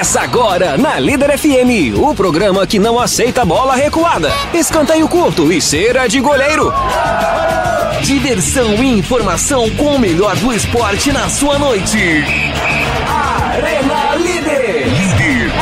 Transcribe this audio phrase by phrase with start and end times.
[0.00, 5.60] Começa agora na Líder FM, o programa que não aceita bola recuada, escanteio curto e
[5.60, 6.72] cera de goleiro.
[8.00, 11.98] Diversão e informação com o melhor do esporte na sua noite.
[13.06, 14.86] Arena Líder.
[14.88, 15.52] Líder.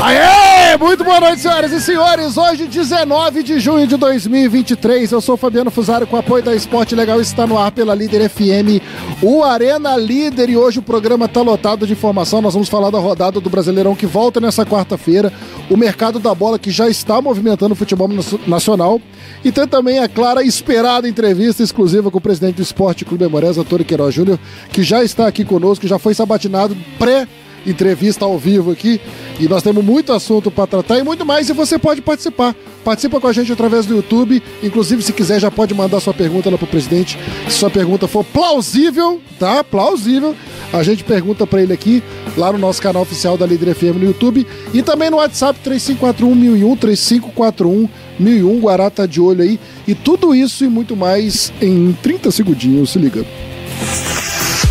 [0.00, 0.35] Aê!
[0.78, 2.36] Muito boa noite, senhoras e senhores.
[2.36, 7.18] Hoje, 19 de junho de 2023, eu sou Fabiano Fusaro com apoio da Esporte Legal.
[7.18, 8.82] Está no ar pela Líder FM,
[9.22, 10.50] o Arena Líder.
[10.50, 12.42] E hoje o programa está lotado de informação.
[12.42, 15.32] Nós vamos falar da rodada do Brasileirão que volta nessa quarta-feira,
[15.70, 18.08] o mercado da bola que já está movimentando o futebol
[18.46, 19.00] nacional.
[19.42, 23.64] E tem também a clara esperada entrevista exclusiva com o presidente do Esporte Clube Memoresa,
[23.64, 24.38] Tony Queiroz Júnior,
[24.72, 27.26] que já está aqui conosco, já foi sabatinado pré
[27.66, 29.00] entrevista ao vivo aqui.
[29.38, 31.48] E nós temos muito assunto para tratar e muito mais.
[31.48, 32.54] E você pode participar.
[32.84, 34.42] Participa com a gente através do YouTube.
[34.62, 37.18] Inclusive, se quiser, já pode mandar sua pergunta lá pro presidente.
[37.48, 39.64] Se sua pergunta for plausível, tá?
[39.64, 40.34] Plausível.
[40.72, 42.02] A gente pergunta para ele aqui,
[42.36, 44.46] lá no nosso canal oficial da Líder FM no YouTube.
[44.72, 48.60] E também no WhatsApp 3541 3541 1001.
[48.60, 49.58] Guará tá de olho aí.
[49.86, 52.90] E tudo isso e muito mais em 30 segundinhos.
[52.90, 53.24] Se liga.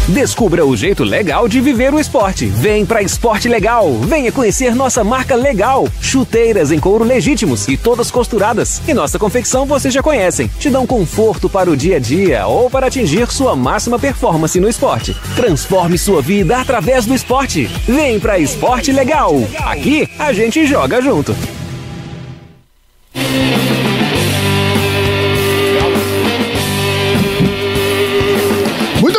[0.08, 2.46] Descubra o jeito legal de viver o esporte.
[2.46, 3.92] Vem pra Esporte Legal.
[4.02, 5.88] Venha conhecer nossa marca legal.
[6.00, 8.84] Chuteiras em couro legítimos e todas costuradas.
[8.88, 10.48] E nossa confecção vocês já conhecem.
[10.60, 14.70] Te dão conforto para o dia a dia ou para atingir sua máxima performance no
[14.70, 15.18] esporte.
[15.36, 17.66] Transforme sua vida através do esporte.
[17.88, 19.34] Vem pra Esporte Legal.
[19.66, 21.36] Aqui a gente joga junto.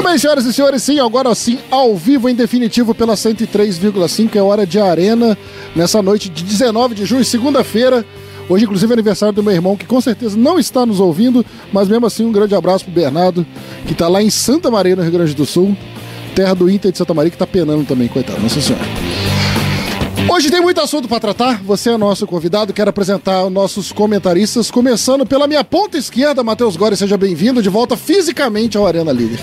[0.06, 4.64] Bem, senhoras e senhores, sim, agora sim, ao vivo em definitivo pela 103,5, é hora
[4.64, 5.36] de arena,
[5.74, 8.04] nessa noite de 19 de junho, segunda-feira.
[8.48, 11.88] Hoje, inclusive, é aniversário do meu irmão, que com certeza não está nos ouvindo, mas
[11.88, 13.44] mesmo assim, um grande abraço pro Bernardo,
[13.84, 15.76] que está lá em Santa Maria, no Rio Grande do Sul,
[16.36, 19.05] terra do Inter de Santa Maria, que está penando também, coitado, nossa senhora.
[20.28, 21.62] Hoje tem muito assunto para tratar.
[21.62, 22.72] Você é nosso convidado.
[22.72, 26.96] Quero apresentar os nossos comentaristas, começando pela minha ponta esquerda, Matheus Gore.
[26.96, 29.38] Seja bem-vindo de volta fisicamente ao Arena Líder.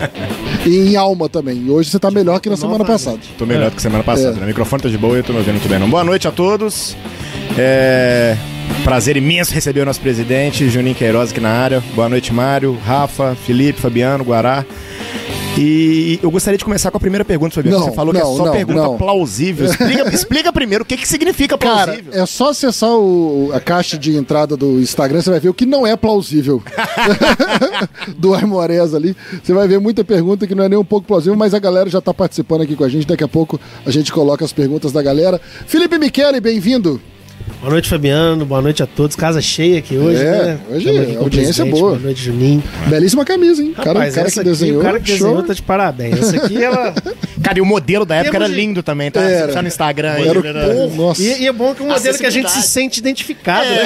[0.66, 1.70] e em alma também.
[1.70, 3.18] Hoje você tá melhor que na semana passada.
[3.38, 3.70] Tô melhor É.
[3.70, 4.38] que semana passada.
[4.38, 4.42] É.
[4.42, 5.78] O microfone tá de boa e eu tô me ouvindo muito bem.
[5.88, 6.96] Boa noite a todos.
[7.56, 8.36] É...
[8.84, 11.82] Prazer imenso receber o nosso presidente, Juninho Queiroz, aqui na área.
[11.94, 14.64] Boa noite, Mário, Rafa, Felipe, Fabiano, Guará.
[15.58, 17.78] E eu gostaria de começar com a primeira pergunta, Fabiano.
[17.80, 18.96] Não, Você falou que não, é só não, pergunta não.
[18.96, 19.66] plausível.
[19.66, 22.12] Explica, explica primeiro o que, que significa Cara, plausível.
[22.22, 25.66] é só acessar o- a caixa de entrada do Instagram, você vai ver o que
[25.66, 26.62] não é plausível.
[28.16, 29.14] do Aimorés ali.
[29.42, 31.90] Você vai ver muita pergunta que não é nem um pouco plausível, mas a galera
[31.90, 33.06] já tá participando aqui com a gente.
[33.06, 35.40] Daqui a pouco a gente coloca as perguntas da galera.
[35.66, 37.00] Felipe Michele, bem-vindo.
[37.60, 38.46] Boa noite, Fabiano.
[38.46, 39.14] Boa noite a todos.
[39.14, 40.58] Casa cheia aqui hoje, É, né?
[40.70, 41.70] hoje a audiência é presidente.
[41.70, 41.90] boa.
[41.90, 42.62] Boa noite, Juninho.
[42.86, 43.72] Belíssima camisa, hein?
[43.76, 44.78] cara, Rapaz, o cara essa que desenhou.
[44.80, 45.16] aqui, o cara que show.
[45.18, 46.18] desenhou tá de parabéns.
[46.18, 46.94] Essa aqui, ela...
[47.42, 49.22] Cara, e o modelo da época era de- lindo também, tá?
[49.22, 49.46] Era.
[49.48, 50.28] Você tá no Instagram aí.
[50.28, 50.90] Era né?
[50.94, 51.22] Nossa.
[51.22, 53.82] E, e é bom que é um modelo que a gente se sente identificado, né?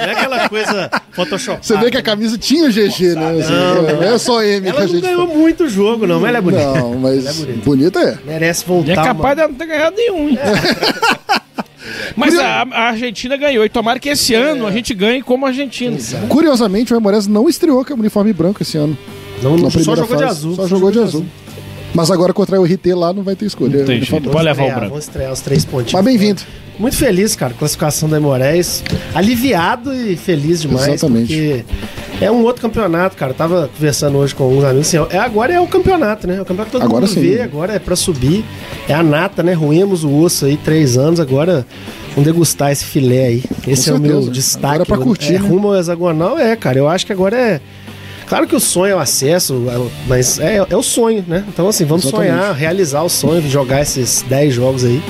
[0.00, 1.64] Não é aquela coisa Photoshop.
[1.64, 3.38] Você vê que a camisa tinha o GG, né?
[3.40, 6.28] Assim, não, é só M que Ela a não gente ganhou muito jogo, não, mas
[6.28, 6.64] ela é bonita.
[6.74, 7.64] Não, mas Ela é bonita.
[7.64, 8.18] bonita é.
[8.26, 8.90] Merece E voltar.
[8.90, 9.40] é capaz de mano.
[9.42, 10.38] ela não ter ganhado nenhum, hein?
[12.16, 13.64] Mas a, a Argentina ganhou.
[13.64, 15.96] E tomara que esse ano a gente ganhe como Argentina.
[16.28, 18.96] Curiosamente, o Aimorés não estreou com o uniforme branco esse ano.
[19.42, 20.24] Não, não, só jogou de fase.
[20.24, 20.54] azul.
[20.56, 21.26] Só jogou de azul.
[21.94, 23.84] Mas agora contra o RT lá não vai ter escolha.
[23.84, 24.20] Não.
[24.30, 24.88] Pode levar o estrear, branco.
[24.90, 25.92] Vamos estrear os três pontinhos.
[25.94, 26.42] Mas bem-vindo.
[26.78, 28.84] Muito feliz, cara, classificação da Moraes.
[29.14, 30.86] Aliviado e feliz demais.
[30.86, 31.26] Exatamente.
[31.34, 33.32] Porque é um outro campeonato, cara.
[33.32, 34.86] Eu tava conversando hoje com uns amigos.
[34.94, 36.36] Assim, é, agora é o campeonato, né?
[36.36, 37.20] É o campeonato que todo Agora mundo sim.
[37.20, 38.44] vê, agora é pra subir.
[38.88, 39.54] É a nata, né?
[39.54, 41.66] Ruímos o osso aí três anos, agora
[42.10, 43.44] vamos degustar esse filé aí.
[43.66, 44.30] Esse é o meu certeza.
[44.30, 44.66] destaque.
[44.66, 45.48] Agora é pra curtir, É, né?
[45.48, 46.78] rumo ao hexagonal, é, cara.
[46.78, 47.60] Eu acho que agora é.
[48.28, 51.44] Claro que o sonho é o acesso, é mas é, é o sonho, né?
[51.48, 52.30] Então, assim, vamos Exatamente.
[52.32, 55.02] sonhar, realizar o sonho, jogar esses 10 jogos aí.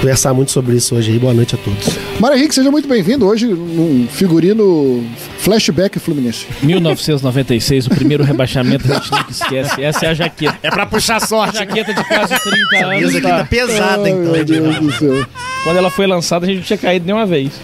[0.00, 1.18] Conversar muito sobre isso hoje aí.
[1.18, 1.96] Boa noite a todos.
[2.20, 3.26] Mário Henrique, seja muito bem-vindo.
[3.26, 5.02] Hoje, num figurino
[5.38, 6.44] flashback Fluminense.
[6.62, 9.82] 1996, o primeiro rebaixamento, a gente nunca esquece.
[9.82, 10.58] Essa é a jaqueta.
[10.62, 11.58] É pra puxar A sorte.
[11.58, 13.08] jaqueta de quase 30 anos.
[13.08, 13.44] Essa aqui tá Tá?
[13.44, 14.32] pesada, Ai, então.
[14.32, 15.26] meu Deus do céu.
[15.66, 17.60] Quando ela foi lançada, a gente não tinha caído nenhuma vez.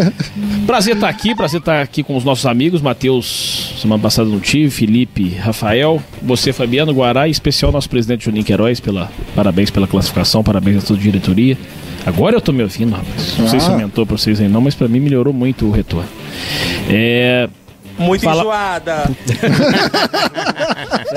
[0.66, 2.80] prazer estar aqui, prazer estar aqui com os nossos amigos.
[2.80, 8.24] Matheus, semana passada não tive, Felipe, Rafael, você, Fabiano, Guará, e em especial nosso presidente
[8.24, 11.58] Juninho Queiroz, pela, parabéns pela classificação, parabéns a toda a diretoria.
[12.06, 13.36] Agora eu tô me ouvindo, rapaz.
[13.38, 13.72] Não sei se Ah.
[13.72, 16.08] aumentou pra vocês aí não, mas pra mim melhorou muito o retorno.
[16.88, 17.46] É,
[17.98, 19.10] Muito Fala- enjoada.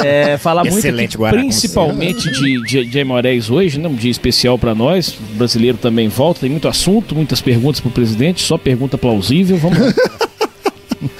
[0.03, 3.87] É, falar muito Excelente, aqui, Guará, principalmente de, de, de Aimorés hoje, né?
[3.89, 5.09] um dia especial para nós.
[5.09, 9.57] O brasileiro também volta, tem muito assunto, muitas perguntas pro presidente, só pergunta plausível.
[9.57, 9.93] Vamos lá.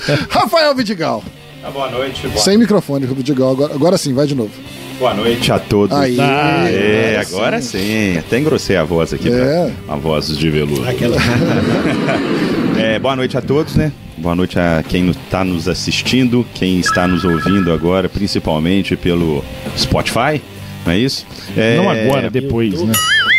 [0.29, 1.23] Rafael Vidigal.
[1.63, 2.27] Ah, boa noite.
[2.27, 3.51] Boa, Sem microfone, Vidigal.
[3.51, 4.51] Agora, agora sim, vai de novo.
[4.99, 5.97] boa noite a todos.
[5.97, 6.17] Aí.
[6.19, 8.15] É, agora sim.
[8.17, 9.71] Até engrossei a voz aqui, É.
[9.87, 9.93] tá?
[9.93, 10.87] A voz de veludo.
[10.87, 11.17] Aquela...
[12.77, 13.91] É, boa noite a todos, né?
[14.17, 19.43] Boa noite a quem está nos assistindo, quem está nos ouvindo agora, principalmente pelo
[19.77, 20.41] Spotify,
[20.85, 21.25] não é isso?
[21.55, 22.93] É, Não agora, depois, né?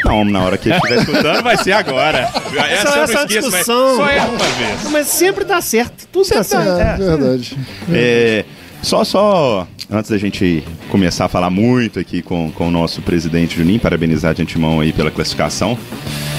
[0.05, 2.31] Não, na hora que estiver escutando, vai ser agora.
[2.71, 3.97] Essa, essa não esqueço, discussão.
[3.97, 4.91] só é uma vez.
[4.91, 6.07] Mas sempre dá certo.
[6.13, 6.81] Tudo dá certo.
[6.81, 7.57] É, verdade.
[7.93, 8.45] É,
[8.83, 13.57] só, só antes da gente começar a falar muito aqui com, com o nosso presidente
[13.57, 15.77] Juninho, parabenizar de antemão aí pela classificação.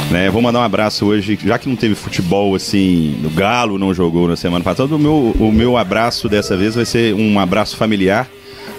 [0.10, 3.94] Né, vou mandar um abraço hoje, já que não teve futebol assim, o Galo não
[3.94, 7.78] jogou na semana passada, o meu, o meu abraço dessa vez vai ser um abraço
[7.78, 8.28] familiar.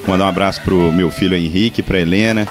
[0.01, 2.49] Vou mandar um abraço pro meu filho Henrique, pra Helena,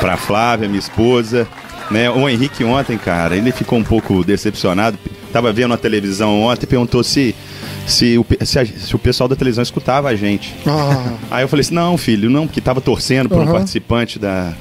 [0.00, 1.46] pra Flávia, minha esposa.
[1.90, 2.08] Né?
[2.08, 4.96] O Henrique ontem, cara, ele ficou um pouco decepcionado.
[5.32, 7.34] Tava vendo a televisão ontem e perguntou se,
[7.86, 10.54] se, o, se, a- se o pessoal da televisão escutava a gente.
[10.66, 13.52] Ah, Aí eu falei assim, não, filho, não, porque tava torcendo por um Aham.
[13.52, 14.54] participante da,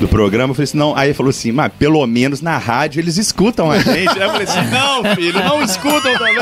[0.00, 0.50] do programa.
[0.50, 0.96] Eu falei assim, não.
[0.96, 4.08] Aí ele falou assim, mas pelo menos na rádio eles escutam a gente.
[4.08, 6.36] Aí eu falei assim, não, filho, não escutam também.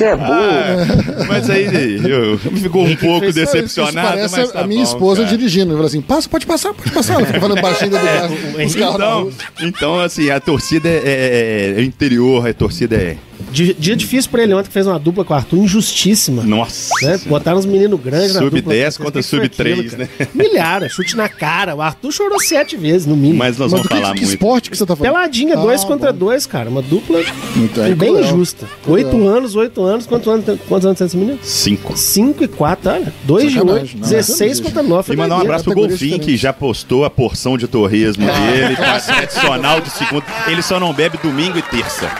[0.00, 1.26] É burro.
[1.28, 3.98] mas aí eu, ficou um pouco isso- decepcionado.
[4.18, 5.36] Isso parece mas tá a minha bom, esposa cara.
[5.36, 5.66] dirigindo.
[5.70, 7.14] Ela fala assim, passa, pode passar, pode passar.
[7.14, 7.96] Ela fica falando baixinho do
[8.58, 9.30] na Então,
[9.60, 13.16] então, assim, a torcida é, é- é interior, a torcida é.
[13.54, 16.42] Dia, dia difícil pra ele ontem, que fez uma dupla com o Arthur, injustíssima.
[16.42, 16.90] Nossa.
[17.02, 17.20] Né?
[17.26, 18.72] Botaram os meninos grandes na Sub dupla.
[18.74, 20.10] 10 Mas contra que foi sub aquilo, 3, cara?
[20.18, 20.28] né?
[20.34, 21.76] Milhares, chute na cara.
[21.76, 23.38] O Arthur chorou sete vezes, no mínimo.
[23.38, 24.32] Mas nós Mas vamos que, falar que muito.
[24.32, 25.12] esporte que você tá falando?
[25.12, 26.18] Peladinha, dois Ah, contra bom.
[26.18, 26.68] dois, cara.
[26.68, 27.22] Uma dupla
[27.54, 28.24] Muito é bem cruel.
[28.24, 28.66] injusta.
[28.82, 29.06] Cruel.
[29.06, 30.06] Oito anos, oito anos.
[30.06, 31.38] Quantos anos, tem- quantos anos tem esse menino?
[31.42, 31.96] Cinco.
[31.96, 33.12] Cinco e quatro, olha.
[33.22, 33.96] Dois de oito.
[33.96, 35.12] não, 16 não contra nove.
[35.12, 38.98] E mandar um abraço pro Golfinho, que já postou a porção de torresmo dele, tá
[38.98, 40.24] tradicional de segundo.
[40.48, 42.10] Ele só não bebe domingo e terça.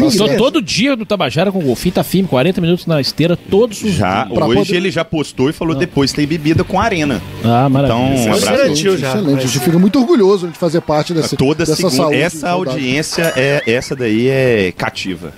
[0.00, 3.82] Passou todo dia no Tabajara com o golfinho, tá firme, 40 minutos na esteira, todos
[3.82, 7.20] os Já, Pra hoje poder- ele já postou e falou depois tem bebida com arena.
[7.44, 7.94] Ah, maravilha.
[7.98, 8.62] Então, um Você abraço.
[8.62, 9.08] garantiu já.
[9.10, 9.38] Excelente.
[9.38, 11.94] A gente fica muito orgulhoso de fazer parte desse, Toda dessa segunda.
[11.96, 12.16] saúde.
[12.16, 15.32] Essa audiência, é, essa daí é cativa.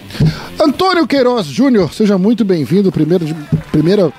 [0.63, 2.93] Antônio Queiroz Júnior, seja muito bem-vindo.
[2.93, 3.27] Primeiro
[3.73, 4.13] primeira.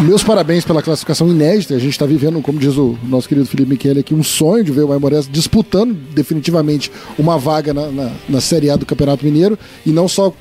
[0.00, 1.74] Meus parabéns pela classificação inédita.
[1.74, 4.70] A gente está vivendo, como diz o nosso querido Felipe Michele aqui, um sonho de
[4.70, 9.58] ver o Aimorés disputando definitivamente uma vaga na, na, na Série A do Campeonato Mineiro
[9.86, 10.32] e não só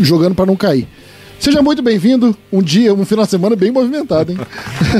[0.00, 0.88] jogando para não cair.
[1.38, 2.36] Seja muito bem-vindo.
[2.52, 4.38] Um dia, um final de semana bem movimentado, hein?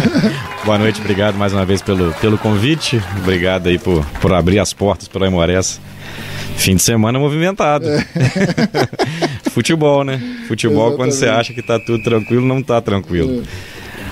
[0.65, 3.03] Boa noite, obrigado mais uma vez pelo, pelo convite.
[3.19, 5.81] Obrigado aí por, por abrir as portas para Aimorés.
[6.57, 7.87] Fim de semana movimentado.
[9.51, 10.21] Futebol, né?
[10.47, 11.41] Futebol, quando você Exatamente.
[11.41, 13.43] acha que tá tudo tranquilo, não tá tranquilo.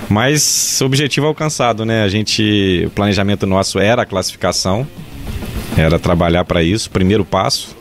[0.09, 2.03] Mas objetivo alcançado, né?
[2.03, 4.87] A gente, o planejamento nosso era a classificação,
[5.77, 7.77] era trabalhar para isso, primeiro passo,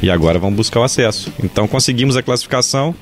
[0.00, 1.32] e agora vamos buscar o acesso.
[1.42, 2.94] Então conseguimos a classificação,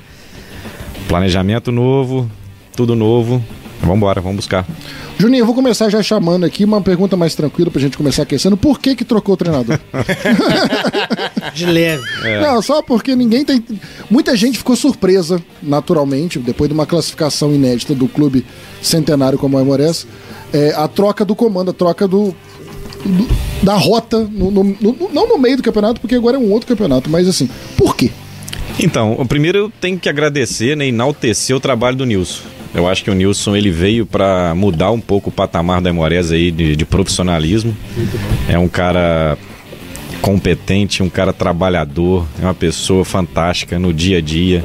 [1.07, 2.31] planejamento novo,
[2.75, 3.45] tudo novo.
[3.82, 4.64] Vamos embora, vamos buscar.
[5.19, 8.56] Juninho, eu vou começar já chamando aqui uma pergunta mais tranquila pra gente começar aquecendo.
[8.56, 9.79] Por que que trocou o treinador?
[11.55, 12.02] De leve.
[12.40, 13.62] Não, só porque ninguém tem.
[14.11, 18.47] Muita gente ficou surpresa, naturalmente, depois de uma classificação inédita do clube
[18.80, 20.07] centenário como o Aimorés,
[20.52, 22.35] é, a troca do comando, a troca do.
[23.04, 23.28] do-
[23.62, 26.66] da rota, no- no- no- não no meio do campeonato, porque agora é um outro
[26.68, 28.11] campeonato, mas assim, por quê?
[28.78, 32.42] Então, o primeiro eu tenho que agradecer né, e enaltecer o trabalho do Nilson.
[32.75, 36.33] Eu acho que o Nilson ele veio para mudar um pouco o patamar da Emorés
[36.33, 37.76] aí de, de profissionalismo.
[38.49, 39.37] É um cara
[40.23, 44.64] competente, um cara trabalhador, é uma pessoa fantástica no dia a dia,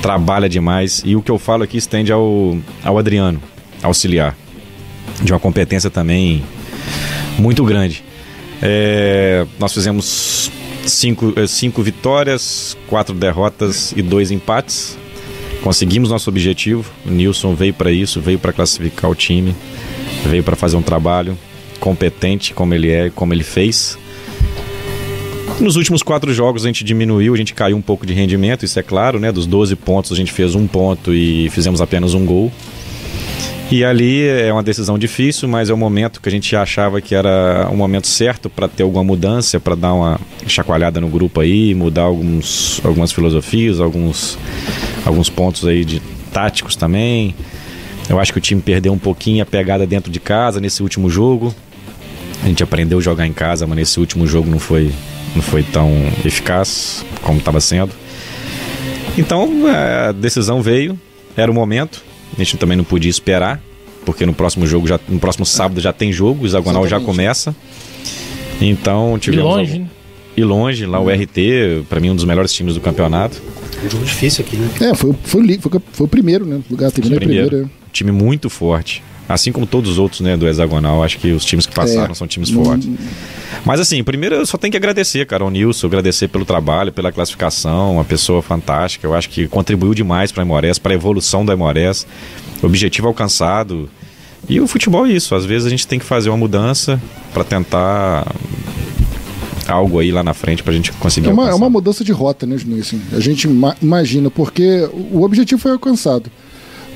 [0.00, 1.02] trabalha demais.
[1.04, 3.42] E o que eu falo aqui estende ao, ao Adriano,
[3.82, 4.36] auxiliar,
[5.22, 6.44] de uma competência também
[7.38, 8.04] muito grande.
[8.62, 10.50] É, nós fizemos
[10.86, 14.98] cinco, eh, cinco vitórias, quatro derrotas e dois empates.
[15.62, 16.90] Conseguimos nosso objetivo.
[17.06, 19.54] O Nilson veio para isso, veio para classificar o time,
[20.26, 21.36] veio para fazer um trabalho
[21.78, 23.98] competente, como ele é, como ele fez.
[25.60, 28.78] Nos últimos quatro jogos a gente diminuiu, a gente caiu um pouco de rendimento, isso
[28.78, 29.30] é claro, né?
[29.30, 32.50] Dos 12 pontos a gente fez um ponto e fizemos apenas um gol.
[33.70, 37.14] E ali é uma decisão difícil, mas é o momento que a gente achava que
[37.14, 41.72] era o momento certo para ter alguma mudança, para dar uma chacoalhada no grupo aí,
[41.72, 44.36] mudar alguns, algumas filosofias, alguns,
[45.04, 47.32] alguns pontos aí de táticos também.
[48.08, 51.08] Eu acho que o time perdeu um pouquinho a pegada dentro de casa nesse último
[51.08, 51.54] jogo.
[52.42, 54.90] A gente aprendeu a jogar em casa, mas nesse último jogo não foi,
[55.32, 55.92] não foi tão
[56.24, 57.92] eficaz como estava sendo.
[59.16, 60.98] Então é, a decisão veio,
[61.36, 62.09] era o momento.
[62.34, 63.60] A gente também não podia esperar,
[64.04, 67.54] porque no próximo jogo, já, no próximo sábado já tem jogo, o hexagonal já começa.
[68.60, 69.44] Então tivemos.
[69.44, 69.90] longe, algum- né?
[70.36, 70.86] ir longe.
[70.86, 73.40] Lá o RT, pra mim, um dos melhores times do campeonato.
[73.84, 74.68] Um jogo difícil aqui, né?
[74.90, 76.56] É, foi, foi, foi, foi o primeiro, né?
[76.56, 77.18] O lugar em Primeiro.
[77.48, 77.70] primeiro.
[77.92, 79.02] Time muito forte.
[79.32, 81.02] Assim como todos os outros, né, do hexagonal.
[81.04, 82.14] Acho que os times que passaram É.
[82.14, 82.88] são times fortes.
[83.64, 87.12] Mas assim, primeiro eu só tenho que agradecer, cara, ao Nilson, agradecer pelo trabalho, pela
[87.12, 89.06] classificação, uma pessoa fantástica.
[89.06, 92.06] Eu acho que contribuiu demais para a Imores, para a evolução da Imores.
[92.62, 93.88] Objetivo alcançado.
[94.48, 95.34] E o futebol é isso.
[95.34, 97.00] Às vezes a gente tem que fazer uma mudança
[97.32, 98.26] para tentar
[99.68, 101.62] algo aí lá na frente pra gente conseguir É uma, é alcançar.
[101.62, 102.80] uma mudança de rota, né, Juninho?
[102.80, 106.30] Assim, a gente ima- imagina, porque o objetivo foi alcançado.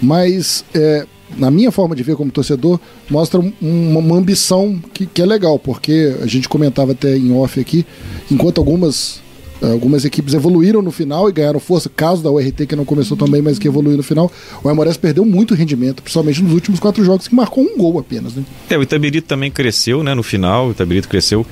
[0.02, 1.06] Mas, é,
[1.38, 2.78] na minha forma de ver como torcedor,
[3.10, 7.32] mostra um- uma, uma ambição que, que é legal, porque a gente comentava até em
[7.32, 7.84] off aqui,
[8.30, 9.20] enquanto algumas,
[9.62, 13.16] eh, algumas equipes evoluíram no final e ganharam força, caso da URT que não começou
[13.16, 14.30] também, mas que evoluiu no final,
[14.62, 18.34] o Aimorés perdeu muito rendimento, principalmente nos últimos quatro jogos, que marcou um gol apenas,
[18.34, 18.42] né?
[18.70, 20.14] É, o Itabirito também cresceu, né?
[20.14, 21.46] No final, o Itabirito cresceu.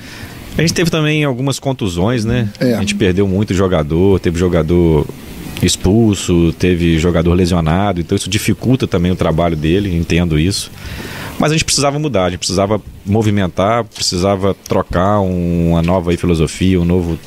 [0.56, 2.48] A gente teve também algumas contusões, né?
[2.60, 2.74] É.
[2.74, 5.06] A gente perdeu muito jogador, teve jogador
[5.62, 10.71] expulso, teve jogador lesionado, então isso dificulta também o trabalho dele, entendo isso.
[11.38, 16.16] Mas a gente precisava mudar, a gente precisava movimentar, precisava trocar um- uma nova aí
[16.16, 17.19] filosofia, um novo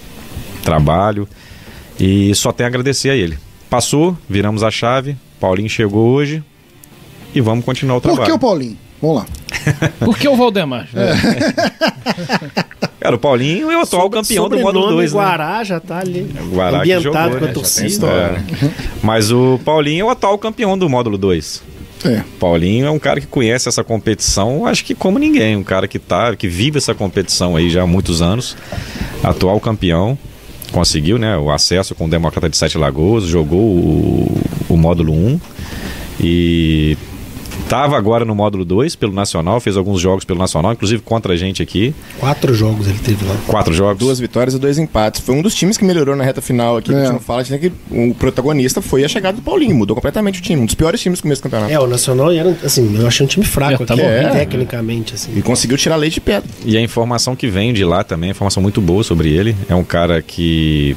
[0.64, 1.28] trabalho.
[2.00, 3.38] E só tem a agradecer a ele.
[3.70, 6.44] Passou, viramos a chave, Paulinho chegou hoje
[7.34, 8.26] e vamos continuar o Por trabalho.
[8.28, 8.78] que o Paulinho?
[9.02, 9.26] Vamos lá.
[10.00, 10.88] Por que o Valdemar?
[13.06, 15.20] Cara, o Paulinho é o atual campeão do módulo 2, né?
[15.20, 16.28] Guará já tá ali.
[16.52, 17.54] Guará que ambientado jogou, com a né?
[17.54, 18.08] torcida.
[18.08, 18.72] É.
[19.04, 21.62] Mas o Paulinho é o atual campeão do módulo 2.
[22.04, 22.24] É.
[22.40, 26.00] Paulinho é um cara que conhece essa competição, acho que como ninguém, um cara que
[26.00, 28.58] tá, que vive essa competição aí já há muitos anos.
[29.24, 30.18] Atual campeão,
[30.72, 35.40] conseguiu, né, o acesso com o Democrata de Sete Lagoas, jogou o, o módulo 1
[36.22, 36.98] e
[37.68, 41.38] tava agora no módulo 2 pelo Nacional, fez alguns jogos pelo Nacional, inclusive contra a
[41.38, 43.36] gente aqui, Quatro jogos ele teve lá.
[43.48, 43.98] quatro jogos.
[44.00, 45.22] Duas vitórias e dois empates.
[45.22, 46.90] Foi um dos times que melhorou na reta final aqui.
[46.90, 47.04] que A É.
[47.06, 47.76] gente não fala, a gente tem que.
[48.12, 50.62] O protagonista foi a chegada do Paulinho, mudou completamente o time.
[50.62, 51.72] Um dos piores times do começo do campeonato.
[51.72, 54.32] É, o Nacional era, assim, eu achei um time fraco É, tá aqui, bom.
[54.34, 55.32] tecnicamente, assim.
[55.36, 56.50] E conseguiu tirar leite de pedra.
[56.66, 59.56] E a informação que vem de lá também, é informação muito boa sobre ele.
[59.70, 60.96] É um cara que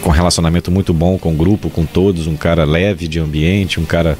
[0.00, 3.84] com relacionamento muito bom com o grupo, com todos, um cara leve de ambiente, um
[3.86, 4.18] cara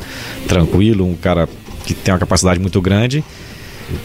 [0.48, 1.46] tranquilo, um cara
[1.84, 3.22] que tem uma capacidade muito grande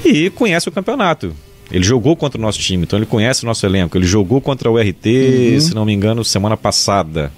[0.05, 1.33] e conhece o campeonato.
[1.71, 3.95] Ele jogou contra o nosso time, então ele conhece o nosso elenco.
[3.97, 7.31] Ele jogou contra o RT, se não me engano, semana passada.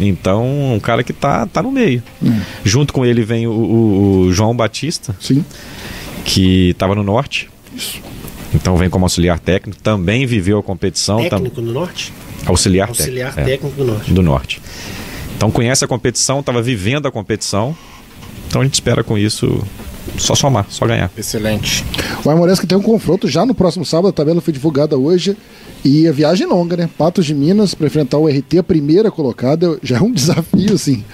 [0.00, 2.02] Então, um cara que tá, tá no meio.
[2.64, 5.44] Junto com ele vem o, o- o João Batista, Sim.
[6.24, 7.50] que estava no norte.
[8.54, 11.18] Então vem como auxiliar técnico, também viveu a competição.
[11.28, 12.12] tam- Técnico do Norte?
[12.46, 14.12] auxiliar, Auxiliar técnico, é, técnico do Norte.
[14.14, 14.62] do norte.
[15.36, 17.76] Então conhece a competição, estava vivendo a competição.
[18.48, 19.62] Então a gente espera com isso
[20.16, 21.10] só somar, só ganhar.
[21.16, 21.84] Excelente.
[22.24, 25.36] O Aimorés que tem um confronto já no próximo sábado, a tabela foi divulgada hoje.
[25.84, 26.90] E a viagem é longa, né?
[26.98, 31.04] Patos de Minas para enfrentar o RT, a primeira colocada, já é um desafio, assim.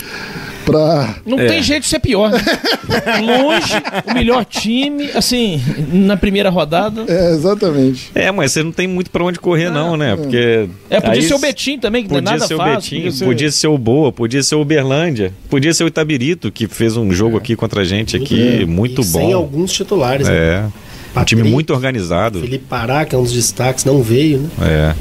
[0.64, 1.16] Pra.
[1.26, 1.46] Não É.
[1.46, 2.30] tem jeito de ser pior.
[2.30, 2.40] Né?
[3.20, 3.74] Longe,
[4.10, 5.60] o melhor time, assim,
[5.92, 7.04] na primeira rodada.
[7.08, 8.10] É, exatamente.
[8.14, 10.16] É, mas você não tem muito para onde correr não, né?
[10.16, 12.56] Porque É, podia aí ser o Betim também, que não é Podia nada ser o
[12.56, 13.02] fácil.
[13.02, 13.66] Betim, podia ser...
[13.68, 17.54] o Boa, podia ser o Uberlândia, podia ser o Itabirito, que fez um jogo aqui
[17.56, 19.34] contra a gente aqui, muito E Sem bom.
[19.36, 20.26] alguns titulares.
[20.28, 20.34] né?
[20.34, 20.64] É.
[20.64, 22.40] Um time Patrick, muito organizado.
[22.40, 24.48] Felipe Pará, que é um dos destaques, não veio, né?
[24.62, 24.94] É.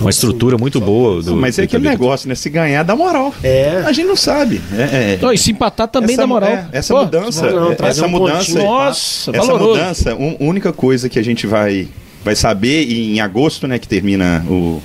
[0.00, 1.22] Uma estrutura muito boa.
[1.22, 2.02] Do, Mas é aquele Itabirito.
[2.02, 2.34] negócio, né?
[2.34, 3.34] Se ganhar, dá moral.
[3.42, 3.82] É.
[3.86, 4.60] A gente não sabe.
[4.76, 5.18] É, é.
[5.20, 6.50] Não, e se empatar também essa, dá moral.
[6.50, 8.64] é, essa Pô, mudança, não, não, é, essa um mudança, pontinho.
[8.64, 9.80] Nossa, essa valoroso.
[9.80, 11.88] mudança, um- a única coisa que a gente vai,
[12.24, 14.82] vai saber em agosto, né, que termina o,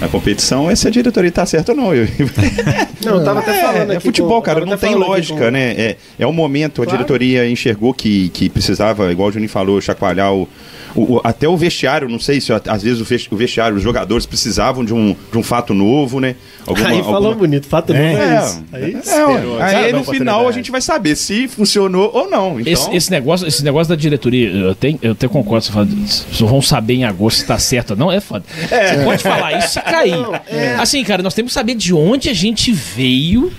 [0.00, 1.94] a competição, é se a diretoria tá certa ou não.
[1.94, 2.06] Eu-
[3.04, 4.06] Não, eu tava até falando é, aqui.
[4.06, 5.72] futebol, com- cara, não tem lógica, com- né?
[5.72, 6.98] É, é o momento, a Claro.
[6.98, 10.48] diretoria enxergou que, que precisava, igual o Juninho falou, chacoalhar o,
[10.94, 13.82] o- o- até o vestiário, não sei se às vezes o ves- o vestiário, os
[13.82, 16.36] jogadores precisavam de um, de um fato novo, né?
[16.66, 18.64] Alguma- Aí falou alguma- bonito, fato novo é, É, isso.
[18.72, 19.54] Aí, é, esperou.
[19.56, 19.70] ué.
[19.72, 22.60] Sabe, aí no final a gente vai saber se funcionou ou não.
[22.60, 25.88] Então, Esse, esse negócio, esse negócio da diretoria, eu até, eu até concordo, você fala,
[26.32, 28.44] só vão saber em agosto se tá certo ou não, é foda.
[28.48, 30.14] Você pode falar isso se cair.
[30.78, 33.52] Assim, cara, nós temos que saber de onde a gente veio,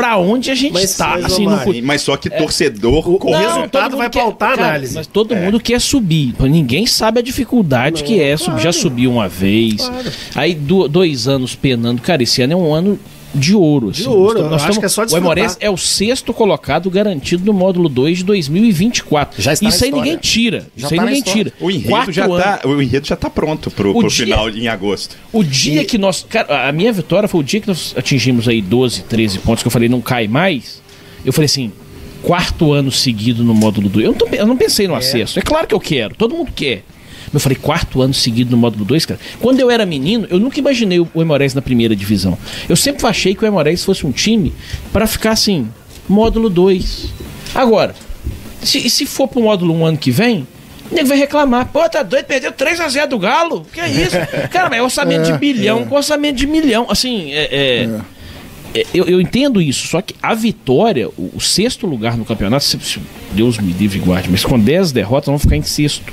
[0.00, 1.10] pra onde a gente Mas- tá.
[1.20, 4.56] mas, assim, não pu- mas só que torcedor o com- resultado vai quer- pautar a
[4.56, 4.94] cara, análise.
[4.94, 6.34] Mas todo mundo quer subir.
[6.40, 8.62] Ninguém sabe a dificuldade que é subir.
[8.62, 9.90] Já subiu uma vez.
[10.34, 12.00] Aí do- dois anos penando.
[12.02, 12.98] Cara, esse ano é um ano
[13.34, 13.92] de ouro.
[13.92, 14.10] De assim.
[14.10, 15.30] ouro, Nós eu acho que é só O desfrutar.
[15.36, 19.40] Aimorés é o sexto colocado garantido no módulo 2 de 2024.
[19.42, 20.66] Já está Isso aí ninguém tira.
[20.76, 21.52] Já Isso aí tá na ninguém tira.
[21.60, 22.36] O enredo, já ano.
[22.38, 25.16] tá, o enredo já tá pronto pro, O pro dia- final em agosto.
[25.32, 26.26] O dia que nós.
[26.28, 29.66] Cara, a minha vitória foi o dia que nós atingimos aí 12, 13 pontos, que
[29.68, 30.82] eu falei, não cai mais.
[31.24, 31.70] Eu falei assim,
[32.22, 34.04] quarto ano seguido no módulo 2.
[34.06, 35.38] Eu não, tô- eu não pensei no acesso.
[35.38, 36.82] É claro que eu quero, todo mundo quer.
[37.32, 39.20] Eu falei, quarto ano seguido no módulo 2, cara.
[39.40, 42.36] Quando eu era menino, eu nunca imaginei o Emorés na primeira divisão.
[42.68, 44.52] Eu sempre achei que o Emorés fosse um time
[44.92, 45.68] para ficar assim,
[46.08, 47.06] módulo 2.
[47.54, 47.94] Agora,
[48.62, 50.46] se, se for pro módulo 1 um ano que vem,
[50.90, 51.66] o nego vai reclamar.
[51.72, 53.64] Pô, tá doido, perdeu 3x0 do Galo?
[53.72, 54.16] Que é isso?
[54.50, 56.86] Cara, mas é orçamento de bilhão com orçamento de milhão.
[56.90, 57.48] Assim, é.
[57.84, 58.00] é-
[58.72, 62.62] é, eu, eu entendo isso, só que a vitória, o, o sexto lugar no campeonato,
[62.64, 63.00] se- se-
[63.32, 66.12] Deus me livre e guarde, mas com 10 derrotas vamos ficar em sexto.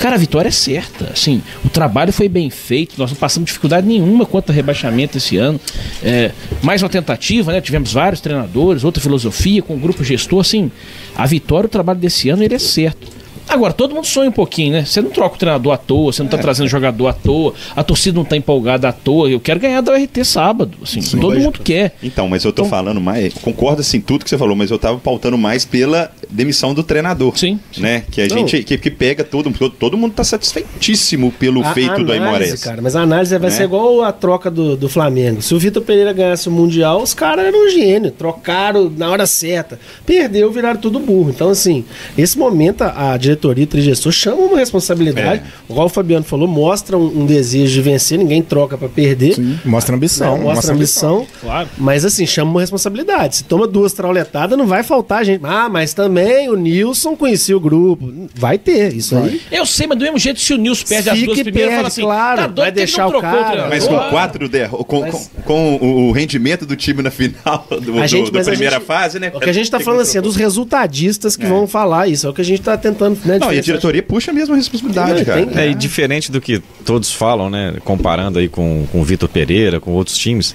[0.00, 1.10] Cara, a vitória é certa.
[1.12, 5.36] Assim, o trabalho foi bem feito, nós não passamos dificuldade nenhuma quanto a rebaixamento esse
[5.36, 5.60] ano.
[6.02, 7.60] É, mais uma tentativa, né?
[7.60, 10.72] Tivemos vários treinadores, outra filosofia, com o grupo gestor, assim.
[11.14, 13.20] A vitória, o trabalho desse ano, ele é certo.
[13.46, 14.84] Agora, todo mundo sonha um pouquinho, né?
[14.84, 17.82] Você não troca o treinador à toa, você não tá trazendo jogador à toa, a
[17.82, 19.28] torcida não tá empolgada à toa.
[19.28, 20.78] Eu quero ganhar da URT sábado.
[20.80, 21.96] Assim, todo mundo quer.
[22.00, 23.34] Então, mas eu tô falando mais.
[23.34, 27.36] Concordo assim, tudo que você falou, mas eu tava pautando mais pela demissão do treinador.
[27.36, 28.04] Sim, Né?
[28.10, 28.36] Que a Não.
[28.38, 28.62] gente.
[28.62, 29.70] Que, que pega todo mundo.
[29.70, 32.64] Todo mundo tá satisfeitíssimo pelo A- feito a do análise, Aimorés.
[32.64, 33.56] cara, mas a análise vai Né?
[33.56, 35.42] ser igual a troca do, do Flamengo.
[35.42, 39.26] Se o Vitor Pereira ganhasse o Mundial, os caras eram um gênio, trocaram na hora
[39.26, 39.78] certa.
[40.06, 41.30] Perdeu, viraram tudo burro.
[41.30, 41.84] Então, assim,
[42.16, 45.42] esse momento a, a diretoria e o trigestor chamam uma responsabilidade.
[45.68, 45.72] É.
[45.72, 49.36] Igual o Fabiano falou, mostra um, um desejo de vencer, ninguém troca pra perder.
[49.64, 50.36] Mostra ambição.
[50.36, 51.26] Não, mostra ambição.
[51.40, 51.68] Claro.
[51.78, 53.36] Mas assim, chama uma responsabilidade.
[53.36, 55.40] Se toma duas trauletadas, não vai faltar gente.
[55.44, 58.12] Ah, mas também o Nilson conhecia o grupo.
[58.34, 59.40] Vai ter, isso aí.
[59.50, 61.76] Eu sei, mas do mesmo jeito, se o Nilson perde as Fica duas primeiras, perde,
[61.76, 63.68] fala assim, claro, tá doido, vai deixar o cara.
[63.68, 68.00] Mas com quatro derro com, Mas- com, com o, rendimento do time na final do,
[68.00, 69.30] A gente- do- da primeira gente- fase, né?
[69.34, 71.48] O que a gente tá falando assim, é dos resultadistas que É.
[71.48, 72.26] vão falar isso.
[72.26, 73.38] É o que a gente tá tentando, né?
[73.38, 75.46] Não, e a diretoria puxa mesmo a responsabilidade, Não, cara.
[75.46, 77.74] tem- É, e diferente do que todos falam, né?
[77.84, 80.54] Comparando aí com, com o Vitor Pereira, com outros times,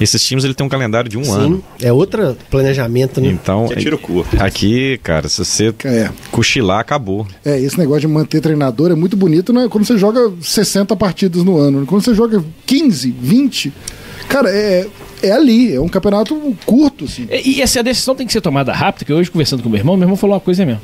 [0.00, 1.64] esses times ele tem um calendário de um Sim, ano.
[1.80, 3.28] é outro planejamento, né?
[3.28, 4.36] Então, Que é tiro curto.
[4.42, 6.10] aqui, cara, se você É.
[6.32, 7.26] cochilar, acabou.
[7.44, 9.68] É, esse negócio de manter treinador é muito bonito, né?
[9.70, 11.86] Quando você joga 60 partidas no ano.
[11.86, 13.72] Quando você joga 15, 20,
[14.28, 14.86] cara, é,
[15.22, 17.28] é ali, é um campeonato curto, assim.
[17.30, 19.96] E, e essa decisão tem que ser tomada rápido, que hoje, conversando com meu irmão,
[19.96, 20.80] meu irmão falou uma coisa mesmo.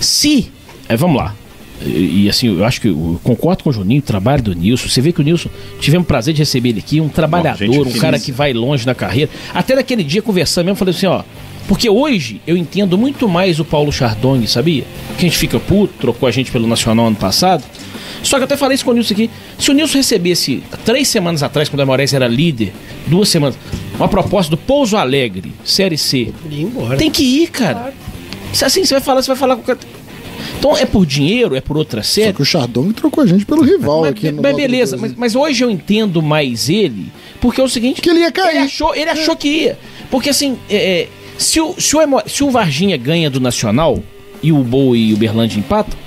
[0.00, 0.50] Se.
[0.88, 1.34] é, vamos lá.
[1.82, 4.86] E, e, assim, eu acho que eu concordo com o Juninho, o trabalho do Nilson.
[4.86, 5.48] Você vê que o Nilson,
[5.80, 8.84] tivemos o prazer de receber ele aqui, um trabalhador, gente um cara que vai longe
[8.84, 9.30] na carreira.
[9.54, 11.22] Até naquele dia, conversando mesmo, eu falei assim: ó.
[11.70, 14.82] Porque hoje eu entendo muito mais o Paulo Chardong, sabia?
[15.16, 17.62] Que a gente fica puto, trocou a gente pelo Nacional ano passado.
[18.24, 19.30] Só que eu até falei isso com o Nilson aqui.
[19.56, 22.72] Se o Nilson recebesse três semanas atrás, quando o Moraes era líder,
[23.06, 23.56] duas semanas,
[23.94, 26.32] uma proposta do Pouso Alegre, Série C,
[26.98, 27.94] tem que ir, cara.
[28.52, 29.78] Se Assim, você vai falar, você vai falar com o cara.
[30.58, 32.32] Então é por dinheiro, é por outra Só série.
[32.32, 35.08] que o Chardong trocou a gente pelo rival Mas, aqui no mas beleza, 12.
[35.08, 38.02] mas, mas hoje eu entendo mais ele, porque é o seguinte.
[38.02, 38.56] Que ele ia cair.
[38.56, 39.78] Ele achou, ele achou que ia.
[40.10, 41.08] Porque assim, é, é,
[41.40, 44.02] se, o, se, o, se o Varginha ganha do Nacional
[44.42, 45.98] e o Boa e o Berlândia empatam,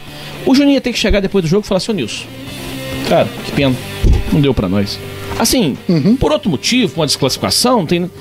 [0.46, 2.26] o Juninho ia ter que chegar depois do jogo e falar ô Nilson,
[3.10, 3.76] cara, que pena,
[4.32, 5.00] não deu pra nós.
[5.40, 5.76] Assim,
[6.20, 8.12] por outro motivo, uma desclassificação, não tem.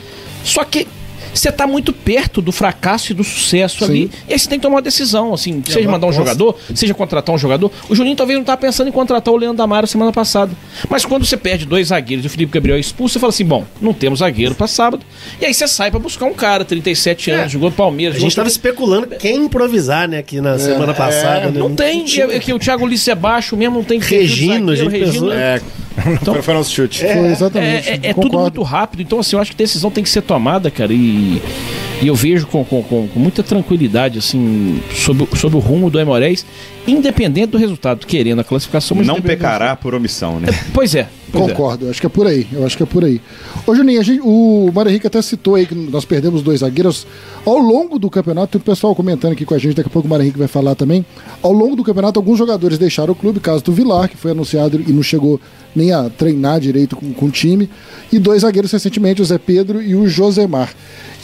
[0.42, 0.88] Só que
[1.34, 4.10] você tá muito perto do fracasso e do sucesso ali.
[4.28, 7.34] E aí você tem que tomar uma decisão, assim, seja mandar um jogador, seja contratar
[7.34, 7.70] um jogador.
[7.88, 10.52] O Juninho talvez não tá pensando em contratar o Leandro Amaro semana passada.
[10.88, 13.44] Mas quando você perde dois zagueiros e o Felipe Gabriel é expulso, você fala assim:
[13.44, 15.04] bom, não temos zagueiro pra sábado.
[15.40, 18.16] E aí você sai pra buscar um cara, 37 anos, jogou no Palmeiras.
[18.16, 21.50] A gente tava especulando quem improvisar, né, aqui na semana passada.
[21.50, 21.58] né?
[21.58, 24.90] Não tem, é que o Thiago Ulisses é baixo mesmo, não tem Regino, a gente
[24.90, 25.32] pensou.
[25.32, 25.60] É,
[26.20, 27.00] Então, foi nosso chute.
[27.00, 27.88] Foi exatamente.
[27.88, 30.22] É, é- é tudo muito rápido, então assim, eu acho que decisão tem que ser
[30.22, 30.96] tomada, cara, e,
[32.02, 35.98] e eu vejo com, com, com- muita tranquilidade, assim, sobre, o- sobre o rumo do
[35.98, 36.44] Aimorés,
[36.86, 40.48] independente do resultado, querendo a classificação, mas Não pecará por omissão, né?
[40.74, 41.48] Pois é, pois é.
[41.54, 42.46] Concordo, eu acho que é por aí.
[42.52, 43.20] Eu acho que é por aí.
[43.66, 47.06] Ô, Juninho, a gente- o Mário Henrique até citou aí que nós perdemos dois zagueiros.
[47.44, 50.06] Ao longo do campeonato, tem o pessoal comentando aqui com a gente, daqui a pouco
[50.06, 51.04] o Mário Henrique vai falar também.
[51.42, 54.80] Ao longo do campeonato, alguns jogadores deixaram o clube, caso do Vilar, que foi anunciado
[54.86, 55.40] e não chegou
[55.74, 57.68] nem a treinar direito com, com o time.
[58.12, 60.72] E dois zagueiros recentemente, o Zé Pedro e o Josemar.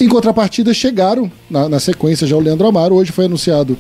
[0.01, 2.95] Em contrapartida, chegaram na, na sequência já o Leandro Amaro.
[2.95, 3.77] Hoje foi anunciado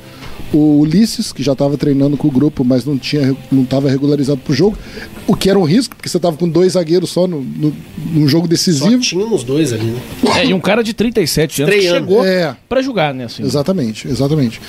[0.52, 4.38] o Ulisses, que já estava treinando com o grupo, mas não tinha não estava regularizado
[4.40, 4.78] para o jogo,
[5.26, 7.74] o que era um risco, porque você estava com dois zagueiros só no, no,
[8.12, 9.00] num jogo Só decisivo.
[9.00, 10.00] tínhamos dois ali, né?
[10.36, 12.06] É, e um cara de 37 anos que Estreando.
[12.08, 12.56] chegou É.
[12.68, 13.42] pra jogar, né, assim.
[13.42, 14.60] Exatamente, exatamente.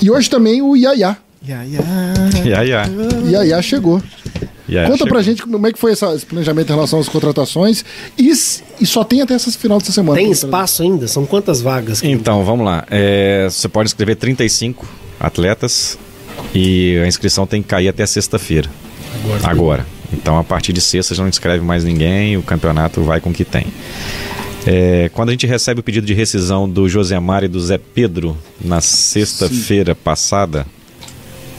[0.00, 1.16] E hoje também o Yaya.
[1.48, 1.76] aí,
[2.74, 2.84] ah,
[3.30, 4.00] Yaya chegou.
[4.68, 5.06] Conta chegou.
[5.08, 7.84] pra gente como é que foi essa- esse planejamento em relação às contratações.
[8.18, 8.32] E,
[8.80, 10.18] e só tem até essa final dessa semana.
[10.18, 11.06] Tem espaço ainda?
[11.06, 12.00] São quantas vagas?
[12.00, 12.84] que- Então, vamos lá.
[12.90, 14.84] É, você pode inscrever 35
[15.18, 15.98] atletas
[16.54, 18.68] e a inscrição tem que cair até sexta-feira.
[19.44, 19.86] Agora.
[20.12, 23.32] Então, a partir de sexta já não inscreve mais ninguém, o campeonato vai com o
[23.32, 23.66] que tem.
[24.66, 28.36] É, quando a gente recebe o pedido de rescisão do Josemar e do Zé Pedro
[28.60, 30.66] na sexta-feira passada,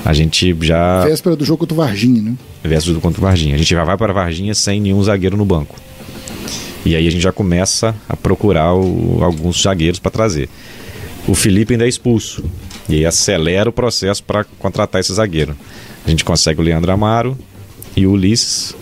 [0.05, 1.03] A gente já.
[1.03, 2.35] Véspera do jogo contra o Varginha, né?
[2.63, 3.55] Versus do contra o Varginha.
[3.55, 5.75] A gente já vai para Varginha sem nenhum zagueiro no banco.
[6.85, 10.47] E aí a gente já começa a procurar o- alguns zagueiros para trazer.
[11.27, 12.43] O Felipe ainda é expulso.
[12.89, 15.55] E aí acelera o processo para contratar esse zagueiro.
[16.05, 17.37] A gente consegue o Leandro Amaro
[17.95, 18.73] e o Ulisses.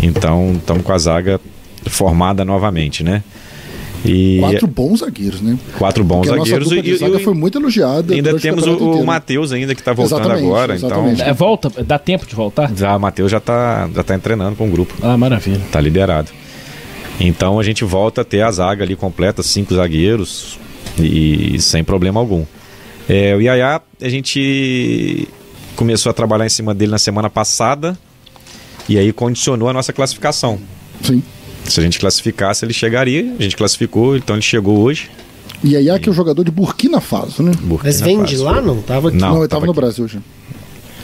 [0.00, 1.40] Então estamos com a zaga
[1.86, 3.22] formada novamente, né?
[4.04, 5.56] E Quatro bons zagueiros, né?
[5.78, 6.68] quatro bons Porque a nossa zagueiros.
[6.68, 8.14] dupla de e- e- zaga e- foi muito elogiada.
[8.14, 9.06] ainda temos o, o.
[9.06, 10.74] Matheus ainda que está voltando Exatamente, agora.
[10.74, 11.22] exatamente.
[11.22, 12.64] É, volta, dá tempo de voltar?
[12.64, 14.92] Então, já, o Matheus já está já tá treinando com o grupo.
[15.02, 15.60] Ah, maravilha.
[15.70, 16.30] Tá liberado.
[17.20, 20.58] Então a gente volta a ter a zaga ali completa, cinco zagueiros
[20.98, 22.44] e sem problema algum.
[23.08, 25.28] É, o Yaya, a gente
[25.76, 27.98] começou a trabalhar em cima dele na semana passada
[28.88, 30.58] e aí condicionou a nossa classificação.
[31.02, 31.22] Sim.
[31.64, 33.34] Se a gente classificasse, ele chegaria.
[33.38, 35.10] A gente classificou, então ele chegou hoje.
[35.62, 37.52] E aí, que é o jogador de Burkina Faso, né?
[37.60, 38.44] Burkina Mas vem de Faso.
[38.44, 38.82] lá, não?
[38.82, 39.16] Tava aqui.
[39.16, 39.80] Não, Não, ele tava tava no aqui.
[39.80, 40.18] Brasil já.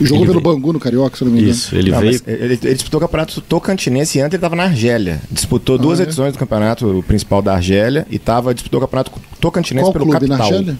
[0.01, 1.55] E jogou Ele pelo veio- Bangu no Carioca, se eu não me engano.
[1.55, 2.21] Isso, ele Não, veio.
[2.27, 5.21] ele, ele disputou o campeonato tocantinense e antes ele estava na Argélia.
[5.31, 6.05] Disputou duas é?
[6.05, 10.27] edições do campeonato principal da Argélia e tava, disputou o campeonato tocantinense Qual pelo clube?
[10.29, 10.53] Na capital.
[10.59, 10.79] Argélia?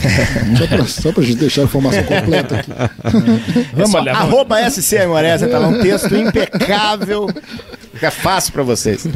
[0.58, 2.70] só, pra, só pra gente deixar a informação completa aqui.
[3.74, 4.14] Vamos olhar.
[4.16, 7.28] vamos- Arroba SC Aimoré, tá lá um texto impecável.
[7.94, 9.06] Fica fácil pra vocês.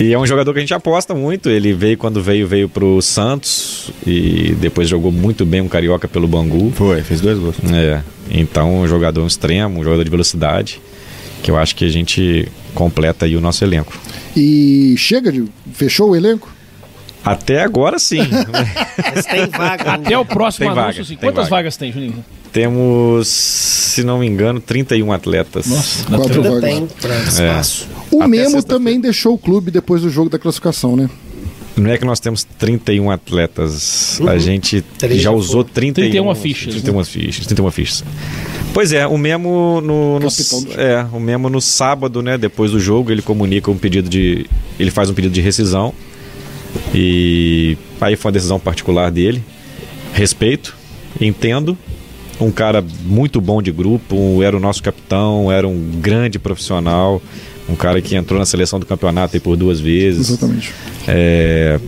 [0.00, 1.48] E é um jogador que a gente aposta muito.
[1.48, 6.26] Ele veio quando veio, veio pro Santos e depois jogou muito bem um carioca pelo
[6.26, 6.72] Bangu.
[6.74, 7.56] Foi, fez dois gols.
[7.72, 10.80] É, então um jogador extremo, um jogador de velocidade,
[11.42, 13.96] que eu acho que a gente completa aí o nosso elenco.
[14.36, 15.44] E chega de.
[15.72, 16.52] Fechou o elenco?
[17.24, 18.18] Até agora sim.
[19.14, 19.92] Mas tem vaga.
[19.92, 20.06] ainda.
[20.06, 21.50] Até o próximo Tem anúncio, vaga, tem Quantas vaga.
[21.56, 22.24] vagas tem, Juninho?
[22.52, 25.66] Temos, se não me engano, 31 atletas.
[25.66, 26.60] Nossa, Quatro vagas.
[26.60, 27.88] tem pra espaço.
[28.10, 31.08] O Até Memo também deixou o clube depois do jogo da classificação, né?
[31.76, 34.20] Não é que nós temos 31 atletas.
[34.28, 37.46] A gente Três já já usou 31, 31 fichas, 31 fichas.
[37.46, 38.04] 31 fichas.
[38.72, 40.28] Pois é, o Memo no, no
[40.76, 44.46] é, o Memo no sábado, né, depois do jogo, ele comunica um pedido de
[44.78, 45.92] ele faz um pedido de rescisão.
[46.94, 49.42] E aí foi uma decisão particular dele.
[50.12, 50.76] Respeito,
[51.20, 51.76] entendo.
[52.40, 57.22] Um cara muito bom de grupo, era o nosso capitão, era um grande profissional,
[57.68, 60.30] um cara que entrou na seleção do campeonato aí por duas vezes.
[60.30, 60.72] Exatamente.
[61.06, 61.78] É,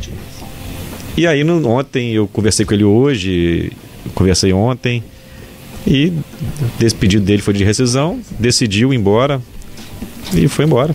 [1.17, 3.73] E aí no- ontem eu conversei com ele hoje,
[4.15, 5.03] conversei ontem
[5.87, 6.13] e
[6.81, 9.41] esse pedido dele foi de rescisão, decidiu ir embora
[10.35, 10.95] e foi embora.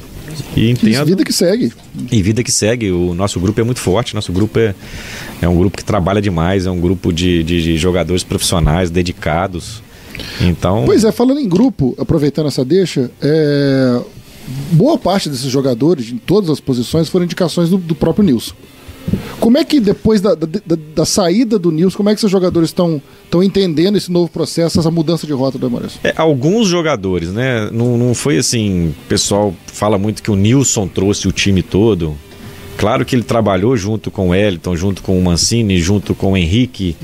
[0.56, 1.06] E Que entendo.
[1.06, 1.72] vida que segue.
[2.12, 4.74] E vida que segue, o nosso grupo é muito forte, nosso grupo é,
[5.41, 9.82] é um grupo que trabalha demais, é um grupo de, de- de jogadores profissionais, dedicados.
[10.41, 14.00] Então, Pois é, falando em grupo, aproveitando essa deixa, é,
[14.72, 18.54] boa parte desses jogadores, em todas as posições, foram indicações do, do próprio Nilson.
[19.40, 22.30] Como é que depois da, da, da- da saída do Nilson, como é que esses
[22.32, 26.00] jogadores estão estão entendendo esse novo processo, essa mudança de rota do Amoresso?
[26.04, 27.70] É, alguns jogadores, né?
[27.72, 28.90] Não, não foi assim.
[28.90, 32.16] O pessoal fala muito que o Nilson trouxe o time todo.
[32.78, 36.38] Claro que ele trabalhou junto com o Wellington, junto com o Mancini, junto com o
[36.38, 36.96] Henrique,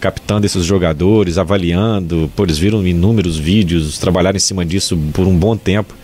[0.00, 2.30] capitão desses jogadores, avaliando.
[2.34, 5.94] Pô, eles viram inúmeros vídeos, trabalharam em cima disso por um bom tempo.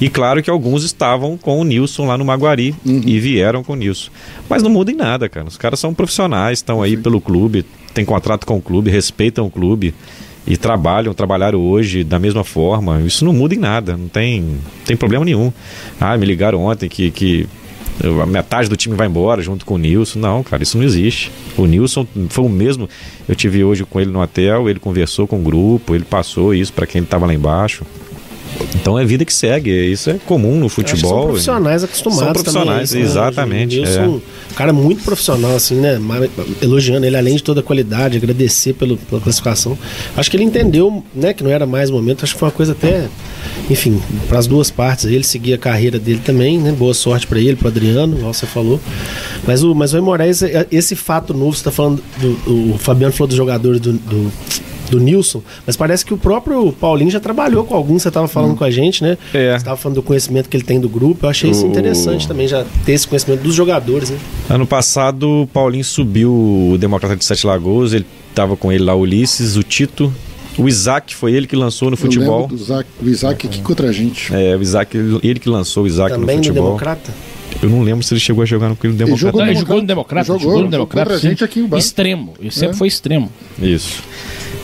[0.00, 3.76] E claro que alguns estavam com o Nilson lá no Maguari e vieram com o
[3.76, 4.10] Nilson.
[4.48, 5.46] Mas não muda em nada, cara.
[5.46, 9.50] Os caras são profissionais, estão aí pelo clube, têm contrato com o clube, respeitam o
[9.50, 9.94] clube
[10.46, 13.00] e trabalham, trabalharam hoje da mesma forma.
[13.02, 15.52] Isso não muda em nada, não tem, tem problema nenhum.
[16.00, 17.48] Ah, me ligaram ontem que, que
[18.20, 20.18] a metade do time vai embora junto com o Nilson.
[20.18, 21.30] Não, cara, isso não existe.
[21.56, 22.88] O Nilson foi o mesmo.
[23.28, 26.72] Eu tive hoje com ele no hotel, ele conversou com o grupo, ele passou isso
[26.72, 27.84] para quem estava lá embaixo.
[28.74, 31.10] Então é vida que segue, isso é comum no futebol.
[31.10, 33.00] São profissionais acostumados São profissionais, também, isso, né?
[33.00, 34.06] exatamente, O Nilson, é.
[34.08, 35.98] um cara muito profissional, assim, né?
[36.60, 39.78] Elogiando ele, além de toda a qualidade, agradecer pelo, pela classificação.
[40.16, 42.24] Acho que ele entendeu, né, que não era mais o momento.
[42.24, 43.08] Acho que foi uma coisa até,
[43.70, 45.06] enfim, para as duas partes.
[45.06, 46.72] Ele seguir a carreira dele também, né?
[46.72, 48.80] Boa sorte para ele, para Adriano, igual você falou.
[49.46, 53.28] Mas o, mas o Moraes, esse fato novo, você tá falando, do, o Fabiano falou
[53.28, 54.32] dos jogadores do, do
[54.90, 58.54] do Nilson, mas parece que o próprio Paulinho já trabalhou com alguns, você estava falando
[58.56, 59.16] com a gente, né?
[59.32, 59.50] É.
[59.52, 62.28] Você estava falando do conhecimento que ele tem do grupo, eu achei isso O- interessante
[62.28, 64.18] também, já ter esse conhecimento dos jogadores, né?
[64.48, 66.30] Ano passado, o Paulinho subiu
[66.72, 70.12] o Democrata de Sete Lagoas, ele tava com ele lá, o Ulisses, o Tito,
[70.58, 72.48] o Isaac, foi ele que lançou no Eu futebol.
[72.52, 74.32] Isaac, o Isaac aqui contra a gente.
[74.34, 76.64] É, o Isaac, ele que lançou o Isaac também no futebol.
[76.66, 77.12] Democrata.
[77.62, 79.10] Eu não lembro se ele chegou a jogar no Democrata.
[79.10, 80.24] Ele jogou Não, no ele jogou no Democrata.
[80.24, 81.04] Democrata, Jogou, jogou no jogou Democrata.
[81.10, 81.28] contra a sim.
[81.28, 81.78] gente aqui em.
[81.78, 82.78] Extremo, ele sempre É.
[82.78, 83.30] foi extremo.
[83.60, 84.02] Isso.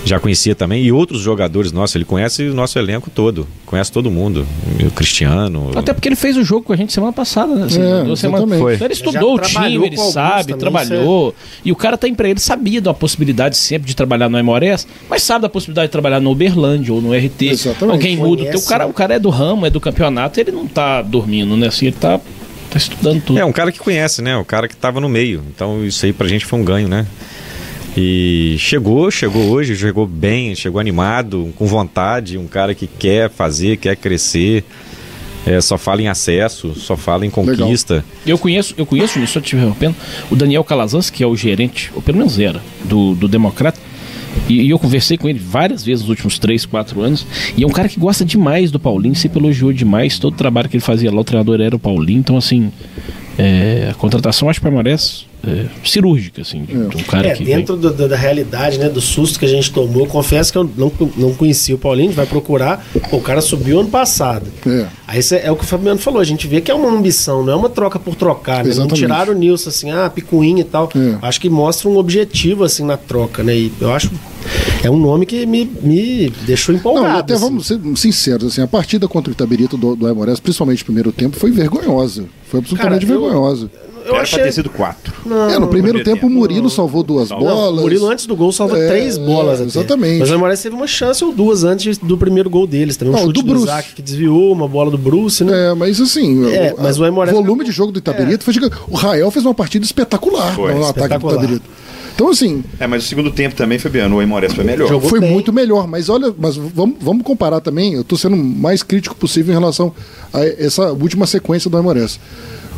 [0.05, 0.83] Já conhecia também.
[0.83, 3.47] E outros jogadores nossos, ele conhece o nosso elenco todo.
[3.67, 4.47] Conhece todo mundo.
[4.85, 5.71] O Cristiano.
[5.77, 7.67] Até porque ele fez o jogo com a gente semana passada, né?
[7.67, 8.61] Assim, É, duas semanas- exatamente.
[8.63, 8.75] Foi.
[8.75, 11.35] Então ele estudou Já o time, ele sabe, também, trabalhou.
[11.65, 12.39] E o cara tá empreendendo.
[12.39, 16.21] Ele sabia da possibilidade sempre de trabalhar no Aimorés, mas sabe da possibilidade de trabalhar
[16.21, 17.43] no Uberlândia ou no RT.
[17.51, 17.93] Exatamente.
[17.95, 18.57] Alguém muda.
[18.57, 21.69] O cara, o cara é do ramo, é do campeonato, ele não tá dormindo, né?
[21.69, 22.19] Assim, ele tá,
[22.71, 23.39] tá estudando tudo.
[23.39, 24.37] É, um cara que conhece, né?
[24.37, 25.43] O cara que tava no meio.
[25.55, 27.07] Então isso aí pra gente foi um ganho, né?
[27.96, 33.79] E chegou, chegou hoje, chegou bem, chegou animado, com vontade, um cara que quer fazer,
[33.79, 34.64] quer crescer,
[35.44, 38.05] é, só fala em acesso, só fala em conquista.
[38.24, 39.96] Eu conheço, eu conheço, só te interrompendo,
[40.31, 43.81] o Daniel Calazans, que é o gerente, ou pelo menos era, do, do Democrata.
[44.48, 47.26] E, e eu conversei com ele várias vezes nos últimos 3, 4 anos.
[47.57, 50.68] E é um cara que gosta demais do Paulinho, sempre elogiou demais todo o trabalho
[50.68, 51.20] que ele fazia lá.
[51.20, 52.20] O treinador era o Paulinho.
[52.20, 52.70] Então, assim,
[53.37, 57.44] é, a contratação acho que permanece é, cirúrgica, assim, de, de um cara É, que.
[57.44, 60.68] dentro do- do- da realidade, né, do susto que a gente tomou, confesso que eu
[60.76, 64.46] não, não conhecia o Paulinho, a gente vai procurar, pô, o cara subiu ano passado.
[64.66, 64.87] É.
[65.07, 67.44] Aí cê- é o que o Fabiano falou, a gente vê que é uma ambição,
[67.44, 68.74] não é uma troca por trocar, né?
[68.74, 70.90] Não tiraram o Nilson assim, ah, picuinha e tal.
[70.94, 71.18] É.
[71.26, 73.57] Acho que mostra um objetivo, assim, na troca, né?
[73.57, 74.11] E eu acho,
[74.83, 77.09] é um nome que me, me deixou empolgado.
[77.09, 77.42] Não, até assim.
[77.44, 81.12] vamos ser sinceros, assim, a partida contra o Itabirito do, do Aimorés, principalmente no primeiro
[81.12, 82.24] tempo, foi vergonhosa.
[82.48, 83.70] Foi absolutamente Cara, eu- vergonhosa.
[84.11, 84.38] Eu Era achei...
[84.38, 85.12] pra ter sido quatro.
[85.25, 87.79] Não, é, no primeiro tempo o Murilo salvou duas Não, bolas.
[87.79, 89.79] o Murilo antes do gol salva É, três bolas é, até.
[89.79, 90.18] exatamente.
[90.20, 92.96] Mas o Moraes teve uma chance ou duas antes do primeiro gol deles.
[92.96, 93.64] Também um Não, chute do do, Bruce.
[93.66, 95.70] Isaac que desviou, uma bola do Bruce, né?
[95.70, 98.77] É, mas assim, É, o, mas o Aimorés- volume de jogo do Itabirito foi gigante.
[98.88, 101.35] O Rael fez uma partida espetacular Foi, no ataque do espetacular.
[101.35, 101.64] Itabirito.
[102.14, 104.87] Então, assim, É, mas o segundo tempo também, Fabiano, o Aimorés foi melhor.
[104.88, 105.31] Jogou foi bem.
[105.31, 105.87] muito melhor.
[105.87, 107.94] Mas olha, mas vamos, vamos comparar também.
[107.94, 109.90] Eu tô sendo o mais crítico possível em relação
[110.33, 112.20] a essa última sequência do Aimorés.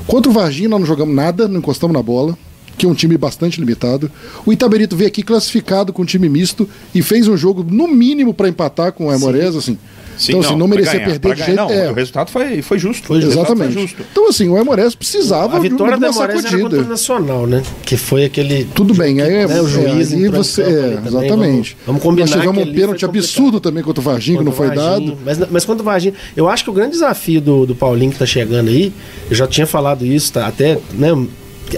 [0.06, 2.36] Contra o Varginha, nós não jogamos nada, não encostamos na bola.
[2.76, 4.10] Que é um time bastante limitado.
[4.46, 8.32] O Itaberito veio aqui classificado com um time misto e fez um jogo, no mínimo,
[8.32, 9.78] para empatar com o Aimorés, assim.
[10.16, 11.46] Sim, então, assim, não merecia ganhar, perder de ganhar.
[11.46, 13.12] jeito Não, é, o resultado foi, foi justo.
[13.12, 13.72] Resultado Exatamente.
[13.72, 14.04] Foi justo.
[14.10, 16.62] Então, assim, o Aimorés precisava A vitória de uma Moraes era sacudida.
[16.62, 17.62] contra o Nacional, né?
[17.84, 18.64] Que foi aquele.
[18.64, 21.76] Tudo bem, aí é, né, o juiz é, aí entrou em você, é, também, exatamente.
[21.86, 24.44] Vamos, vamos combinar Nós tivemos que um pênalti foi absurdo também contra o Varginho, que
[24.44, 25.10] não foi Varginho.
[25.10, 25.18] dado.
[25.24, 28.18] Mas, mas contra o Varginho, eu acho que o grande desafio do, do Paulinho que
[28.18, 28.92] tá chegando aí,
[29.30, 31.08] eu já tinha falado isso, tá, até, né?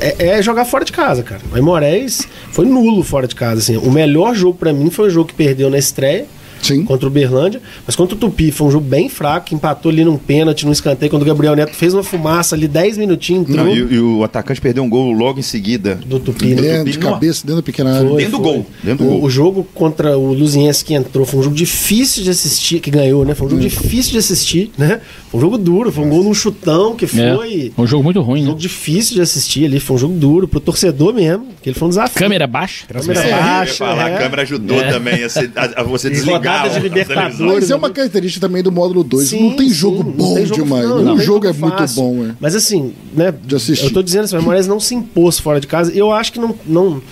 [0.00, 1.40] É, é jogar fora de casa, cara.
[1.52, 3.60] O Aimorés foi nulo fora de casa.
[3.60, 3.76] Assim.
[3.76, 6.26] O melhor jogo pra mim foi o jogo que perdeu na estreia,
[6.66, 6.84] Sim.
[6.84, 10.16] contra o Berlândia, mas contra o Tupi foi um jogo bem fraco, empatou ali num
[10.16, 13.72] pênalti, num escanteio, quando o Gabriel Neto fez uma fumaça ali, 10 minutinhos, entrou Não,
[13.74, 15.96] e, e o atacante perdeu um gol logo em seguida.
[16.06, 16.54] do Tupi.
[16.54, 16.80] né?
[16.80, 18.08] É, de cabeça, dentro da pequena área.
[18.08, 18.52] Foi, Dentro do foi.
[18.54, 19.24] gol, dentro do o, gol.
[19.24, 23.24] o jogo contra o Luziense que entrou foi um jogo difícil de assistir, que ganhou,
[23.24, 23.34] né?
[23.34, 23.50] Foi um Hum.
[23.50, 25.00] jogo difícil de assistir, né?
[25.34, 27.72] Foi um jogo duro, foi um gol num chutão que É, foi.
[27.76, 28.48] um jogo muito ruim, Um né?
[28.50, 31.86] jogo difícil de assistir ali, foi um jogo duro pro torcedor mesmo, que ele foi
[31.86, 32.16] um desafio.
[32.18, 32.86] Câmera baixa.
[32.86, 34.14] Câmera É, baixa, falar, é.
[34.14, 36.38] a câmera ajudou também a, se- a- a você E desligar.
[36.62, 37.40] rodada de Libertadores.
[37.40, 39.26] Mas é uma característica também do módulo 2.
[39.28, 40.88] Sim, não tem sim, jogo não bom tem jogo- demais.
[40.88, 41.04] não, né?
[41.04, 42.34] não o jogo é muito bom, é.
[42.38, 43.34] Mas assim, né?
[43.44, 43.86] De assistir.
[43.86, 45.92] Eu tô dizendo assim, o Moraes não se impôs fora de casa.
[45.92, 47.02] Eu acho que não, não.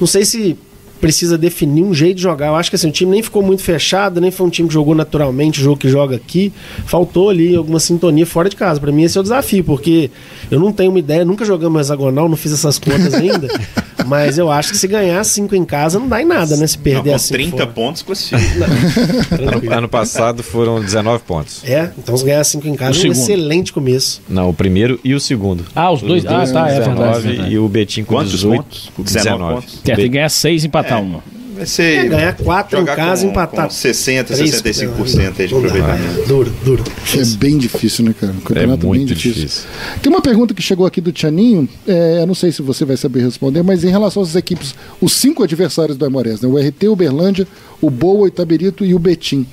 [0.00, 0.56] Não sei se
[1.02, 2.46] precisa definir um jeito de jogar.
[2.46, 4.74] Eu acho que assim, o time nem ficou muito fechado, nem foi um time que
[4.74, 6.52] jogou naturalmente, o jogo que joga aqui.
[6.86, 8.78] Faltou ali alguma sintonia fora de casa.
[8.78, 10.12] Pra mim esse é o desafio, porque
[10.48, 13.48] eu não tenho uma ideia, nunca jogamos hexagonal, não fiz essas contas ainda.
[14.06, 16.66] mas eu acho que se ganhar cinco em casa não dá em nada, né?
[16.66, 17.34] Se Não, perder com assim.
[17.34, 17.66] 30 fora.
[17.68, 18.42] pontos classifica.
[19.32, 21.62] Ano, ano passado foram 19 pontos.
[21.64, 24.22] É, então se ganhar cinco em casa O é um excelente começo.
[24.28, 25.64] Não, o primeiro e o segundo.
[25.74, 26.24] Ah, os dois.
[26.26, 26.90] Ah, tá, é verdade.
[26.90, 27.50] 19 verdade.
[27.52, 28.62] e o Betim com Quantos 18.
[28.62, 28.90] pontos?
[28.94, 29.54] com 19 19.
[29.54, 29.80] pontos.
[29.84, 31.20] É, tem que ganhar seis e empatar uma.
[31.54, 32.06] Vai ser.
[32.06, 33.64] É, ganhar quatro em jogar casa e com- empatar.
[33.66, 36.26] Com 60, três, 65% aí de aproveitamento.
[36.26, 36.84] Duro, duro.
[37.16, 38.32] É bem difícil, né, cara?
[38.32, 39.42] O É campeonato é, bem muito difícil.
[39.42, 39.62] difícil.
[40.02, 42.96] Tem uma pergunta que chegou aqui do Tianinho, é, eu não sei se você vai
[42.96, 46.48] saber responder, mas em relação às equipes, os cinco adversários do Aimorés, né?
[46.48, 47.46] o RT, o Berlândia,
[47.80, 49.46] o Boa, o Itaberito e o Betim.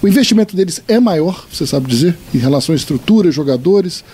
[0.00, 4.04] O investimento deles é maior, você sabe dizer, em relação à estrutura, jogadores.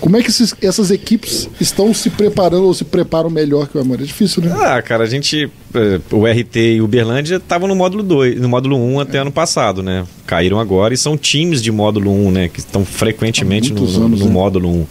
[0.00, 3.80] Como é que esses- essas equipes estão se preparando ou se preparam melhor que o
[3.80, 4.04] Aimorés?
[4.04, 4.52] É difícil, né?
[4.56, 5.50] Ah, cara, a gente.
[5.74, 9.18] eh, O RT e o Berlândia estavam no módulo 2, no módulo 1 um até
[9.18, 10.04] ano passado, né?
[10.26, 12.48] Caíram agora e são times de módulo 1, um, né?
[12.48, 14.32] Que estão frequentemente no, no- anos, no né?
[14.32, 14.72] módulo 1.
[14.80, 14.86] Um.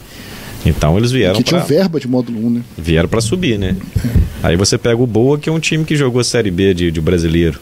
[0.66, 2.62] Então eles vieram que tinham pra, verba de módulo 1, né?
[2.76, 3.76] vieram pra subir, né?
[4.42, 7.00] Aí você pega o Boa, que é um time que jogou Série B de, de
[7.00, 7.60] brasileiro.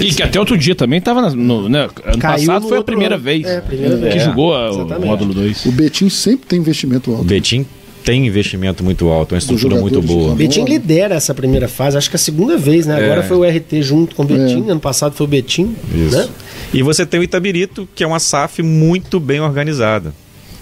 [0.00, 1.88] E que até outro dia também tava na- no, né?
[2.04, 3.24] Ano Caiu passado no foi a outro primeira ano.
[3.24, 4.22] vez É, a primeira que vez.
[4.22, 5.66] jogou a- o módulo 2.
[5.66, 7.24] O Betim sempre tem investimento O alto.
[7.24, 7.66] Betim
[8.04, 10.32] tem investimento muito alto, uma estrutura muito boa.
[10.32, 12.94] O Betim lidera essa primeira fase, acho que é a segunda vez, né?
[12.96, 13.22] Agora É.
[13.22, 14.70] foi o RT junto com o Betim, É.
[14.70, 16.16] ano passado foi o Betim, Isso.
[16.16, 16.28] né?
[16.72, 20.14] E você tem o Itabirito, que é uma SAF muito bem organizada.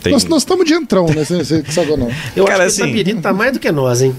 [0.03, 0.12] Tem...
[0.12, 1.25] Nós, nós estamos de entrão, né?
[1.25, 2.09] Você, você sabe ou não?
[2.35, 4.15] Eu Cara, acho que assim- o Itabirito tá mais do que nós, hein?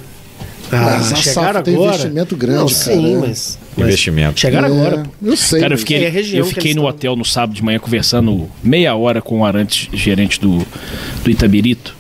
[0.71, 1.95] Ah, Mas chegaram tem agora.
[1.95, 3.17] investimento grande, não, cara, Sim, é.
[3.19, 4.39] mas Mas Investimento.
[4.39, 5.09] Chegaram É, agora, pô.
[5.27, 5.59] Eu sei.
[5.61, 6.11] Cara, eu fiquei, É eu
[6.45, 6.85] que fiquei no estão.
[6.85, 10.65] hotel no sábado de manhã conversando meia hora com o Arantes, gerente do,
[11.23, 11.95] do Itabirito.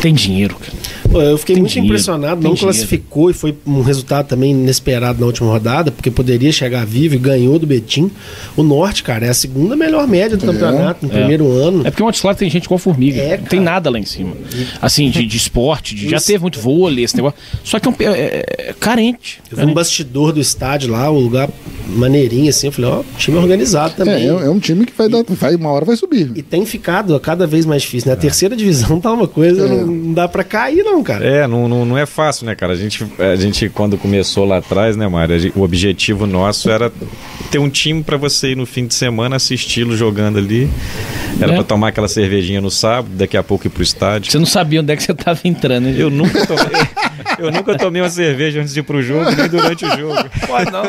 [0.00, 0.72] Tem dinheiro, cara.
[1.20, 2.60] Eu fiquei Tem muito dinheiro, impressionado, não dinheiro.
[2.60, 7.18] classificou e foi um resultado também inesperado na última rodada, porque poderia chegar vivo e
[7.18, 8.10] ganhou do Betim.
[8.56, 11.16] O Norte, cara, é a segunda melhor média do campeonato no É.
[11.18, 11.86] primeiro ano.
[11.86, 13.20] É porque o Montes tem gente com formiga.
[13.20, 14.32] É, não tem nada lá em cima.
[14.80, 17.38] Assim, de, de esporte, de- já teve muito vôlei, esse negócio.
[17.64, 19.40] Só que é, um, é- é carente.
[19.50, 21.48] Eu vi um bastidor do estádio lá, um lugar
[21.88, 22.66] maneirinho assim.
[22.68, 24.24] Eu falei, ó, time organizado É, também.
[24.24, 25.22] é, é um time que vai dar.
[25.28, 26.32] Vai, uma hora vai subir.
[26.34, 28.14] E tem ficado cada vez mais difícil, né?
[28.14, 29.68] A terceira divisão tá uma coisa, É.
[29.68, 31.24] não, não dá pra cair, não, cara.
[31.24, 32.72] É, não, não, não é fácil, né, cara?
[32.72, 35.38] A gente, a gente, quando começou lá atrás, né, Mário?
[35.38, 36.92] gente- O objetivo nosso era
[37.50, 40.68] ter um time pra você ir no fim de semana assisti-lo jogando ali.
[41.40, 41.54] Era É.
[41.54, 44.30] pra tomar aquela cervejinha no sábado, daqui a pouco ir pro estádio.
[44.32, 45.94] Você não sabia onde é que você tava entrando, né?
[45.96, 46.82] Eu nunca tomei,
[47.38, 50.16] eu nunca tomei uma cerveja antes de ir pro jogo, nem durante o jogo.
[50.46, 50.82] Pode não.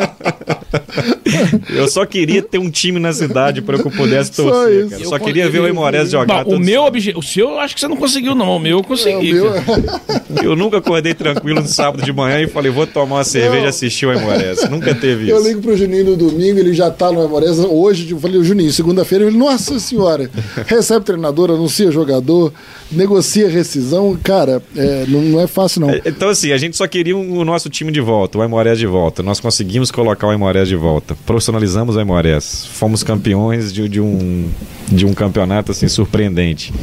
[1.69, 4.87] Eu só queria ter um time na cidade pra que eu pudesse Só torcer.
[4.91, 6.43] Eu Eu só queria ver o Aimorés jogar.
[6.43, 6.87] Bom, o meu sábado.
[6.95, 7.13] obje...
[7.15, 8.55] O seu eu acho que você não conseguiu, não.
[8.55, 9.33] O meu eu É, consegui.
[9.33, 10.01] meu- cara.
[10.43, 13.67] Eu nunca acordei tranquilo no sábado de manhã e falei, vou tomar uma cerveja e
[13.69, 14.69] assistir o Aimorés.
[14.69, 15.47] Nunca teve Eu isso.
[15.47, 17.57] ligo pro Juninho no domingo, ele já tá no Amorés.
[17.59, 20.29] Hoje, eu falei, Juninho, segunda-feira, ele, nossa senhora,
[20.65, 22.53] recebe treinador, anuncia jogador,
[22.91, 24.17] negocia rescisão.
[24.23, 25.89] Cara, é, não, não é fácil, não.
[25.89, 28.85] É, Então, assim, a gente só queria o nosso time de volta, o Aimorés de
[28.85, 29.23] volta.
[29.23, 31.16] Nós conseguimos colocar o Aimorés de volta.
[31.25, 32.65] Profissionalizamos o Aimorés.
[32.65, 34.49] Fomos campeões de, de um,
[34.87, 36.73] de um campeonato, assim, surpreendente.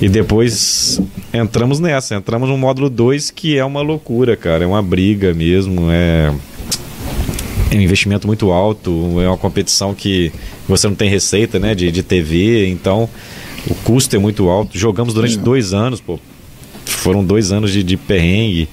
[0.00, 1.00] E depois
[1.32, 4.64] entramos nessa, entramos no módulo 2, que é uma loucura, cara.
[4.64, 6.32] É uma briga mesmo, é...
[7.70, 10.32] É um investimento muito alto, é uma competição que
[10.68, 13.08] você não tem receita, né, de, de TV, então
[13.68, 14.78] o custo é muito alto.
[14.78, 16.18] Jogamos durante dois anos, pô.
[16.84, 18.68] Foram dois anos de, de perrengue.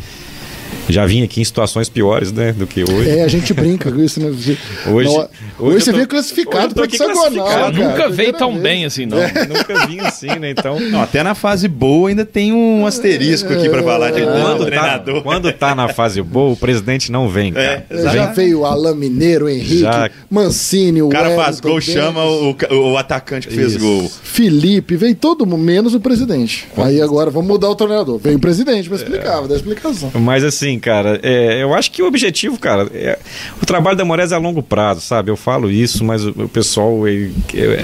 [0.89, 3.09] Já vim aqui em situações piores, né, do que hoje.
[3.09, 4.27] É, a gente brinca com isso, né?
[4.87, 7.15] Hoje- Não, hoje hoje, você tô- veio classificado para hexagonal.
[7.31, 7.49] classificado.
[7.49, 8.63] cara, Nunca veio tão vez.
[8.63, 9.17] bem assim, não.
[9.17, 10.49] Nunca vim assim, né?
[10.51, 10.79] Então.
[10.79, 14.65] Não, até na fase boa ainda tem um asterisco aqui pra falar de Quando tá,
[14.65, 15.21] treinador.
[15.23, 17.85] quando tá na fase boa, o presidente não vem, cara.
[17.89, 20.09] É, Já veio o Alain Mineiro, o Henrique, Já.
[20.29, 22.55] Mancini, o O cara Wellington faz gol, Denis, chama o,
[22.91, 23.79] o atacante que fez Isso.
[23.79, 24.11] gol.
[24.23, 26.67] Felipe, veio todo mundo, menos o presidente.
[26.77, 28.17] Aí agora vamos mudar o treinador.
[28.17, 28.89] Vem o presidente É.
[28.89, 30.11] pra explicar, vou dar explicação.
[30.15, 33.17] Mas assim, cara, é, eu acho que o objetivo, cara, é-
[33.61, 35.29] o trabalho da Moraes é a longo prazo, sabe?
[35.31, 37.29] Eu falo isso, mas o, o pessoal é,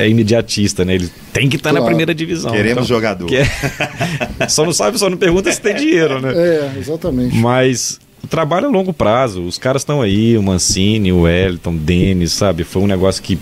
[0.04, 0.96] é imediatista, né?
[0.96, 1.88] Ele tem que estar na Claro.
[1.92, 2.52] primeira divisão.
[2.52, 3.26] Queremos Então, jogador.
[3.28, 3.50] que é-
[4.50, 6.34] só não sabe, só não pergunta se tem dinheiro, né?
[6.36, 7.36] É, exatamente.
[7.38, 9.44] Mas o trabalho é a longo prazo.
[9.44, 12.64] Os caras estão aí, o Mancini, o Wellington, o Denis, sabe?
[12.64, 13.38] Foi um negócio que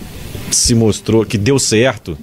[0.52, 2.18] se mostrou, que deu certo,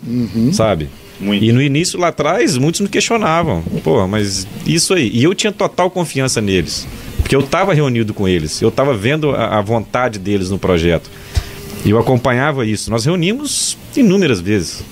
[0.52, 0.88] sabe?
[1.20, 1.44] Muito.
[1.44, 3.62] E no início, lá atrás, muitos me questionavam.
[3.84, 5.10] Pô, mas isso aí.
[5.14, 6.86] E eu tinha total confiança neles.
[7.24, 8.60] Porque eu estava reunido com eles.
[8.60, 11.10] Eu estava vendo a, a vontade deles no projeto.
[11.82, 12.90] E eu acompanhava isso.
[12.90, 14.84] Nós reunimos inúmeras vezes.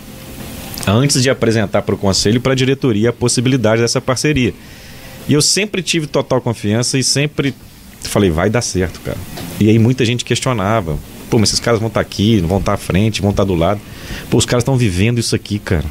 [0.86, 4.54] Antes de apresentar para o conselho e para a diretoria a possibilidade dessa parceria.
[5.28, 7.54] E eu sempre tive total confiança e sempre
[8.00, 9.18] falei, vai dar certo, cara.
[9.60, 10.98] E aí muita gente questionava.
[11.32, 13.54] Pô, mas esses caras vão estar aqui, não vão estar à frente, vão estar do
[13.54, 13.80] lado.
[14.28, 15.82] Pô, os caras estão vivendo isso aqui, cara.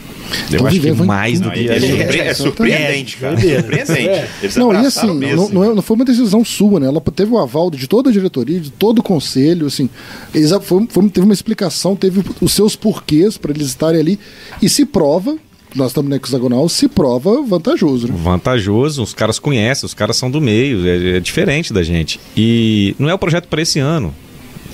[0.51, 1.97] Eu Tão acho que vivendo, vão- mais do que é, a gente.
[1.97, 3.37] surpre- é surpreendente, cara.
[3.41, 3.91] Surpreendente.
[4.07, 4.29] É.
[4.43, 6.85] Eles Não, e assim, não, não, é- não foi uma decisão sua, né?
[6.85, 9.89] Ela teve o aval de toda a diretoria, de todo o conselho, assim.
[10.31, 14.19] Eles, foi, foi- teve uma explicação, teve os seus porquês para eles estarem ali.
[14.61, 15.35] E se prova,
[15.75, 18.13] nós estamos no hexagonal, se prova vantajoso, né?
[18.15, 22.19] vantajoso, os caras conhecem, os caras são do meio, é, é diferente da gente.
[22.37, 24.13] E não é o projeto para esse ano.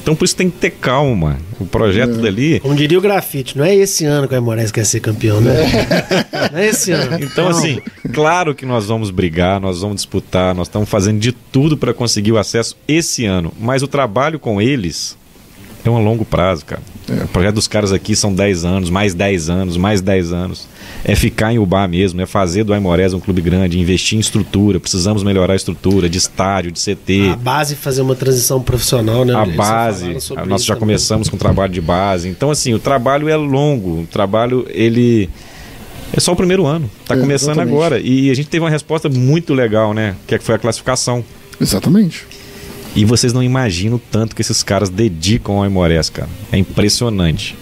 [0.08, 1.38] Então por isso tem que ter calma.
[1.60, 2.62] O projeto dali.
[2.62, 5.54] Como diria o grafite, não é esse ano que o Aimorés quer ser campeão, né?
[6.50, 7.18] Não é esse ano.
[7.22, 7.52] Então, Não.
[7.52, 7.82] assim,
[8.14, 12.32] claro que nós vamos brigar, nós vamos disputar, nós estamos fazendo de tudo para conseguir
[12.32, 13.52] o acesso esse ano.
[13.60, 15.18] Mas o trabalho com eles
[15.96, 16.82] é um longo prazo, cara.
[17.24, 20.68] O projeto dos caras aqui são 10 anos, mais 10 anos, mais 10 anos.
[21.06, 24.80] É ficar em Ubá mesmo, é fazer do Aimorés um clube grande, investir em estrutura.
[24.80, 27.30] Precisamos melhorar a estrutura de estádio, de CT.
[27.32, 29.34] A base fazer uma transição profissional, né?
[29.36, 30.80] a Eles base, a- nós já também.
[30.88, 32.28] começamos com o trabalho de base.
[32.28, 34.02] Então, assim, o trabalho é longo.
[34.02, 35.30] O trabalho, ele.
[36.12, 36.90] É só o primeiro ano.
[37.02, 37.74] Está É, começando exatamente.
[37.74, 38.00] agora.
[38.00, 40.16] E a gente teve uma resposta muito legal, né?
[40.26, 41.24] Que é que foi a classificação.
[41.60, 42.26] Exatamente.
[42.96, 46.30] E vocês não imaginam o tanto que esses caras dedicam ao Aimorés, cara.
[46.52, 47.56] É impressionante.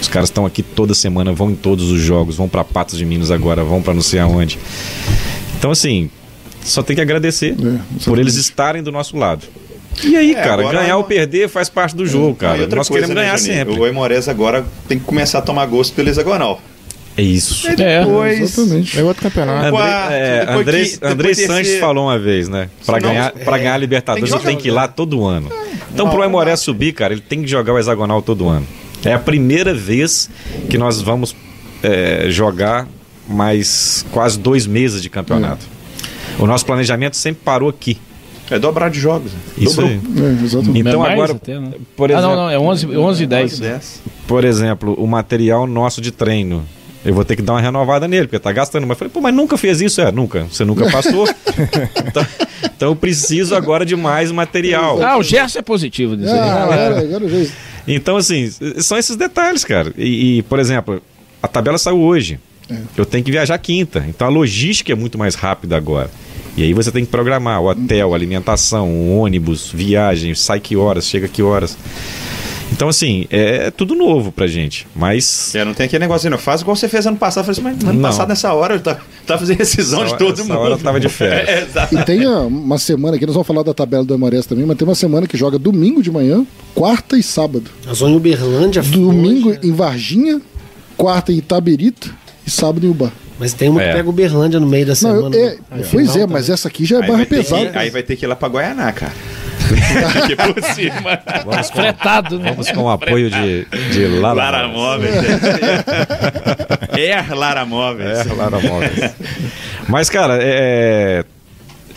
[0.00, 3.04] Os caras estão aqui toda semana, vão em todos os jogos, vão para Patos de
[3.04, 4.58] Minas agora, vão para não sei aonde.
[5.58, 6.08] Então, assim,
[6.62, 8.20] só tem que agradecer por exatamente.
[8.20, 9.44] eles estarem do nosso lado.
[10.04, 12.66] E aí, É, cara, ganhar é ou perder faz parte do jogo, e cara.
[12.68, 13.78] Nós coisa, queremos né, ganhar sempre.
[13.78, 16.60] O Aimorés agora tem que começar a tomar gosto pelo hexagonal.
[17.18, 17.66] É isso.
[17.68, 18.40] E É, depois...
[18.40, 18.98] Exatamente.
[18.98, 19.66] É outro campeonato.
[19.66, 21.80] André, é, depois André, que- André Sanches terceiro.
[21.80, 22.70] falou uma vez, né?
[22.86, 25.24] Pra Senão, ganhar, pra é, ganhar a Libertadores, tem que tem que ir lá todo
[25.26, 25.50] ano.
[25.92, 28.64] Então, pro Aimoré subir, cara, ele tem que jogar o hexagonal todo ano.
[29.04, 30.30] É a primeira vez
[30.70, 31.34] que nós vamos
[31.82, 32.86] é, jogar
[33.28, 35.66] mais quase dois meses de campeonato.
[36.38, 37.98] O nosso planejamento sempre parou aqui.
[38.50, 39.32] É dobrar de jogos.
[39.58, 39.90] Isso Dobrou.
[39.90, 39.96] aí.
[39.96, 40.78] É.
[40.78, 41.72] Então Mais agora, até, né?
[41.96, 43.58] por Ah, exemplo, não, não, é 11, 11 e 10.
[43.58, 44.02] 10.
[44.26, 46.64] por exemplo, o material nosso de treino.
[47.04, 48.86] Eu vou ter que dar uma renovada nele, porque tá gastando.
[48.86, 50.00] Mas eu falei, pô, mas nunca fez isso?
[50.00, 50.44] É, nunca.
[50.44, 51.28] Você nunca passou.
[52.06, 52.26] então,
[52.64, 55.00] então eu preciso agora de mais material.
[55.02, 56.38] Ah, o Gerson é positivo nisso aí.
[56.38, 57.52] Ah, agora, agora eu vejo.
[57.86, 59.92] Então, assim, são esses detalhes, cara.
[59.96, 61.00] E, e, por exemplo,
[61.42, 62.38] a tabela saiu hoje.
[62.96, 64.04] Eu tenho que viajar quinta.
[64.08, 66.10] Então a logística é muito mais rápida agora.
[66.56, 71.06] E aí você tem que programar o hotel, alimentação, o ônibus, viagem, sai que horas,
[71.06, 71.78] chega que horas.
[72.72, 74.86] Então, assim, é tudo novo pra gente.
[74.94, 75.54] Mas.
[75.54, 76.38] É, não tem aquele negócio, não.
[76.38, 77.48] Faz igual você fez ano passado.
[77.48, 78.08] Eu falei assim, mas ano Não.
[78.08, 80.52] passado, nessa hora, eu tava, tava fazendo rescisão Essa de todo hora- mundo.
[80.52, 81.48] essa hora eu tava de férias.
[81.48, 81.94] É, exato.
[81.98, 84.76] E tem ah, uma semana aqui, nós vamos falar da tabela do Aimorés também, mas
[84.76, 86.44] tem uma semana que joga domingo de manhã,
[86.74, 87.70] quarta e sábado.
[87.84, 88.82] Vamos em Uberlândia.
[88.82, 90.40] Domingo hoje, em Varginha,
[90.96, 92.14] quarta em Itabirito
[92.46, 93.12] e sábado em Ubar.
[93.40, 93.88] Mas tem uma É.
[93.90, 95.36] que pega Uberlândia no meio da Não, semana.
[95.36, 95.58] eu- é, né?
[95.70, 96.26] pois Final é, também.
[96.28, 97.66] mas essa aqui já é Aí barra pesada.
[97.70, 99.12] que, aí vai ter que ir lá pra Guaianá, cara.
[100.26, 101.20] que por cima.
[101.44, 102.50] Vamos com, Fretado, né?
[102.50, 105.14] vamos com o apoio de, de Lara, Lara Móveis.
[106.98, 108.26] É Lara Móveis.
[108.26, 109.14] É, Lara Móveis.
[109.88, 111.24] Mas, cara, é,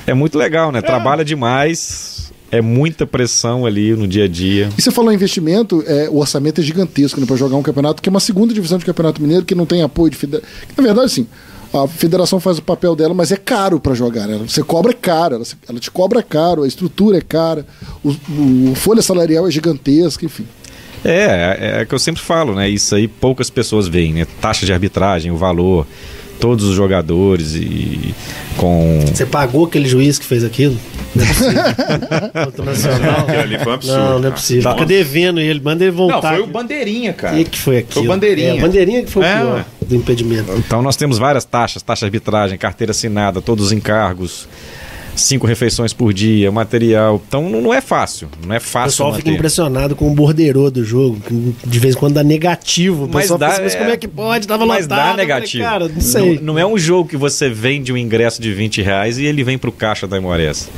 [0.05, 0.80] é muito legal, né?
[0.80, 4.69] Trabalha demais, é muita pressão ali no dia a dia.
[4.78, 8.01] E você falou em investimento, é, o orçamento é gigantesco né, para jogar um campeonato,
[8.01, 10.49] que é uma segunda divisão de campeonato mineiro que não tem apoio de federação.
[10.78, 11.28] Na verdade, assim,
[11.74, 14.28] a federação faz o papel dela, mas é caro para jogar.
[14.28, 14.39] Né?
[14.45, 17.65] Você cobra caro, ela, ela te cobra caro, a estrutura é cara,
[18.03, 20.45] o, o folha salarial é gigantesca, enfim.
[21.03, 22.69] É, é, é que eu sempre falo, né?
[22.69, 24.28] Isso aí poucas pessoas veem, né?
[24.39, 25.88] Taxa de arbitragem, o valor,
[26.39, 28.13] todos os jogadores e
[28.57, 28.99] com.
[29.07, 30.78] Você pagou aquele juiz que fez aquilo?
[31.15, 31.61] Não é possível.
[33.32, 33.99] O ali foi um absurdo.
[33.99, 34.34] Não, não é cara.
[34.34, 34.72] possível.
[34.72, 36.32] Fica devendo ele, manda ele voltar.
[36.32, 36.47] Não, foi o.
[36.47, 37.36] Bandeirinha, cara.
[37.36, 37.93] O que, que foi aquilo?
[37.93, 38.53] Foi o Bandeirinha.
[38.53, 39.65] É, bandeirinha que foi É, o pior ué.
[39.92, 40.52] Do impedimento.
[40.58, 44.48] Então nós temos várias taxas, taxa de arbitragem, carteira assinada, todos os encargos,
[45.16, 47.22] cinco refeições por dia, material.
[47.28, 48.89] Então não é fácil, não é O fácil.
[48.92, 49.38] pessoal fica manter.
[49.38, 53.06] impressionado com o borderô do jogo, que de vez em quando dá negativo.
[53.06, 53.78] O Mas pessoal dá, assim, mas é.
[53.78, 54.48] como é que pode?
[54.48, 54.98] Tava Mas lotado.
[54.98, 55.64] dá Eu falei, negativo.
[55.64, 56.26] Cara, não.
[56.26, 59.44] Não, não é um jogo que você vende um ingresso de 20 reais e ele
[59.44, 60.70] vem pro caixa da Imores.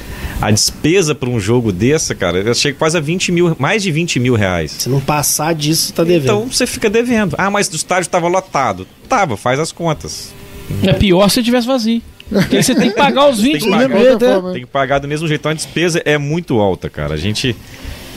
[0.41, 3.91] A despesa para um jogo dessa, cara, eu chega quase a 20 mil, mais de
[3.91, 4.71] 20 mil reais.
[4.71, 6.23] Se não passar disso, tá devendo.
[6.23, 7.35] Então você fica devendo.
[7.37, 8.87] Ah, mas o estádio estava lotado.
[9.07, 10.33] Tava, faz as contas.
[10.83, 12.01] É pior se tivesse vazio.
[12.29, 13.89] Porque aí você tem que pagar os 20 que do pagar.
[13.89, 14.51] né?
[14.53, 15.41] Tem que pagar do mesmo jeito.
[15.41, 17.13] Então a despesa é muito alta, cara.
[17.13, 17.55] A gente.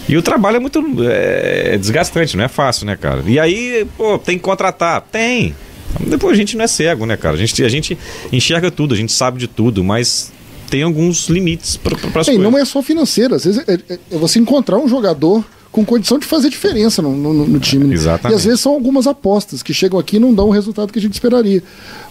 [0.09, 3.23] E o trabalho é muito é, desgastante, não é fácil, né, cara?
[3.27, 5.01] E aí, pô, tem que contratar?
[5.01, 5.55] Tem.
[6.01, 7.35] Depois a gente não é cego, né, cara?
[7.35, 7.99] A gente, a gente
[8.33, 10.33] enxerga tudo, a gente sabe de tudo, mas
[10.71, 12.39] tem alguns limites para as É, e coisas.
[12.53, 16.19] não é só financeiro, às vezes é, é- é você encontrar um jogador com condição
[16.19, 17.85] de fazer diferença no, no- no time.
[17.85, 17.93] né?
[17.93, 18.33] Exatamente.
[18.33, 20.99] E às vezes são algumas apostas que chegam aqui e não dão o resultado que
[20.99, 21.62] a gente esperaria.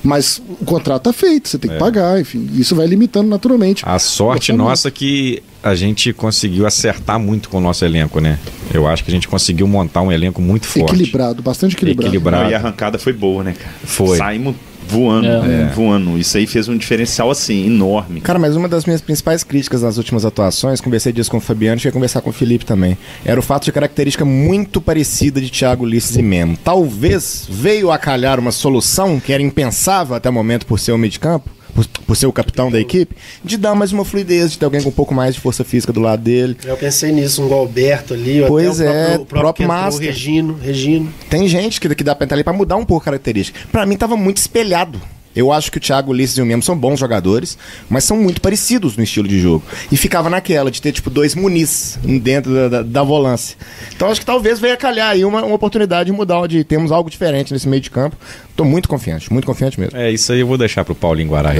[0.03, 2.47] Mas o contrato tá feito, você tem que pagar, enfim.
[2.53, 3.83] Isso vai limitando naturalmente.
[3.83, 3.89] É.
[3.89, 8.37] A sorte nossa é que a gente conseguiu acertar muito com o nosso elenco, né?
[8.71, 10.93] Eu acho que a gente conseguiu montar um elenco muito forte.
[10.93, 12.07] Equilibrado, bastante equilibrado.
[12.07, 12.51] Equilibrado.
[12.51, 13.73] E a arrancada foi boa, né, cara?
[13.83, 14.17] Foi.
[14.19, 14.55] Saímos
[14.87, 15.41] voando, É.
[15.41, 15.71] né?
[15.75, 16.17] voando.
[16.17, 18.21] Isso aí fez um diferencial, assim, enorme.
[18.21, 21.79] Cara, mas uma das minhas principais críticas nas últimas atuações, conversei disso com o Fabiano,
[21.79, 25.49] cheguei a conversar com o Felipe também, era o fato de característica muito parecida de
[25.49, 26.57] Thiago Ulisses e Memo.
[26.63, 30.97] Talvez veio a calhar uma solução que era impensável até o momento por ser o
[30.97, 34.51] meio de campo, por, por ser o capitão da equipe, de dar mais uma fluidez,
[34.51, 36.55] de ter alguém com um pouco mais de força física do lado dele.
[36.63, 39.67] Eu pensei nisso, um Galberto ali, Pois até o é, próprio, o próprio, próprio o
[39.67, 40.07] Master.
[40.07, 41.13] Regino, Regino.
[41.29, 43.59] Tem gente que, que dá pra entrar ali pra mudar um pouco a característica.
[43.71, 45.01] Pra mim tava muito espelhado.
[45.35, 47.57] Eu acho que o Thiago Ulisses e o Memo são bons jogadores,
[47.89, 49.63] mas são muito parecidos no estilo de jogo.
[49.91, 53.57] E ficava naquela de ter, tipo, dois Muniz dentro da, da, da volância.
[53.95, 57.09] Então acho que talvez venha calhar aí uma, uma oportunidade de mudar, de termos algo
[57.09, 58.15] diferente nesse meio de campo.
[58.55, 59.97] Tô muito confiante, muito confiante mesmo.
[59.97, 61.51] É, isso aí eu vou deixar pro Paulinho Guará.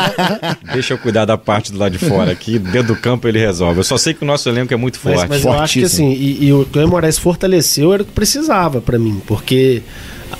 [0.72, 2.58] Deixa eu cuidar da parte do lado de fora aqui.
[2.58, 3.80] Dentro do campo ele resolve.
[3.80, 5.28] Eu só sei que o nosso elenco é muito Mas, forte.
[5.28, 8.80] mas eu acho que assim, e, e o Cleber Moraes fortaleceu era o que precisava
[8.80, 9.82] pra mim, porque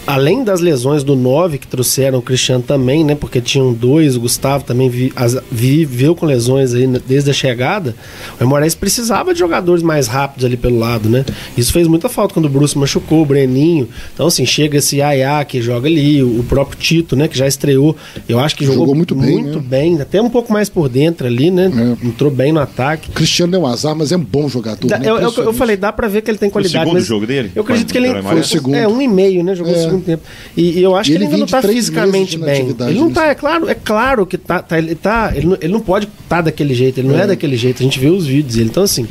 [0.07, 3.15] além das lesões do 9 que trouxeram o Cristiano também, né?
[3.15, 7.95] Porque tinham dois, o Gustavo também vi- as- viveu com lesões aí desde a chegada.
[8.41, 11.25] O Moraes precisava de jogadores mais rápidos ali pelo lado, né?
[11.57, 13.89] Isso fez muita falta quando o Bruce machucou, o Breninho.
[14.15, 17.29] Então, assim, chega esse Yaya que joga ali, o, o próprio Tito, né?
[17.29, 17.97] Que já estreou.
[18.29, 19.65] Eu acho que jogou, Jogou muito bem, muito né?
[19.67, 21.71] bem, até um pouco mais por dentro ali, né?
[22.03, 22.07] É.
[22.07, 23.11] Entrou bem no ataque.
[23.11, 24.87] O Cristiano deu um azar, mas é um bom jogador.
[24.89, 25.09] Dá- né?
[25.09, 26.85] eu, eu- eu falei, dá pra ver que ele tem qualidade.
[26.85, 27.51] segundo mas jogo dele?
[27.55, 28.75] Eu acredito que ele Foi o segundo.
[28.75, 29.55] É, um e meio, né?
[29.55, 29.80] Jogou É, É.
[29.85, 30.23] segundo tempo.
[30.57, 32.69] E, e eu acho E que ele ele ainda não tá meses fisicamente bem.
[32.89, 33.15] Ele não né?
[33.15, 36.09] tá, é claro, é claro que tá, tá- ele tá, ele não, ele não pode
[36.23, 37.27] estar daquele jeito, ele não é.
[37.27, 37.81] daquele jeito.
[37.81, 38.69] A gente vê os vídeos dele.
[38.71, 39.07] Então assim,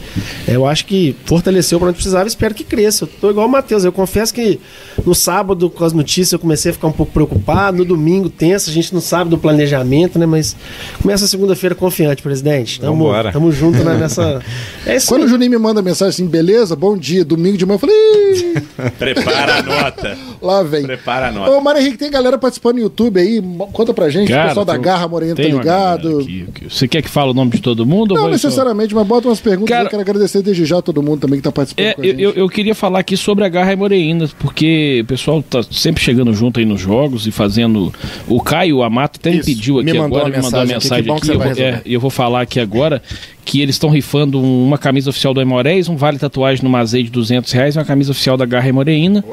[0.47, 3.03] é, eu acho que fortaleceu para onde precisava, espero que cresça.
[3.05, 4.59] Eu tô igual o Matheus, eu confesso que
[5.05, 8.69] no sábado com as notícias eu comecei a ficar um pouco preocupado, no domingo tenso,
[8.69, 10.55] a gente não sabe do planejamento, né, mas
[11.01, 12.79] começa a segunda-feira confiante, presidente.
[12.79, 13.31] Tamo, Vambora.
[13.31, 14.41] tamo junto né, nessa
[14.85, 15.27] É isso Quando aí.
[15.27, 18.61] o Juninho me manda mensagem assim, beleza, bom dia, domingo de manhã, eu falei, "Ih,
[18.97, 20.17] Prepara a nota.
[20.41, 20.83] Lá vem.
[20.83, 21.51] Prepara a nota.
[21.51, 23.41] Ô, Mário Henrique, tem galera participando no YouTube aí,
[23.73, 26.19] conta pra gente, o pessoal da tem- Garra Morena tá ligado.
[26.19, 26.65] aqui, aqui.
[26.69, 28.15] Você quer que fale o nome de todo mundo?
[28.15, 29.69] Não só- necessariamente, mas bota umas perguntas.
[29.69, 32.01] Cara- eu quero agradecer desde já a todo mundo também que tá participando É, com
[32.01, 32.21] a eu, gente.
[32.23, 36.01] eu, eu queria falar aqui sobre a Garra e Moreína, porque o pessoal tá sempre
[36.03, 37.93] chegando junto aí nos jogos e fazendo.
[38.27, 39.45] O Caio Amato até me Isso.
[39.45, 41.21] pediu aqui Me agora, me mandou uma mensagem aqui, que mensagem bom aqui.
[41.21, 43.01] que você eu, é, eu vou falar aqui agora
[43.45, 47.09] que eles estão rifando uma camisa oficial do Aimorés, um vale tatuagem no Mazei de
[47.09, 49.23] 200 reais e uma camisa oficial da Garra e Moreína.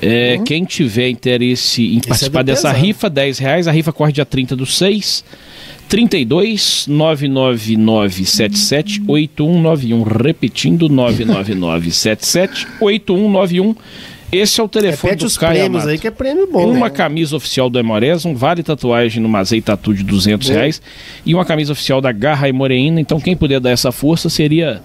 [0.00, 2.84] É, Quem tiver interesse em participar é dessa pesado.
[2.84, 3.68] rifa, 10 reais.
[3.68, 5.24] A rifa corre dia 30 do 6.
[5.88, 10.02] 32 99977 8191.
[10.02, 13.74] Repetindo, 99977 8191.
[14.32, 15.92] Esse é o telefone Repete do os Caio prêmios Amato.
[15.92, 16.68] aí, que é prêmio bom.
[16.68, 16.90] Uma né?
[16.90, 20.82] camisa oficial do Emores, um vale tatuagem no Mazei Tatu de 200 reais
[21.24, 23.00] e uma camisa oficial da Garra e Moreína.
[23.00, 24.82] Então, quem puder dar essa força seria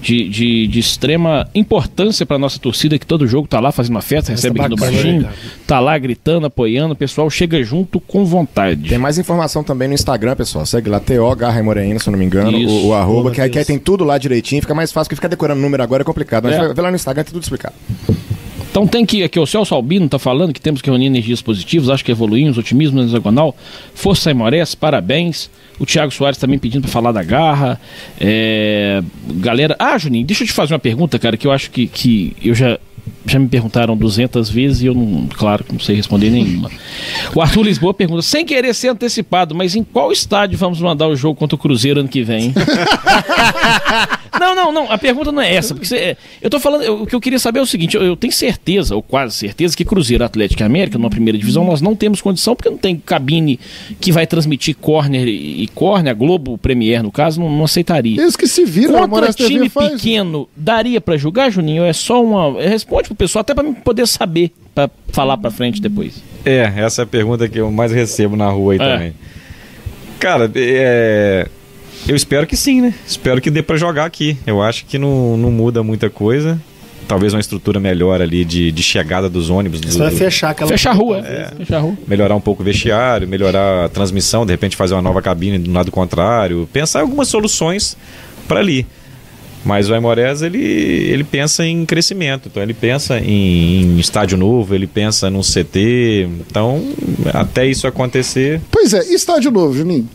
[0.00, 4.02] de, de, de extrema importância para nossa torcida, que todo jogo tá lá fazendo uma
[4.02, 5.32] festa, recebe aqui no baixinho, né,
[5.66, 6.92] tá lá gritando, apoiando.
[6.94, 8.88] O pessoal chega junto com vontade.
[8.88, 10.64] Tem mais informação também no Instagram, pessoal.
[10.66, 12.56] Segue lá, TO Garra e se eu não me engano.
[12.56, 12.72] Isso.
[12.72, 14.60] O, o arroba, Boa, que, aí- que aí tem tudo lá direitinho.
[14.62, 16.44] Fica mais fácil, porque ficar decorando número agora é complicado.
[16.44, 16.58] Mas É.
[16.58, 17.74] vai- vai lá no Instagram, tem tudo explicado.
[18.70, 21.88] Então tem que, aqui o Celso Albino tá falando que temos que reunir energias positivas,
[21.88, 23.56] acho que evoluímos, otimismo na hexagonal,
[23.94, 25.50] força Aimorés, parabéns.
[25.78, 27.80] O Thiago Soares também pedindo para falar da garra.
[28.20, 29.00] É,
[29.36, 32.36] galera, ah, Juninho, deixa eu te fazer uma pergunta, cara, que eu acho que, que
[32.42, 32.78] eu já
[33.28, 36.70] já me perguntaram 200 vezes e eu não, claro, que não sei responder nenhuma.
[37.34, 41.14] O Arthur Lisboa pergunta, sem querer ser antecipado, mas em qual estádio vamos mandar o
[41.16, 42.52] jogo contra o Cruzeiro ano que vem?
[44.38, 44.92] Não, não, não.
[44.92, 45.74] A pergunta não é essa.
[45.74, 46.82] Porque você- eu tô falando.
[46.82, 49.34] eu- o que eu queria saber é o seguinte: eu, eu tenho certeza, ou quase
[49.34, 52.76] certeza, que Cruzeiro Atlético e América, numa primeira divisão, nós não temos condição, porque não
[52.78, 53.58] tem cabine
[54.00, 58.20] que vai transmitir corner e, e corner, a Globo Premier, no caso, não, não aceitaria.
[58.20, 61.82] Eles que se viram, Contra time pequeno, daria pra jogar, Juninho?
[61.82, 62.60] É só uma.
[62.62, 66.22] Responde pro pessoal, até pra mim poder saber, pra falar pra frente depois.
[66.44, 68.92] É, essa é a pergunta que eu mais recebo na rua aí É.
[68.94, 69.14] também.
[70.18, 71.46] Cara, é,
[72.08, 72.94] eu espero que sim, né?
[73.06, 74.36] Espero que dê pra jogar aqui.
[74.46, 76.60] Eu acho que não, não muda muita coisa.
[77.06, 79.80] Talvez uma estrutura melhor ali de, de chegada dos ônibus.
[79.80, 80.68] Você do- vai fechar aquela.
[80.70, 81.22] Fechar a rua,
[81.56, 81.96] fechar a rua.
[82.06, 85.72] melhorar um pouco o vestiário, melhorar a transmissão, de repente fazer uma nova cabine do
[85.72, 87.96] lado contrário, pensar em algumas soluções
[88.46, 88.86] para ali.
[89.64, 94.74] Mas o Aimorés, ele, ele pensa em crescimento, então ele pensa em, em estádio novo,
[94.74, 96.82] ele pensa num CT, então
[97.34, 98.60] até isso acontecer...
[98.70, 100.08] Pois é, e estádio novo, Juninho.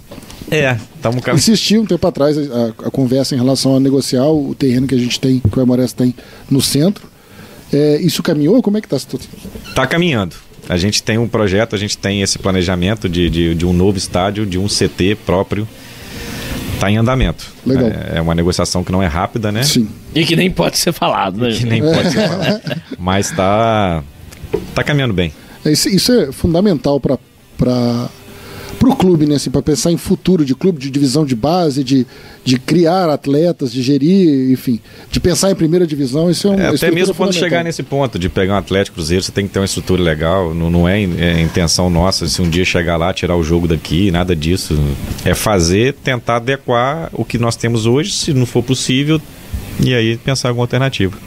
[0.50, 1.22] É, estamos...
[1.34, 4.98] Insistiu um tempo atrás a, a conversa em relação a negociar o terreno que a
[4.98, 6.16] gente tem, que o Amores tem
[6.50, 7.08] no centro.
[7.72, 8.62] É, isso caminhou?
[8.62, 9.30] Como é que tá a situação?
[9.74, 10.36] Tá caminhando.
[10.70, 13.98] A gente tem um projeto, a gente tem esse planejamento de, de, de um novo
[13.98, 15.68] estádio, de um CT próprio.
[16.84, 17.50] Tá em andamento.
[17.66, 17.88] Legal.
[17.88, 19.64] É, é uma negociação que não é rápida, né?
[19.64, 19.88] Sim.
[20.14, 21.54] E que nem pode ser falado, né?
[21.54, 22.62] Que nem pode ser falado.
[23.00, 24.04] Mas tá,
[24.76, 25.32] tá caminhando bem.
[25.64, 27.18] É, Isso, isso é fundamental para
[28.90, 29.36] o clube, né?
[29.36, 32.06] Assim, para pensar em futuro de clube, de divisão de base, de,
[32.44, 34.80] de criar atletas, de gerir, enfim,
[35.12, 36.30] de pensar em primeira divisão.
[36.30, 38.96] Isso é um É, até estrutura mesmo quando chegar nesse ponto de pegar um Atlético
[38.96, 40.54] Cruzeiro, você tem que ter uma estrutura legal.
[40.54, 44.12] Não, não é, é intenção nossa se um dia chegar lá, tirar o jogo daqui,
[44.12, 44.78] nada disso.
[45.24, 49.22] É fazer, tentar adequar o que nós temos hoje, se não for possível,
[49.84, 51.18] e aí pensar em alguma alternativa.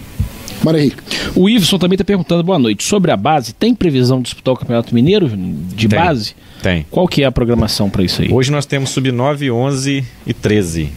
[0.65, 0.97] Mário Henrique.
[1.35, 4.57] O Iveson também está perguntando, boa noite, sobre a base, tem previsão de disputar o
[4.57, 5.99] Campeonato Mineiro de Tem.
[5.99, 6.35] base?
[6.63, 6.87] Tem.
[6.91, 8.33] Qual que é a programação para isso aí?
[8.33, 10.91] Hoje nós temos sub-9, 11 e 13.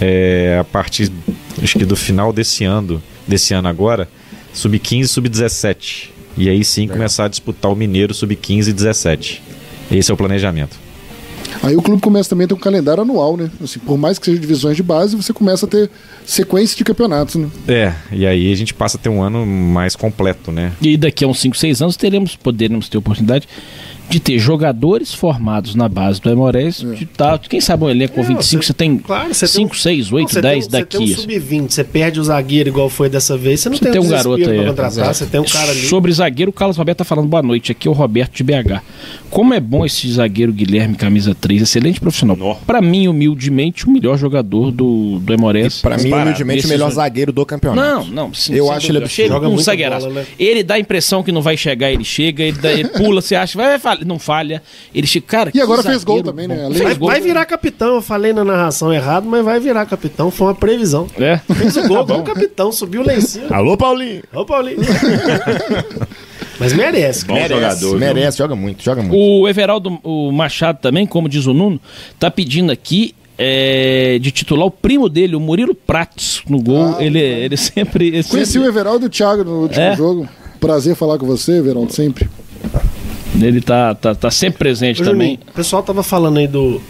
[0.00, 1.10] É, a partir
[1.62, 4.08] acho que do final desse ano, desse ano agora,
[4.52, 6.08] sub-15 e sub-17.
[6.36, 9.42] E aí sim começar a disputar o Mineiro sub-15 e 17.
[9.90, 10.76] Esse é o planejamento.
[11.62, 13.50] Aí o clube começa também a ter um calendário anual, né?
[13.62, 15.90] Assim, por mais que seja divisões de base, você começa a ter
[16.24, 17.50] sequência de campeonatos, né?
[17.68, 20.72] É, e aí a gente passa a ter um ano mais completo, né?
[20.80, 23.46] E daqui a uns 5, 6 anos teremos, poderemos ter oportunidade
[24.10, 28.20] de ter jogadores formados na base do Aimorés, de tá, quem sabe um elenco com
[28.22, 30.66] Não, 25, você- você tem Claro, você 5, tem um- 6, Não, 8, você 10
[30.66, 30.96] tem, um- daqui.
[30.96, 31.22] Você tem um assim.
[31.22, 34.08] sub-20, você perde o zagueiro igual foi dessa vez, você não Você tem, tem um
[34.08, 34.66] garoto aí, pra é.
[34.66, 35.80] contratar, você tem um cara ali.
[35.86, 37.70] Sobre zagueiro, o Carlos Roberto tá falando boa noite.
[37.72, 38.82] Aqui é o Roberto de BH.
[39.30, 42.60] Como é bom esse zagueiro Guilherme, camisa 3, excelente profissional.
[42.66, 45.80] Pra mim, humildemente, o melhor jogador do, do Emorés.
[45.80, 47.80] Pra mim, humildemente, o melhor zagueiro do campeonato.
[47.80, 48.34] Não, não.
[48.34, 50.06] Sim, Eu acho ele Achei Joga um zagueiraço.
[50.06, 50.26] bola, né?
[50.38, 53.34] Ele dá a impressão que não vai chegar, ele chega, ele, dá- ele pula, você
[53.34, 54.62] acha, vai, vai falha, não falha.
[54.94, 55.50] Ele chega, cara.
[55.54, 56.66] E agora fez gol também, né?
[56.70, 57.08] Fez Vai, gol.
[57.08, 61.06] vai virar capitão, eu falei na narração errado, mas vai virar capitão, foi uma previsão.
[61.18, 61.38] É.
[61.54, 63.46] Fez o gol como capitão, subiu lá em cima.
[63.50, 64.22] Alô, Paulinho!
[64.34, 64.78] Ô, Paulinho.
[66.58, 67.24] mas merece.
[67.24, 67.98] Bom merece, jogador, viu?
[67.98, 69.16] merece, joga muito, joga muito.
[69.16, 71.80] O Everaldo o Machado também, como diz o Nuno,
[72.18, 77.00] tá pedindo aqui é, de titular o primo dele, o Murilo Prates, no gol.
[77.00, 78.08] ele, ele sempre.
[78.08, 79.96] ele Conheci sempre- o Everaldo e o Thiago no último É?
[79.96, 80.28] jogo.
[80.60, 82.28] Prazer falar com você, Everaldo, sempre.
[83.40, 85.32] Ele tá, tá, tá sempre presente Ô, também.
[85.32, 86.80] Juninho, o pessoal tava falando aí do,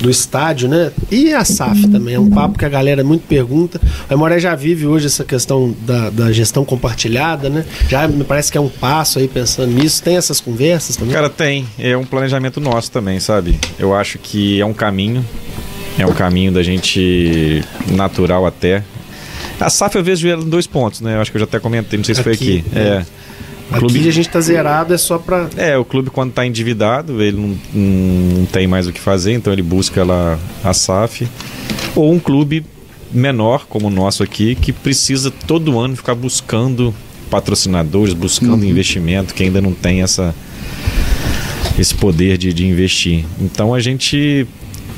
[0.00, 0.90] do estádio, né?
[1.10, 3.80] E a SAF também, é um papo que a galera muito pergunta.
[4.08, 7.64] O Emoré já vive hoje essa questão da, da gestão compartilhada, né?
[7.88, 10.02] Já me parece que é um passo aí pensando nisso.
[10.02, 11.14] Tem essas conversas também?
[11.14, 11.66] Cara, tem.
[11.78, 13.58] É um planejamento nosso também, sabe?
[13.78, 15.24] Eu acho que é um caminho.
[15.98, 17.62] É um caminho da gente
[17.92, 18.82] natural até.
[19.60, 21.16] A SAF eu vejo ela em dois pontos, né?
[21.16, 22.78] Eu acho que eu já até comentei, não sei se foi Aqui, aqui.
[22.78, 23.04] É.
[23.70, 25.48] O Aqui clube, a gente tá zerado, é só pra.
[25.56, 29.52] é, o clube quando está endividado, ele não, não tem mais o que fazer, então
[29.52, 31.28] ele busca lá a SAF.
[31.94, 32.64] Ou um clube
[33.12, 36.94] menor, como o nosso aqui, que precisa todo ano ficar buscando
[37.30, 40.34] patrocinadores, buscando investimento, que ainda não tem essa
[41.78, 43.24] esse poder de, de investir.
[43.40, 44.46] Então a gente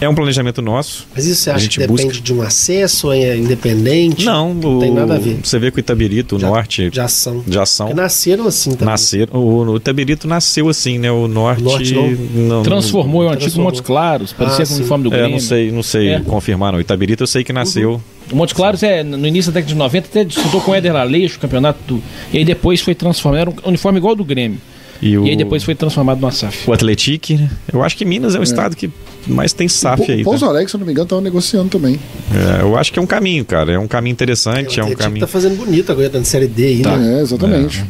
[0.05, 1.07] é um planejamento nosso.
[1.15, 4.25] Mas isso você A acha gente que depende busca- de um acesso ou é independente?
[4.25, 5.39] Não, não o- tem nada a ver.
[5.43, 7.43] Você vê que o Itabirito, o Já- norte, Já são.
[7.49, 7.87] já são.
[7.87, 8.87] Porque nasceram assim também.
[8.87, 9.39] Nasceram.
[9.39, 11.11] O, o Itabirito nasceu assim, né?
[11.11, 11.61] O norte.
[11.61, 13.71] O norte não- não- Transformou o antigo Transformou.
[13.71, 15.33] Montes Claros, parecia Ah, com o uniforme do É, Grêmio.
[15.33, 16.21] não sei, não sei É.
[16.21, 16.79] confirmar, não.
[16.79, 18.01] O Itabirito eu sei que nasceu.
[18.31, 20.95] O Montes Claros é, no início da década de 90, até disputou com o Éder
[20.97, 22.03] Aleixo, o campeonato do.
[22.33, 23.41] E aí depois foi transformado.
[23.41, 24.59] Era um uniforme igual ao do Grêmio.
[25.03, 26.71] E, o, E aí depois foi transformado no SAF.
[26.71, 27.51] o Atletique, né?
[27.73, 28.89] Eu acho que Minas é o estado que
[29.27, 30.23] mais tem SAF O aí.
[30.23, 30.51] Pouso Tá?
[30.51, 31.99] Alegre, se eu não me engano, tava negociando também.
[32.33, 33.73] É, eu acho que é um caminho, cara.
[33.73, 35.21] É um caminho O interessante, é um Atlético caminho.
[35.21, 37.19] tá fazendo bonito agora, tá na Série D aí, né?
[37.19, 37.85] É, exatamente.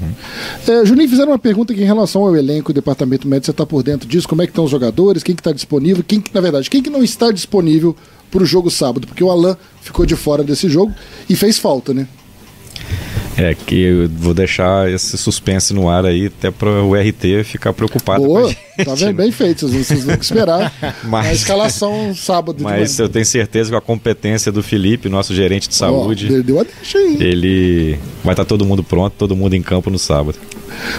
[0.67, 3.45] É, Juninho, fizeram uma pergunta aqui em relação ao elenco e departamento médico.
[3.47, 4.27] Você está por dentro disso?
[4.27, 5.23] Como é que estão os jogadores?
[5.23, 6.03] Quem que está disponível?
[6.07, 7.95] Quem que, na verdade, quem que não está disponível
[8.31, 9.07] para o jogo sábado?
[9.07, 10.93] Porque o Alan ficou de fora desse jogo
[11.29, 12.07] e fez falta, né?
[13.35, 17.73] É que eu vou deixar esse suspense no ar aí, até para o RT ficar
[17.73, 18.23] preocupado.
[18.25, 19.07] Boa, gente, tá vendo?
[19.07, 19.13] né?
[19.15, 19.67] Bem feito.
[19.69, 20.71] Vocês, vão esperar
[21.05, 22.63] Mas- a escalação sábado.
[22.63, 26.61] Mas eu tenho certeza que a competência do Felipe, nosso gerente de saúde, deu- deu
[26.61, 27.17] a deixa aí.
[27.21, 30.39] ele vai estar todo mundo pronto, todo mundo em campo no sábado.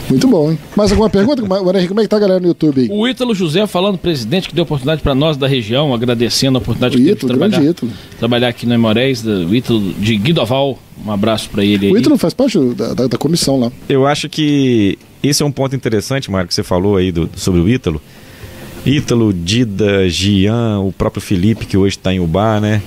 [0.09, 0.59] Muito bom, hein?
[0.75, 1.41] Mais alguma pergunta?
[1.41, 2.87] Guarani, Como é que tá a galera no YouTube aí?
[2.91, 6.95] O Ítalo José falando, presidente, que deu oportunidade para nós da região, agradecendo a oportunidade
[6.95, 7.91] O que teve de Ítalo, trabalhar, Ítalo.
[8.19, 10.79] trabalhar aqui no Emorés, do- o Ítalo de Guidoval.
[11.05, 11.91] Um abraço para ele aí.
[11.93, 13.71] O Ítalo faz parte da, da- da comissão lá.
[13.89, 17.59] Eu acho que esse é um ponto interessante, Mário, que você falou aí do- sobre
[17.61, 18.01] o Ítalo.
[18.85, 22.81] Ítalo, Dida, Gian, o próprio Felipe, que hoje está em Ubá, né?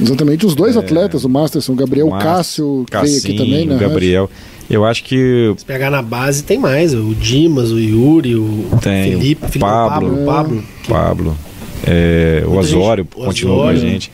[0.00, 3.74] Exatamente, os dois atletas, o Masterson, o Gabriel, o Cássio, que veio aqui também, né?
[3.74, 4.30] o Gabriel.
[4.70, 6.92] Eu acho que Se pegar na base, tem mais.
[6.92, 10.10] O Dimas, o Yuri, o Tem, Felipe, o Felipe Pablo.
[10.10, 10.64] Pablo, Pablo.
[10.86, 11.38] Pablo,
[11.86, 14.12] é, o Osório gente- continua com a gente.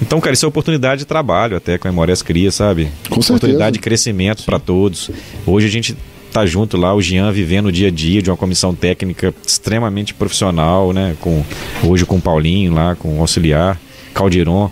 [0.00, 2.88] Então, cara, isso é oportunidade de trabalho até com a Emores Cria, sabe?
[3.08, 3.32] Com certeza.
[3.32, 5.10] oportunidade de crescimento para todos.
[5.46, 5.96] Hoje a gente
[6.32, 10.14] tá junto lá, o Jean vivendo o dia a dia de uma comissão técnica extremamente
[10.14, 11.16] profissional, né?
[11.20, 11.42] Com,
[11.82, 13.80] hoje com o Paulinho lá, com o auxiliar,
[14.14, 14.70] Caldiron.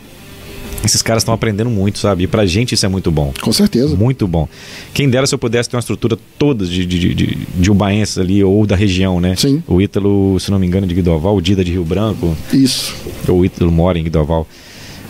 [0.84, 2.24] Esses caras estão aprendendo muito, sabe?
[2.24, 3.32] E pra gente isso é muito bom.
[3.40, 3.96] Com certeza.
[3.96, 4.48] Muito bom.
[4.94, 8.44] Quem dera se eu pudesse ter uma estrutura toda de, de, de, de ubaenses ali,
[8.44, 9.34] ou da região, né?
[9.34, 9.62] Sim.
[9.66, 12.94] O Ítalo, se não me engano, de Guidoval, o Dida de Rio Branco, Isso.
[13.26, 14.46] ou o Ítalo mora em Guidoval.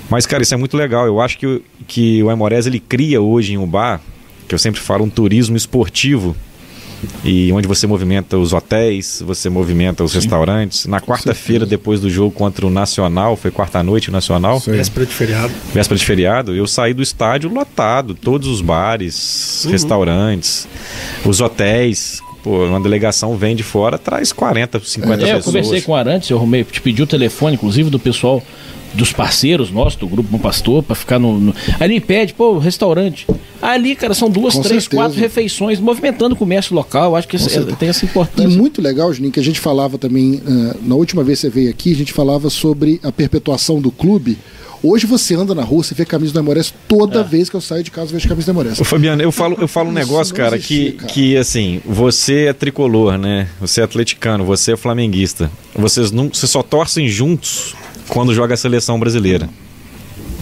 [0.08, 1.06] Mas, cara, isso é muito legal.
[1.06, 4.00] Eu acho que, o- que o Aimorés, ele cria hoje em Ubá,
[4.48, 6.36] que eu sempre falo, um turismo esportivo,
[7.24, 10.86] e onde você movimenta os hotéis, você movimenta os restaurantes.
[10.86, 14.72] Na quarta-feira, depois do jogo contra o Nacional, foi quarta-noite o Nacional, aí.
[14.76, 15.52] Véspera de feriado.
[15.74, 20.66] véspera de feriado, eu saí do estádio lotado, todos os bares, restaurantes,
[21.24, 22.20] os hotéis.
[22.42, 25.44] Pô, uma delegação vem de fora, traz 40, 50 É, eu pessoas.
[25.44, 28.40] conversei com o Arantes, eu arrumei, te pedi o telefone, inclusive, do pessoal,
[28.94, 32.32] dos parceiros nossos, do Grupo Bom Pastor, pra ficar no, no- Aí ele me pede,
[32.34, 33.26] pô, restaurante.
[33.60, 35.02] Ali, cara, são duas, Com três, certeza.
[35.02, 37.16] quatro refeições, movimentando o comércio local.
[37.16, 37.74] Acho que certeza.
[37.76, 38.48] tem essa E importância.
[38.58, 41.70] muito legal, Juninho, que a gente falava também, eh, na última vez que você veio
[41.70, 44.38] aqui, a gente falava sobre a perpetuação do clube.
[44.82, 47.82] Hoje você anda na rua, você vê camisa do Aimorés toda vez que eu saio
[47.82, 48.78] de casa, eu vejo camisa do Aimorés.
[48.78, 51.12] Ô, Fabiano, eu falo, eu falo um negócio, cara, existia, que, cara.
[51.12, 53.48] que assim, você é tricolor, né?
[53.60, 55.50] Você é atleticano, você é flamenguista.
[55.74, 57.74] Vocês não, vocês só torcem juntos
[58.08, 59.48] quando joga a seleção brasileira.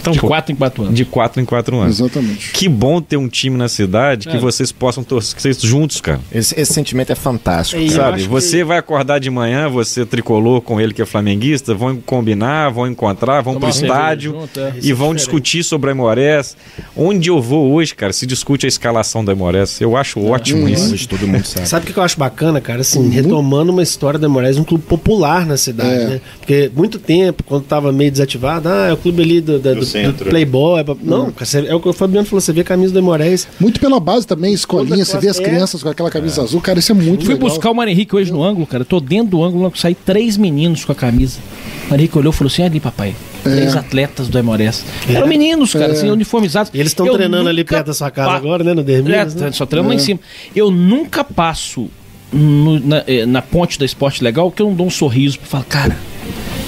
[0.04, 0.94] Então, De pô, 4 em 4 anos.
[0.94, 1.98] de quatro em quatro anos.
[1.98, 2.52] Exatamente.
[2.52, 4.38] Que bom ter um time na cidade que É.
[4.38, 6.20] vocês possam torcer juntos, cara.
[6.30, 7.80] Esse, esse sentimento é fantástico.
[7.80, 11.06] E Sabe, acho que- você vai acordar de manhã, você tricolor com ele que é
[11.06, 14.74] flamenguista, vão combinar, vão encontrar, vão Tomar pro estádio junto, é.
[14.82, 16.54] e vão discutir sobre a Aimorés.
[16.94, 19.80] Onde eu vou hoje, cara, se discute a escalação da Aimorés.
[19.80, 20.92] Eu acho ótimo isso.
[20.92, 21.66] Hoje todo mundo sabe.
[21.66, 22.82] Sabe o que eu acho bacana, cara?
[22.82, 26.06] Assim, retomando uma história da Moraes, um clube popular na cidade, É.
[26.08, 26.20] né?
[26.38, 29.86] Porque muito tempo, quando tava meio desativado, ah, é o clube ali do, Do do,
[30.02, 30.28] centro.
[30.30, 30.80] Playboy.
[30.80, 33.02] é pra- Não, você- é o que o Fabiano falou, você vê a camisa do
[33.02, 33.46] Moraes.
[33.60, 35.42] Muito pela base também, escolinha, você vê as é.
[35.42, 37.48] crianças com aquela camisa azul, cara, isso é muito Fui legal.
[37.48, 38.82] buscar o Mário Henrique hoje no ângulo, cara.
[38.82, 41.38] Eu tô dentro do ângulo, saí três meninos com a camisa.
[41.86, 43.14] O Mário Henrique olhou e falou assim: ali, papai.
[43.42, 44.82] Três atletas do Aimorés.
[45.06, 46.70] Eram meninos, cara, assim, uniformizados.
[46.72, 48.72] E eles estão treinando ali perto da sua casa pa- agora, né?
[48.72, 49.52] No É, Derminas, né?
[49.52, 50.18] só treinando lá em cima.
[50.56, 51.88] Eu nunca passo
[52.32, 55.46] no- na, eh, na ponte da Esporte Legal que eu não dou um sorriso pra
[55.46, 55.96] falar, cara,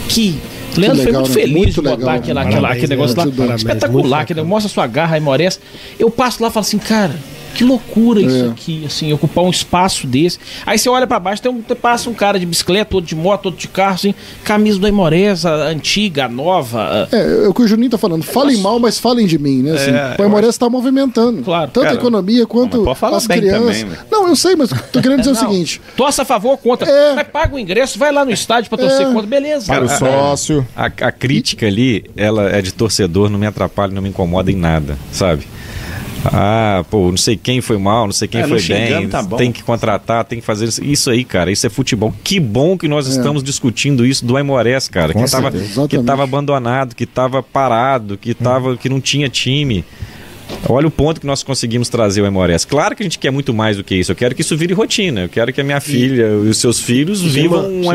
[0.09, 0.37] que.
[0.77, 1.35] Leandro foi legal, muito né?
[1.43, 2.47] feliz Muito de botar legal, aquela, né?
[2.47, 3.47] aquela- Parabéns, aquele negócio né?
[3.47, 3.55] lá.
[3.57, 5.61] Espetacular, que mostra sua garra, Aimorés.
[5.99, 7.14] Eu passo lá e falo assim, cara,
[7.57, 8.48] que loucura isso É.
[8.48, 10.38] aqui, assim, ocupar um espaço desse.
[10.64, 13.46] Aí você olha pra baixo, tem um, passa um cara de bicicleta, outro de moto,
[13.46, 17.07] outro de carro, assim, camisa do Aimorés, a antiga, a nova.
[17.11, 18.22] a- É, é o que o Juninho tá falando.
[18.22, 19.72] Falem mal, mas falem de mim, né?
[19.72, 21.42] Assim, É, o Aimorés tá movimentando.
[21.42, 21.70] Claro.
[21.70, 23.61] Tanto a Cara, economia quanto falar as bem crianças.
[23.78, 24.00] também, velho.
[24.11, 25.80] não, eu sei, mas tô querendo dizer o Não, seguinte.
[25.96, 26.88] Torça a favor ou contra.
[26.90, 27.14] É.
[27.14, 29.12] Mas paga o ingresso, vai lá no estádio pra torcer É.
[29.12, 29.66] contra, beleza.
[29.66, 30.66] Para o sócio.
[30.76, 34.57] A, a crítica ali, ela é de torcedor, não me atrapalha, não me incomoda em
[34.57, 35.46] nada, sabe?
[36.33, 39.53] Ah, pô, não sei quem foi mal, não sei quem É, foi bem, tá tem
[39.53, 40.85] que contratar, tem que fazer isso.
[40.85, 42.14] Isso aí, cara, isso é futebol.
[42.22, 45.99] Que bom que nós estamos discutindo isso do Aimorés, cara, Com que tava, certeza, que
[46.03, 49.85] tava abandonado, que tava parado, que, tava, que não tinha time.
[50.68, 52.64] Olha o ponto que nós conseguimos trazer o Aimorés.
[52.64, 54.11] Claro que a gente quer muito mais do que isso.
[54.12, 55.22] Eu quero que isso vire rotina.
[55.22, 57.92] Eu quero que a minha filha e os seus filhos vivam uma- um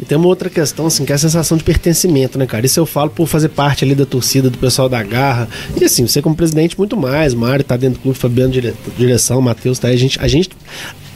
[0.00, 2.64] E tem uma outra questão, assim, que é a sensação de pertencimento, né, cara?
[2.64, 5.48] Isso eu falo por fazer parte ali da torcida, do pessoal da Garra.
[5.80, 7.34] E assim, você como presidente, muito mais.
[7.34, 9.94] Mário tá dentro do clube, Fabiano, dire- direção, Matheus tá aí.
[9.94, 10.50] A gente, a gente.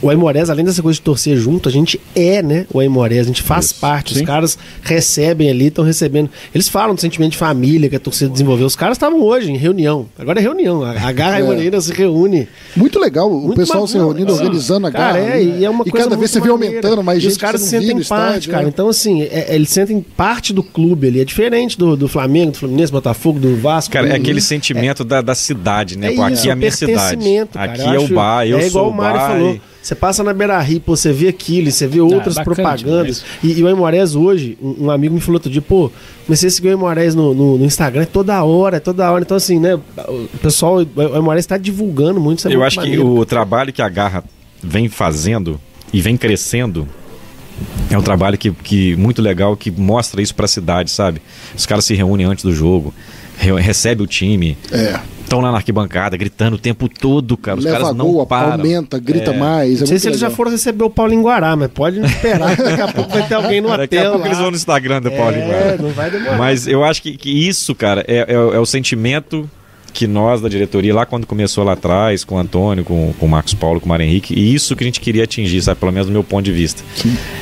[0.01, 3.27] O Aimorés, além dessa coisa de torcer junto, a gente é, né, o Aimorés, a
[3.27, 4.15] gente faz parte.
[4.15, 6.29] Os caras recebem ali, estão recebendo.
[6.55, 8.65] Eles falam do sentimento de família que a torcida desenvolveu.
[8.65, 10.07] Os caras estavam hoje em reunião.
[10.17, 10.83] Agora é reunião.
[10.83, 12.47] A, a Garra Aimoreira se reúne.
[12.75, 14.41] Muito legal o Muito pessoal se reunindo, assim.
[14.43, 15.19] organizando a Cara, garra.
[15.19, 15.43] é, né?
[15.59, 17.31] e é uma e coisa cada vez você vê aumentando mais E gente.
[17.33, 18.63] os caras se sentem parte, estádio, cara.
[18.63, 18.69] né?
[18.69, 21.21] Então, assim, é- eles sentem parte do clube ali.
[21.21, 23.93] É diferente do, do Flamengo, do Fluminense, Botafogo, do Vasco.
[23.93, 26.11] Cara, é do- aquele sentimento da, da cidade, né?
[26.13, 27.17] É Pô, isso, aqui é a minha cidade.
[27.53, 27.71] cara.
[27.71, 29.27] Aqui Eu é o bar, eu é igual sou o Mário bar.
[29.29, 29.53] falou.
[29.55, 33.23] e- Você passa na Beira Rio, pô, você vê aquilo, você vê outras bacana propagandas.
[33.43, 35.91] E, e o Aimorés hoje, um, um amigo me falou outro dia, pô,
[36.25, 39.23] comecei a seguir o Aimorés no, no, no Instagram, é toda hora, é toda hora.
[39.23, 39.75] Então, assim, né,
[40.07, 43.07] o pessoal, o Aimorés tá divulgando muito, isso é Eu muito acho que maneiro.
[43.17, 44.23] o trabalho que a Garra
[44.63, 45.59] vem fazendo
[45.91, 46.87] e vem crescendo
[47.89, 51.21] é um trabalho que, que muito legal, que mostra isso pra cidade, sabe?
[51.55, 52.93] Os caras se reúnem antes do jogo,
[53.37, 54.99] recebe o time, É.
[55.23, 57.57] estão lá na arquibancada gritando o tempo todo, cara.
[57.57, 58.51] Os Leva caras não gol, param.
[58.53, 59.37] aumenta, grita É.
[59.37, 59.77] mais.
[59.77, 62.55] É Não sei se eles já foram receber o Paulo em Guará, mas pode esperar
[62.55, 64.25] que daqui a pouco vai ter alguém no Daqui a pouco lá.
[64.27, 65.77] eles vão no Instagram do Paulo É, Iguara.
[65.77, 66.37] não vai demorar.
[66.37, 69.49] Mas eu acho que, que isso, cara, é, é, é o sentimento
[69.93, 73.29] que nós da diretoria, lá quando começou lá atrás, com o Antônio, com, com o
[73.29, 75.79] Marcos Paulo, com o Mário Henrique, e isso que a gente queria atingir, sabe?
[75.81, 76.81] Pelo menos do meu ponto de vista.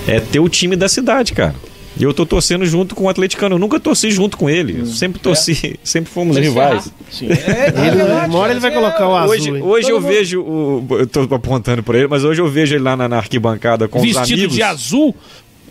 [0.07, 1.53] É ter o time da cidade, cara.
[1.99, 3.55] E eu tô torcendo junto com o atleticano.
[3.55, 4.79] Eu nunca torci junto com ele.
[4.79, 6.89] Eu sempre torci, sempre fomos rivais.
[7.11, 7.27] Sim.
[7.29, 9.31] É, Ele, uma hora ele vai colocar o azul.
[9.31, 9.61] Hoje, hein?
[9.61, 10.85] hoje eu mundo- vejo o.
[10.91, 13.99] Eu tô apontando por ele, mas hoje eu vejo ele lá na, na arquibancada com
[13.99, 14.55] os Vestido amigos.
[14.55, 15.15] de azul.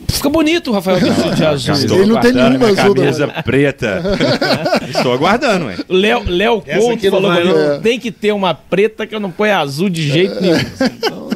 [0.07, 1.75] Fica bonito, Rafael, vestido de azul.
[1.99, 2.95] Ele não tem nenhuma azul, não.
[2.95, 4.03] Camisa preta.
[4.89, 5.77] Estou aguardando, ué.
[5.89, 7.81] Léo, Léo Essa Couto não falou vai, comigo, não.
[7.81, 10.59] tem que ter uma preta que eu não ponho azul de jeito nenhum.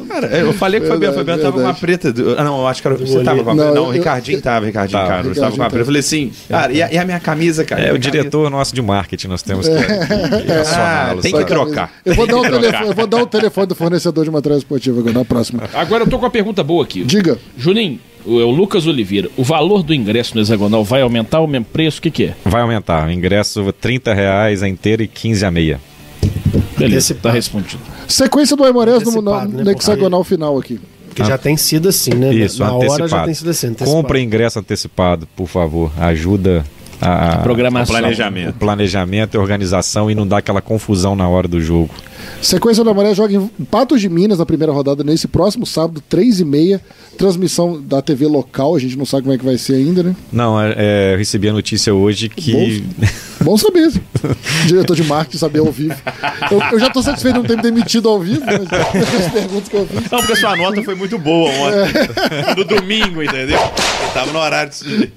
[0.07, 1.81] Cara, eu falei com o Fabiano, o Fabiano tava com uma verdade.
[1.81, 2.13] preta.
[2.13, 3.75] do- ah, não, eu acho que era, você tava com a Não, preta.
[3.79, 5.81] Não, eu- o Ricardinho tava, Ricardinho Tava, Carlos tava com a preta.
[5.81, 7.81] Eu falei assim, cara, e a, e a minha camisa, cara?
[7.81, 11.31] É, Minha o diretor nosso de marketing, nós temos que, que camisa- Ah, acioná-lo, tem
[11.31, 11.49] que sabe?
[11.49, 11.91] trocar.
[12.05, 14.57] Eu vou, dar o que telefone, eu vou dar o telefone do fornecedor de material
[14.59, 15.63] esportivo agora, na próxima.
[15.73, 17.03] Agora eu tô com uma pergunta boa aqui.
[17.03, 17.39] Diga.
[17.57, 19.29] Juninho, o, é o Lucas Oliveira.
[19.37, 21.99] O valor do ingresso no hexagonal vai aumentar o mesmo preço?
[21.99, 22.35] O que, que é?
[22.45, 23.07] Vai aumentar.
[23.07, 25.79] O ingresso 30 reais a inteira e 15 a meia.
[26.77, 27.81] Beleza, tá respondido.
[28.07, 30.79] Sequência do Aimorés no, Antecipado, no, né, no hexagonal final aqui.
[31.07, 32.33] Porque já tem sido assim, né?
[32.33, 33.09] Isso, Na hora antecipado.
[33.09, 33.67] já tem sido assim.
[33.67, 33.95] antecipado.
[33.95, 35.91] Compre ingresso antecipado, por favor.
[35.99, 36.65] Ajuda
[37.03, 37.93] a, a- Programação.
[37.95, 38.55] planejamento.
[38.55, 41.89] o planejamento e a organização e não dá aquela confusão na hora do jogo.
[42.41, 46.39] Sequência da Maré joga em Patos de Minas na primeira rodada nesse próximo sábado, 3
[46.41, 46.81] e meia.
[47.17, 50.15] Transmissão da TV local, a gente não sabe como é que vai ser ainda, né?
[50.31, 52.83] Não, é, é, eu recebi a notícia hoje que.
[53.39, 53.91] Bom saber.
[54.65, 55.93] Diretor de marketing saber ao vivo.
[56.49, 59.67] Eu, eu já tô satisfeito de não ter me demitido ao vivo, mas as perguntas
[59.69, 60.09] que eu fiz.
[60.11, 62.55] Não, porque sua nota foi muito boa ontem.
[62.57, 63.59] No domingo, entendeu?
[63.59, 65.11] Eu tava no horário de,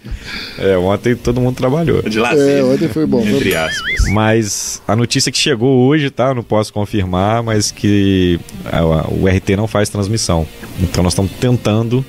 [0.58, 1.75] É, ontem todo mundo trabalhou.
[1.84, 2.64] De É, lazer.
[2.64, 3.20] ontem foi bom.
[3.26, 4.08] Entre aspas.
[4.10, 6.34] Mas a notícia que chegou hoje, tá?
[6.34, 10.46] Não posso confirmar, mas que a- a- o RT não faz transmissão.
[10.80, 12.04] Então nós estamos tentando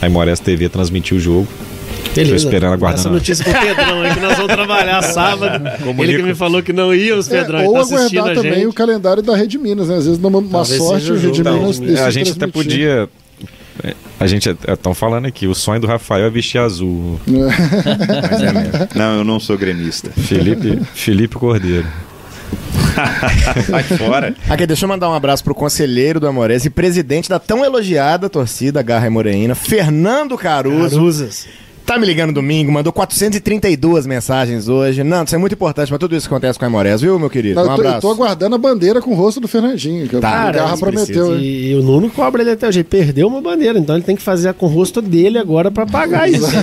[0.00, 1.46] a Imores TV transmitir o jogo.
[2.14, 3.00] Tô esperando, aguardando.
[3.00, 5.68] Essa notícia pro Pedrão aí que nós vamos trabalhar sábado.
[5.82, 6.02] Comunico.
[6.04, 7.58] Ele que me falou que não ia, os É, Pedrão.
[7.58, 8.66] ele ou tá aguardar também gente.
[8.68, 9.96] o calendário da Rede Minas, né?
[9.96, 11.42] Às vezes, numa uma Talvez sorte, o Rede.
[11.42, 13.08] Minas Então, decide a gente até podia.
[13.84, 17.20] É, A gente estão falando aqui, o sonho do Rafael é vestir azul.
[17.26, 18.88] Mas é mesmo.
[18.94, 20.10] Não, eu não sou gremista.
[20.10, 21.86] Felipe, Felipe Cordeiro.
[23.66, 24.34] Sai fora.
[24.48, 28.28] Aqui, deixa eu mandar um abraço pro conselheiro do Amores e presidente da tão elogiada
[28.28, 30.96] torcida Garra e Moreína, Fernando Caruso.
[30.96, 31.46] Caruzas.
[31.86, 35.04] Tá me ligando domingo, mandou 432 mensagens hoje.
[35.04, 37.28] Não, isso é muito importante pra tudo isso que acontece com a Amores, viu, meu
[37.28, 37.56] querido?
[37.56, 38.00] Não, um eu, tô, eu abraço.
[38.00, 41.38] tô aguardando a bandeira com o rosto do Fernandinho, que Tá, a Garra cara, prometeu.
[41.38, 42.78] E, e o Nuno cobra ele até hoje.
[42.80, 45.84] Ele perdeu uma bandeira, então ele tem que fazer com o rosto dele agora pra
[45.86, 46.44] pagar isso.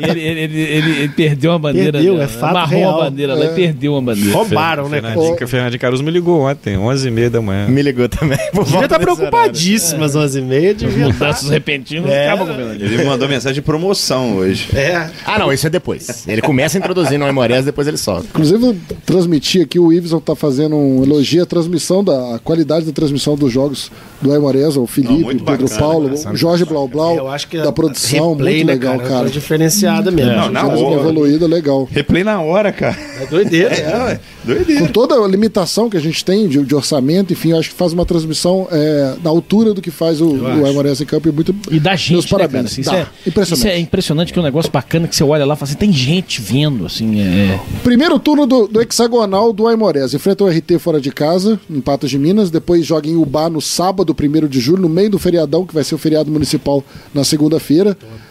[0.00, 1.92] Ele, ele, ele, ele- ele perdeu uma bandeira.
[1.92, 2.24] Perdeu, dela.
[2.24, 3.00] é fato Amarrou real.
[3.00, 4.32] a bandeira lá e perdeu uma bandeira.
[4.32, 5.14] Roubaram, né, cara?
[5.14, 7.66] Fernandinho, Fernandinho Caruso me ligou ontem, 11h30 da manhã.
[7.68, 8.38] Me ligou também.
[8.54, 10.74] Devia desse preocupadíssimo às 11h30.
[10.74, 11.26] Devia estar.
[11.26, 12.28] Mudanças repentinas É.
[12.28, 12.86] acabam com o Fernandinho.
[12.86, 14.68] Ele me mandou mensagem de promoção hoje.
[14.74, 15.10] É.
[15.24, 16.26] Ah, não, isso é depois.
[16.26, 18.26] Ele começa introduzindo o Amores, depois ele sobe.
[18.28, 18.76] Inclusive, eu
[19.06, 23.34] transmiti aqui, o Iveson tá fazendo um elogio à transmissão, da a qualidade da transmissão
[23.36, 26.14] dos jogos do Aimoreza, o Felipe, Não, o Pedro bacana, Paulo, né?
[26.32, 29.08] o Jorge Blau Blau, Eu acho que da produção, replay, muito né, legal, cara.
[29.08, 29.26] cara.
[29.28, 30.32] É diferenciada mesmo.
[30.32, 31.00] Não, na hora.
[31.00, 31.88] evoluída, legal.
[31.90, 32.96] Replay na hora, cara.
[33.20, 33.74] É doideira.
[33.74, 34.20] É.
[34.40, 34.88] Com Doideira.
[34.88, 37.92] toda a limitação que a gente tem de, de orçamento, enfim, eu acho que faz
[37.92, 41.54] uma transmissão é, na altura do que faz o, o Aimoreza em campo e muito.
[41.70, 42.48] E da gente, Meus né, cara?
[42.48, 42.72] parabéns.
[42.72, 42.98] Assim, isso, Dá.
[42.98, 43.58] é, Impressionante.
[43.58, 45.78] isso é impressionante, que é um negócio bacana que você olha lá e fala assim,
[45.78, 47.60] tem gente vendo, assim, é...
[47.82, 50.14] Primeiro turno do, do hexagonal do Aimorés.
[50.14, 52.50] Enfrenta o RT fora de casa, em Patos de Minas.
[52.50, 55.84] Depois joga em Ubá no sábado, 1 de julho, no meio do feriadão, que vai
[55.84, 57.96] ser o feriado municipal na segunda-feira.
[58.02, 58.29] É,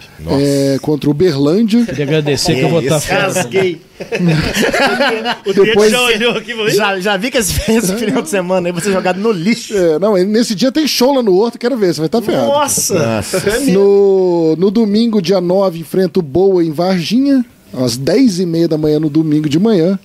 [0.81, 1.85] contra o Berlândia.
[1.85, 3.21] Queria agradecer que eu vou estar fora.
[3.23, 3.81] Rasguei.
[5.45, 8.21] o Depois- já olhou aqui e falou, "Ih, Já, já vi que esse, esse final
[8.21, 9.75] de semana aí vai ser jogado no lixo.
[9.75, 12.47] É, não, nesse dia tem show lá no Horto, quero ver, você vai estar ferrado.
[12.47, 12.95] Nossa!
[12.97, 13.73] É mesmo.
[13.73, 17.43] No, no domingo, dia 9, enfrenta o Boa em Varginha,
[17.73, 19.97] às 10h30 da manhã no domingo de manhã.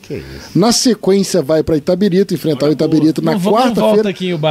[0.54, 4.02] Na sequência, vai para Itabirito, enfrentar o Itabirito na não volta quarta-feira.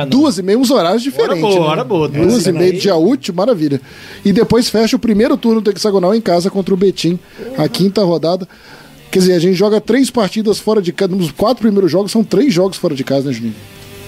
[0.09, 1.41] Duas e meia, uns horários diferentes.
[1.41, 1.66] boa, né?
[1.66, 2.80] hora boa, duas e e meia, meia.
[2.80, 3.82] dia útil, maravilha.
[4.26, 7.20] E depois fecha o primeiro turno do hexagonal em casa contra o Betim,
[7.57, 8.47] a quinta rodada.
[9.11, 11.16] Quer dizer, a gente joga três partidas fora de casa.
[11.16, 13.53] Nos quatro primeiros jogos são três jogos fora de casa, né, Juninho?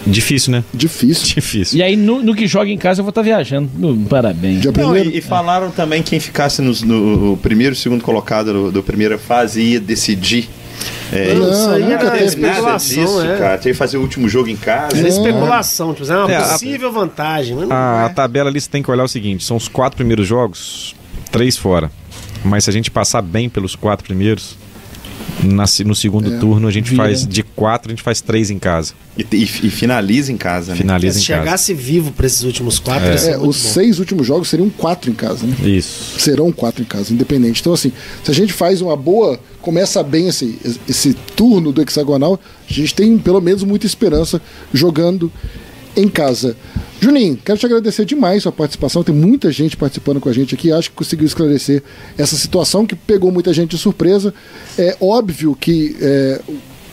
[0.05, 0.63] Difícil, né?
[0.73, 1.25] Difícil.
[1.35, 1.77] Difícil.
[1.79, 3.69] E aí, no, no que joga em casa, eu vou estar viajando.
[3.77, 4.61] No- parabéns.
[4.61, 5.09] Dia Não, primeiro.
[5.09, 9.17] e, e falaram também quem ficasse nos- no, primeiro e segundo colocado do, do primeira
[9.17, 10.47] fase ia decidir.
[11.11, 13.37] É, Não, Isso aí era especulação, disso, é.
[13.37, 13.57] cara.
[13.57, 14.97] Tinha que fazer o último jogo em casa.
[14.97, 17.55] Era especulação, tipo, é uma É, a- possível vantagem.
[17.55, 18.13] Mas não A é.
[18.13, 20.93] tabela ali você tem que olhar o seguinte: são os quatro primeiros jogos,
[21.31, 21.89] três fora.
[22.43, 24.57] Mas se a gente passar bem pelos quatro primeiros,
[25.43, 27.03] na no segundo turno a gente Vira.
[27.03, 28.93] faz de quatro, a gente faz três em casa.
[29.17, 30.77] E, e- e finaliza em casa, né?
[30.77, 31.39] Finaliza Se em casa.
[31.43, 33.69] chegasse vivo pra esses últimos quatro, É, muito os bom.
[33.73, 35.55] seis últimos jogos seriam quatro em casa, né?
[35.69, 36.19] Isso.
[36.19, 37.61] serão quatro em casa, independente.
[37.61, 37.91] Então, assim,
[38.23, 40.57] se a gente faz uma boa, começa bem esse,
[40.87, 44.41] esse turno do hexagonal, a gente tem pelo menos muita esperança
[44.73, 45.31] jogando
[45.95, 46.55] em casa.
[46.99, 49.03] Juninho, quero te agradecer demais a sua participação.
[49.03, 50.71] Tem muita gente participando com a gente aqui.
[50.71, 51.83] Acho que conseguiu esclarecer
[52.17, 54.33] essa situação que pegou muita gente de surpresa.
[54.77, 56.41] É óbvio que é,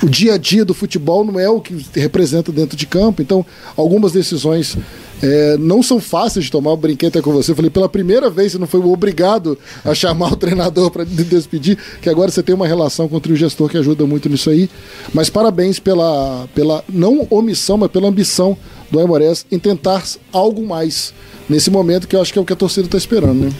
[0.02, 3.22] o dia a dia do futebol não é o que representa dentro de campo.
[3.22, 3.46] Então,
[3.76, 4.76] algumas decisões
[5.22, 6.70] é, não são fáceis de tomar.
[6.70, 7.54] Eu brinquei até com você.
[7.54, 12.10] Falei, pela primeira vez você não foi obrigado a chamar o treinador para despedir, que
[12.10, 14.68] agora você tem uma relação com o trio gestor que ajuda muito nisso aí.
[15.14, 18.56] Mas parabéns pela, pela não omissão, mas pela ambição
[18.90, 20.02] do Aimorés em tentar
[20.32, 21.14] algo mais
[21.48, 23.52] nesse momento que eu acho que é o que a torcida está esperando, né?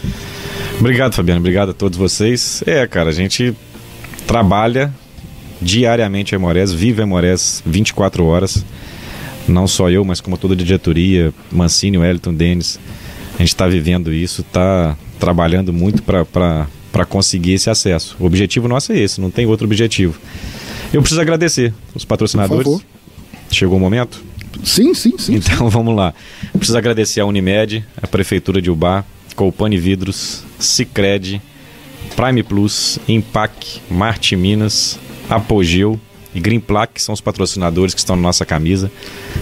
[0.79, 1.39] Obrigado, Fabiano.
[1.39, 2.63] Obrigado a todos vocês.
[2.65, 3.55] É, cara, a gente
[4.27, 4.93] trabalha
[5.61, 8.63] diariamente a Emorés, vive a Emorés 24 horas.
[9.47, 12.79] Não só eu, mas como toda a diretoria, Mancini, Wellington, Denis.
[13.35, 18.15] A gente está vivendo isso, está trabalhando muito para conseguir esse acesso.
[18.19, 20.19] O objetivo nosso é esse, não tem outro objetivo.
[20.93, 22.81] Eu preciso agradecer os patrocinadores.
[23.51, 24.23] Chegou o momento?
[24.63, 25.35] Sim, sim, sim.
[25.35, 26.13] Então vamos lá.
[26.53, 29.03] Preciso agradecer a Unimed, a Prefeitura de Ubá,
[29.35, 31.41] Colpane Vidros, Cicred,
[32.15, 35.99] Prime Plus, Impac, Marte Minas, Apogeu
[36.35, 38.91] e Green Plaque, que são os patrocinadores que estão na nossa camisa.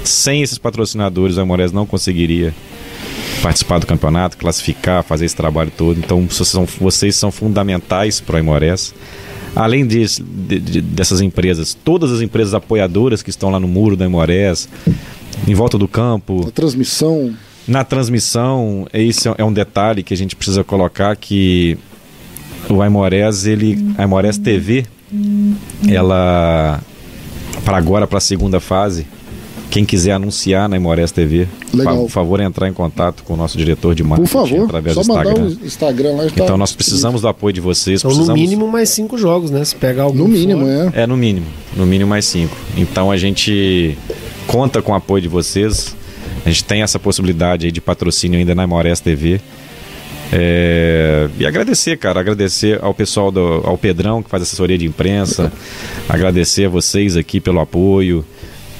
[0.03, 2.53] Sem esses patrocinadores, o Aimorés não conseguiria
[3.41, 5.97] participar do campeonato, classificar, fazer esse trabalho todo.
[5.99, 8.93] Então, vocês são, vocês são fundamentais para o Aimorés.
[9.55, 13.95] Além disso, de- de- dessas empresas, todas as empresas apoiadoras que estão lá no muro
[13.97, 14.69] do Aimorés,
[15.47, 17.33] em volta do campo, A transmissão.
[17.67, 21.77] na transmissão, esse é um detalhe que a gente precisa colocar que
[22.69, 24.85] o Aimorés, ele, a Aimorés TV,
[25.87, 26.79] ela
[27.65, 29.05] para agora para a segunda fase,
[29.69, 31.97] quem quiser anunciar na Aimorés TV, Legal.
[31.99, 35.01] por favor, entrar em contato com o nosso diretor de Por marketing favor, através só
[35.01, 35.43] do mandar Instagram.
[35.61, 36.23] o Instagram lá.
[36.25, 39.49] tá Então nós precisamos do apoio de vocês, Então, no precisamos mínimo, mais cinco jogos,
[39.51, 39.63] né?
[39.63, 40.91] Se pegar algum No mínimo, fora.
[40.95, 41.03] é.
[41.03, 41.45] é, no mínimo.
[41.75, 42.55] No mínimo mais cinco.
[42.75, 43.97] Então a gente
[44.47, 45.95] conta com o apoio de vocês.
[46.45, 49.39] A gente tem essa possibilidade aí de patrocínio ainda na Imores TV.
[50.31, 55.51] É, E agradecer, cara, agradecer ao pessoal do ao Pedrão que faz assessoria de imprensa,
[56.07, 58.25] agradecer a vocês aqui pelo apoio.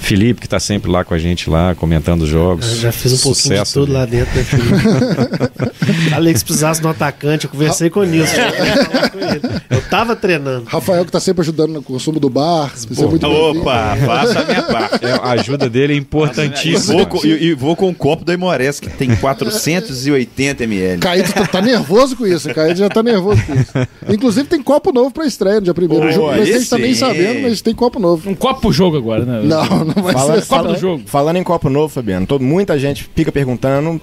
[0.01, 2.69] Felipe que está sempre lá com a gente lá, comentando os jogos.
[2.71, 3.99] Eu já fiz um pouquinho de Sucesso, tudo né?
[3.99, 4.43] lá dentro, né,
[6.33, 8.35] que se precisasse de um atacante, eu conversei com o Nilson.
[8.35, 9.41] eu ele.
[9.69, 10.65] Eu tava treinando.
[10.65, 12.71] Rafael que tá sempre ajudando no consumo do bar.
[12.75, 13.25] Isso é muito.
[13.27, 15.05] Opa, faça a minha parte.
[15.05, 16.93] É, a ajuda dele é E importantíssima.
[16.93, 20.99] vou, com, e, e vou com um copo do Aimorés que tem 480 ml.
[20.99, 22.53] Caído tá, tá nervoso com isso.
[22.53, 23.71] Caído já tá nervoso com isso.
[24.09, 26.09] Inclusive tem copo novo pra estreia no dia primeiro.
[26.09, 28.29] O Boa, Ju- tá nem sabendo, mas tem copo novo.
[28.29, 29.41] Um copo pro jogo agora, né?
[29.43, 30.61] Não, não vai Fala- ser só.
[30.63, 31.03] do jogo.
[31.05, 33.99] Falando em copo novo, Fabiano, todo, muita gente fica perguntando.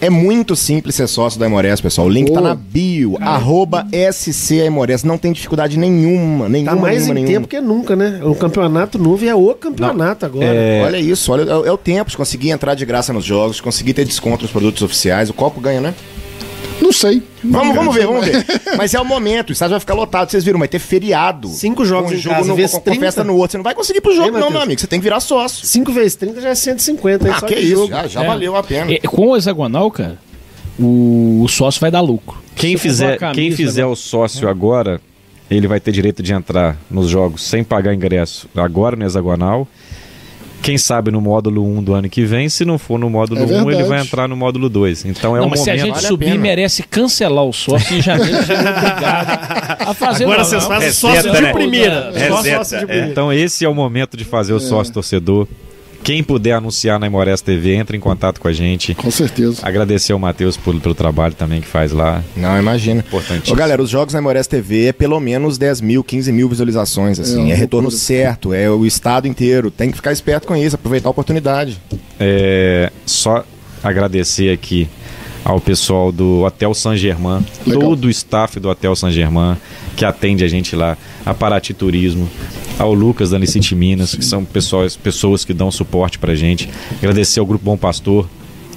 [0.00, 2.06] É muito simples ser sócio da Aimorés, pessoal.
[2.06, 2.50] O link tá Boa.
[2.50, 5.02] na bio, arroba SC Aimorés.
[5.02, 7.32] Não tem dificuldade nenhuma, nenhuma, Tá mais nenhuma, em nenhuma.
[7.40, 8.20] tempo que nunca, né?
[8.22, 10.46] O campeonato novo é o campeonato agora.
[10.84, 13.62] Olha isso, olha, é, é o tempo de conseguir entrar de graça nos jogos, de
[13.62, 15.30] conseguir ter desconto nos produtos oficiais.
[15.30, 15.94] O copo ganha, né?
[16.80, 17.22] Não sei.
[17.42, 18.44] Vamos, vamos ver, vamos ver.
[18.76, 21.48] Mas é o momento, o estádio vai ficar lotado, vocês viram, vai ter feriado.
[21.48, 23.00] Cinco jogos um em jogo casa, no, vezes com, com 30.
[23.00, 23.52] festa no outro.
[23.52, 24.80] Você não vai conseguir ir pro jogo, Hein, não, meu amigo.
[24.80, 25.66] Você tem que virar sócio.
[25.66, 27.26] 5 vezes 30 já é 150.
[27.28, 27.88] hein, Ah, só que de isso, jogo.
[27.88, 28.26] já, já É.
[28.26, 28.92] valeu a pena.
[28.92, 30.18] É, com o hexagonal, cara,
[30.78, 32.38] o, o sócio vai dar lucro.
[32.54, 35.00] Quem fizer, camisa, quem fizer agora- o sócio agora,
[35.50, 39.66] ele vai ter direito de entrar nos jogos sem pagar ingresso agora no hexagonal.
[40.62, 43.62] Quem sabe no módulo 1 do ano que vem, se não for no módulo É
[43.62, 45.04] 1, ele vai entrar no módulo 2.
[45.06, 45.84] Então é não, um mas se a momento.
[45.86, 46.40] gente vale a subir, pena.
[46.40, 51.22] merece cancelar o sócio e já mesmo ser obrigado a fazer Agora vocês fazem sócio
[51.22, 51.32] de né?
[51.32, 51.52] sócio de é.
[51.52, 52.12] primeira.
[53.10, 55.46] Então esse é o momento de fazer o sócio torcedor.
[56.08, 58.94] Quem puder anunciar na Imores TV, entre em contato com a gente.
[58.94, 59.60] Com certeza.
[59.62, 62.24] Agradecer ao Matheus pelo, pelo trabalho também que faz lá.
[62.34, 63.04] Não, imagina.
[63.06, 63.54] Importante.
[63.54, 67.50] Galera, os jogos na Aimorés TV é pelo menos 10 mil, 15 mil visualizações, assim.
[67.50, 69.70] É É, retorno certo, é o estado inteiro.
[69.70, 71.78] Tem que ficar esperto com isso, aproveitar a oportunidade.
[72.18, 73.44] É, só
[73.84, 74.88] agradecer aqui
[75.48, 77.80] ao pessoal do Hotel San Germain, Legal.
[77.82, 79.56] todo o staff do Hotel San Germain
[79.96, 80.96] que atende a gente lá,
[81.26, 82.28] a Paraty Turismo,
[82.78, 86.68] ao Lucas da Licite Minas, que são pessoas, pessoas que dão suporte pra gente.
[86.98, 88.28] Agradecer ao Grupo Bom Pastor,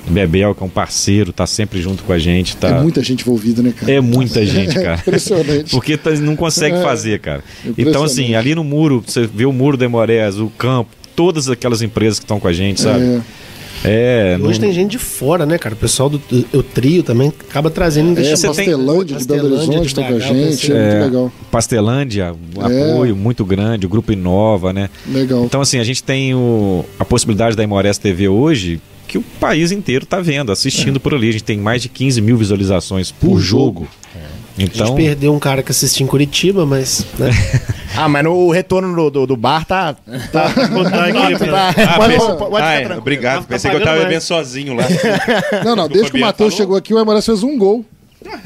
[0.09, 2.57] Bebel, que é um parceiro, tá sempre junto com a gente.
[2.57, 2.69] Tá...
[2.69, 3.91] É muita gente envolvida, né, cara?
[3.91, 4.95] É muita gente, cara.
[4.95, 5.69] Impressionante.
[5.71, 6.81] Porque tá- não consegue É.
[6.81, 7.43] fazer, cara.
[7.77, 11.83] Então, assim, ali no muro, você vê o muro da Emorés, o campo, todas aquelas
[11.83, 13.03] empresas que estão com a gente, sabe?
[13.03, 13.21] É.
[13.83, 15.73] É, Hoje não- tem gente de fora, né, cara?
[15.73, 16.21] O pessoal do
[16.53, 20.03] o trio também acaba trazendo É, você tem- Pastelândia de Belo Pastelândia Horizonte de tá
[20.03, 20.91] com a gente, é, É.
[20.99, 21.31] muito legal.
[21.49, 22.91] Pastelândia, um É.
[22.93, 24.89] apoio muito grande, o Grupo Inova, né?
[25.11, 25.43] Legal.
[25.45, 29.71] Então, assim, a gente tem o- a possibilidade da Imores TV hoje que o país
[29.71, 31.29] inteiro tá vendo, assistindo por ali.
[31.29, 33.87] A gente tem mais de 15 mil visualizações por, Por jogo.
[34.57, 37.05] A gente Então, perdeu um cara que assistia em Curitiba, mas.
[37.17, 37.29] Né?
[37.93, 39.93] Ah, mas no, o retorno do, do, do bar tá.
[40.31, 40.49] tá,
[42.97, 43.41] obrigado.
[43.41, 44.07] Tá Pensei que eu tava mais.
[44.07, 44.83] bebendo sozinho lá.
[45.65, 47.85] Não, não, desde que o Matheus chegou aqui, o Emerson fez um gol.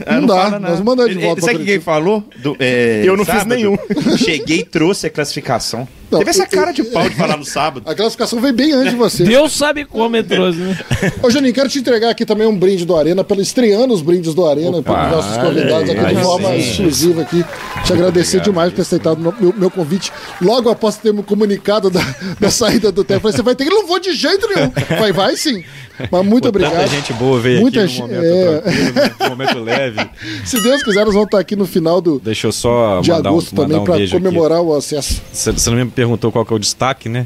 [0.05, 0.69] Ah, Não dá, fala nada.
[0.69, 2.23] nós mandar de volta Sabe o que quem falou?
[2.37, 3.55] Do- é, Eu não fiz sábado?
[3.55, 3.77] nenhum.
[4.17, 5.87] Cheguei e trouxe a classificação.
[6.11, 7.83] Não, Teve essa eu- cara de pau de falar no sábado.
[7.89, 9.23] A classificação veio bem antes de você.
[9.23, 10.77] Deus sabe como entrou, né?
[11.23, 14.33] Ô, Juninho, quero te entregar aqui também um brinde do Arena, pelo estreando os brindes
[14.33, 17.43] do Arena, para os nossos convidados aqui de forma exclusiva aqui.
[17.85, 20.11] Te agradecer demais por ter aceitado no- meu, meu convite.
[20.41, 22.01] Logo após ter me comunicado da,
[22.39, 24.71] da saída do tempo, falei, você vai ter que não vou de jeito nenhum.
[24.99, 25.63] Vai, vai sim.
[26.11, 26.73] Mas muito pô, obrigado.
[26.73, 28.57] tanta gente boa veio Muita aqui gente- num momento é.
[28.61, 30.09] tranquilo, num momento leve.
[30.45, 33.29] Se Deus quiser, nós vamos estar aqui no final do, Deixa eu só de mandar
[33.31, 34.23] um, agosto mandar também um para beijo aqui.
[34.25, 35.21] comemorar o acesso.
[35.31, 37.25] Você não me perguntou qual que é o destaque, né?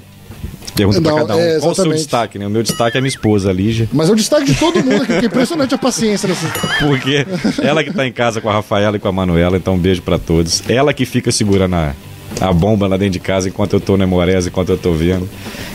[0.75, 1.39] Pergunta pra Não, cada um.
[1.39, 2.47] é, qual o seu destaque, né?
[2.47, 3.89] O meu destaque é minha esposa, a Lígia.
[3.91, 6.47] Mas é o destaque de todo mundo aqui, que é impressionante a paciência nessa.
[6.79, 7.25] Porque
[7.61, 10.01] ela que tá em casa com a Rafaela e com a Manuela, então um beijo
[10.01, 10.63] pra todos.
[10.69, 11.93] Ela que fica segurando a,
[12.39, 15.27] a bomba lá dentro de casa enquanto eu tô na Emorés, enquanto eu tô vendo.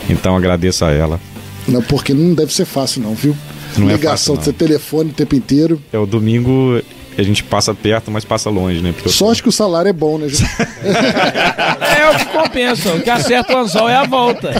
[0.09, 1.21] Então agradeço a ela.
[1.69, 3.37] Não, porque não deve ser fácil, não, viu?
[3.77, 4.53] Não é Ligação, fácil, não.
[4.53, 5.81] de ter telefone o tempo inteiro.
[5.93, 6.81] É o domingo
[7.17, 8.93] a gente passa perto, mas passa longe, né?
[8.93, 10.27] Porque acho que o salário é bom, né?
[12.05, 12.89] É é o que compensa.
[12.95, 14.51] O que acerta o anzol é a volta.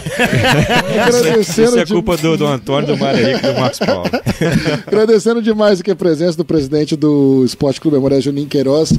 [0.89, 1.39] Agradecendo,
[1.69, 4.09] Isso é de- culpa do, do Antônio, do Henrique e do Marcos Paulo.
[4.87, 8.93] agradecendo demais aqui a presença do presidente do Esporte Clube Memória, Juninho Queiroz.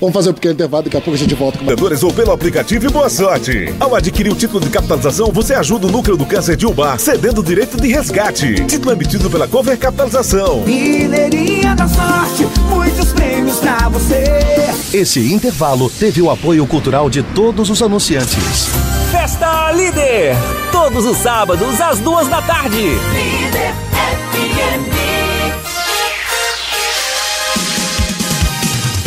[0.00, 2.32] Vamos fazer um pequeno intervalo, daqui a pouco a gente volta com Vendedores ou pelo
[2.32, 3.74] aplicativo e boa sorte.
[3.78, 7.42] Ao adquirir o título de capitalização, você ajuda o núcleo do câncer de Ubar, cedendo
[7.42, 8.54] o direito de resgate.
[8.64, 10.62] Título emitido pela Cover Capitalização.
[10.62, 14.24] Mineirinha da sorte, muitos prêmios pra você.
[14.94, 18.68] Esse intervalo teve o apoio cultural de todos os anunciantes.
[19.10, 20.36] Festa Líder!
[20.70, 22.76] Todos os sábados, às duas da tarde.
[22.78, 23.74] Líder
[24.32, 24.90] FM.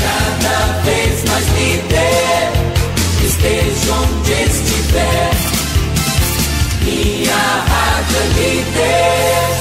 [0.01, 2.51] Cada vez mais líder,
[3.23, 5.31] esteja onde estiver.
[6.81, 9.52] Minha rádio é líder.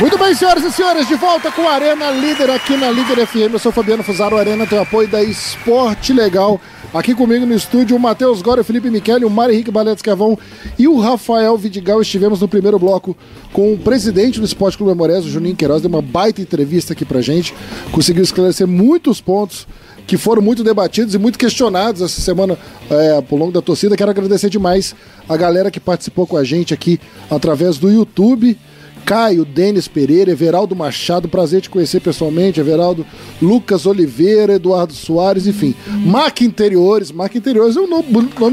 [0.00, 3.52] Muito bem, senhoras e senhores, de volta com a Arena Líder aqui na Líder FM.
[3.52, 6.60] Eu sou Fabiano Fusaro, Arena tem o apoio da Esporte Legal.
[6.92, 10.36] Aqui comigo no estúdio, o Matheus Gória, o Felipe Michele, o Mário Henrique Balete Escavão
[10.76, 12.02] e o Rafael Vidigal.
[12.02, 13.16] Estivemos no primeiro bloco
[13.52, 17.04] com o presidente do Esporte Clube Memorias, o Juninho Queiroz, deu uma baita entrevista aqui
[17.04, 17.54] pra gente.
[17.92, 19.64] Conseguiu esclarecer muitos pontos
[20.08, 22.58] que foram muito debatidos e muito questionados essa semana
[22.90, 23.96] é, longo da torcida.
[23.96, 24.94] Quero agradecer demais
[25.28, 28.58] a galera que participou com a gente aqui através do YouTube.
[29.04, 33.06] Caio, Denis Pereira, Everaldo Machado, prazer te conhecer pessoalmente, Everaldo,
[33.40, 35.74] Lucas Oliveira, Eduardo Soares, enfim.
[35.86, 38.04] Mac Interiores, Mac Interiores é um nome,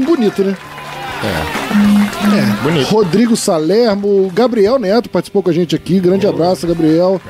[0.04, 0.56] bonito, né?
[1.24, 2.62] É.
[2.62, 2.88] bonito.
[2.88, 7.20] Rodrigo Salermo, Gabriel Neto participou com a gente aqui, grande abraço, Gabriel.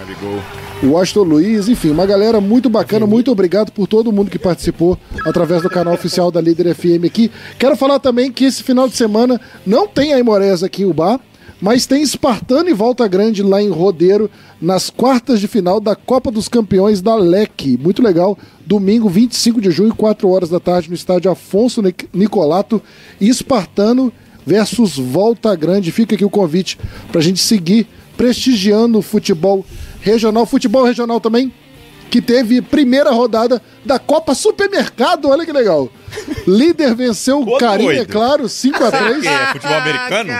[0.83, 3.07] O Washington Luiz, enfim, uma galera muito bacana.
[3.07, 7.31] Muito obrigado por todo mundo que participou através do canal oficial da Líder FM aqui.
[7.57, 11.20] Quero falar também que esse final de semana não tem a Imorés aqui, o bar,
[11.63, 14.29] mas tem Espartano e Volta Grande lá em Rodeiro,
[14.61, 17.79] nas quartas de final da Copa dos Campeões da LEC.
[17.81, 18.37] Muito legal.
[18.67, 22.83] Domingo, 25 de junho, 4 horas da tarde, no estádio Afonso Nic- Nicolato.
[23.21, 24.13] Espartano
[24.45, 25.93] versus Volta Grande.
[25.93, 26.77] Fica aqui o convite
[27.13, 27.87] para a gente seguir
[28.17, 29.65] prestigiando o futebol
[30.01, 30.45] regional.
[30.45, 31.53] Futebol regional também,
[32.13, 35.31] que teve primeira rodada da Copa Supermercado.
[35.31, 35.89] Olha que legal.
[36.47, 38.13] Líder venceu o Ô, Carinho, é doido.
[38.13, 39.25] claro, 5x3.
[39.25, 40.31] É futebol americano?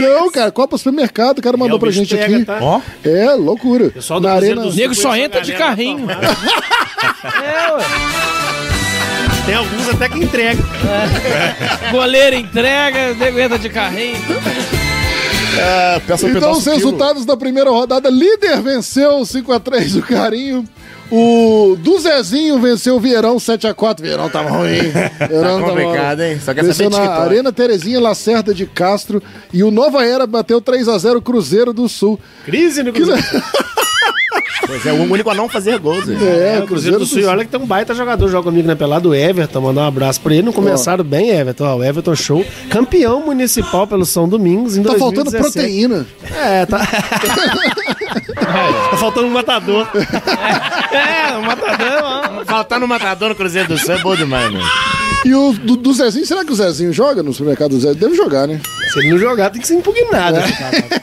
[0.00, 2.44] Não, cara, Copa Supermercado, o cara mandou o pra gente aqui.
[2.44, 2.58] tá?
[2.62, 3.90] Ó, É, loucura.
[3.90, 4.62] Pessoal do Na arena.
[4.62, 6.06] do O nego só entra de galera carrinho.
[6.08, 7.84] É, ué.
[9.44, 10.64] Tem alguns até que entregam.
[11.90, 14.16] Goleiro entrega, nego entra de carrinho.
[15.58, 20.64] é, peça Então, os resultados da primeira rodada: líder venceu 5x3 o Carinho.
[21.10, 24.00] O do Zezinho venceu o Vieirão 7x4.
[24.02, 24.90] Vieirão tava ruim.
[25.28, 26.38] Vieirão tava complicado, hein?
[26.44, 27.22] Só quer Venceu de na TikTok.
[27.26, 29.22] Arena Terezinha Lacerda de Castro.
[29.52, 32.20] E o Nova Era bateu 3x0 Cruzeiro do Sul.
[32.44, 33.22] Crise no Cruzeiro.
[34.66, 36.04] Pois é, o único a não fazer gols.
[36.10, 37.20] É, É, o Cruzeiro do Sul.
[37.20, 39.62] E olha que tem um baita jogador, joga comigo na pelada, o Everton.
[39.62, 40.42] Mandar um abraço pra ele.
[40.42, 41.64] Não começaram bem, Everton.
[41.64, 42.44] Ó, o Everton Show.
[42.68, 44.98] Campeão municipal pelo São Domingos em Tá 2017.
[45.00, 46.06] faltando proteína.
[46.36, 46.86] É, tá.
[48.38, 49.86] tá faltando um matador.
[50.92, 52.44] É, o matador, ó.
[52.44, 54.64] Faltar no matador no Cruzeiro do Sul é bom demais, mano.
[55.24, 58.00] E o do, do Zezinho, será que o Zezinho joga no supermercado do Zezinho?
[58.00, 58.60] Deve jogar, né?
[58.92, 60.38] Se ele não jogar, tem que ser impugnado.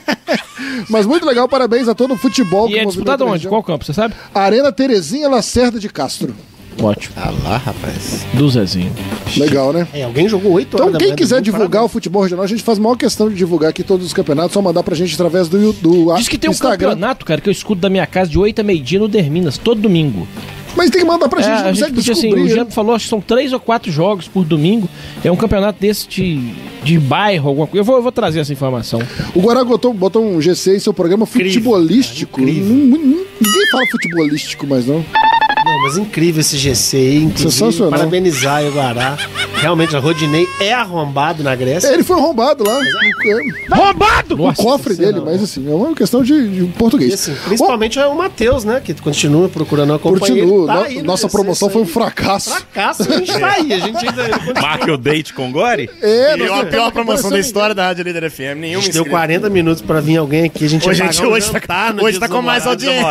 [0.90, 3.34] Mas muito legal, parabéns a todo o futebol E que é disputado onde?
[3.34, 3.50] região.
[3.50, 4.14] Qual campo, você sabe?
[4.34, 6.34] Arena Terezinha Lacerda de Castro.
[6.82, 7.14] Ótimo.
[7.18, 8.26] Ah lá, rapaz.
[8.34, 8.92] Do Zezinho.
[9.38, 9.88] Legal, né?
[9.94, 11.92] É, alguém jogou 8 horas Então, quem quiser divulgar o parabéns.
[11.92, 14.62] futebol regional, a gente faz a maior questão de divulgar aqui todos os campeonatos, só
[14.62, 16.90] mandar pra gente através do, do Diz que tem um Instagram.
[16.90, 19.82] campeonato, cara, que eu escuto da minha casa de 8 a meio-dia no Derminas, todo
[19.82, 20.28] domingo.
[20.76, 22.42] Mas tem que mandar pra É, gente, não a gente consegue podia, assim, descobrir.
[22.42, 22.54] o né?
[22.64, 24.90] Jean falou, acho que são três ou quatro jogos por domingo.
[25.24, 26.52] É um campeonato desse de,
[26.84, 27.80] de bairro, alguma coisa.
[27.80, 29.02] Eu vou, eu vou trazer essa informação.
[29.34, 32.42] O Guará botou, botou um GC em seu programa futebolístico.
[32.42, 33.26] ninguém
[33.72, 35.04] fala futebolístico mais, não.
[35.86, 37.24] Não, mas incrível esse GC aí.
[37.24, 39.18] Inclusive, parabenizar o Guará.
[39.56, 41.88] Realmente, a Rodinei é arrombado na Grécia.
[41.88, 42.80] É, Ele foi arrombado lá.
[42.80, 44.44] É, Roubado!
[44.44, 47.14] o cofre dele, mas assim, é uma questão de, de português.
[47.14, 48.82] Assim, principalmente é o Matheus, né?
[48.84, 50.44] Que continua procurando a companhia.
[50.44, 50.68] Continua.
[50.68, 52.50] Tá No- nossa GC, promoção foi um fracasso.
[52.52, 53.74] Fracasso, a gente tá aí.
[53.74, 54.62] A gente ainda.
[54.62, 55.90] Marque o date com Gore?
[56.02, 58.40] É, E a pior promoção da história da Rádio Líder FM.
[58.52, 59.10] A Nenhuma gente deu inscrita.
[59.10, 60.66] 40 minutos pra vir alguém aqui.
[60.66, 63.04] A gente Hoje, a pagar um hoje tá- hoje Dia tá dos com mais audiência.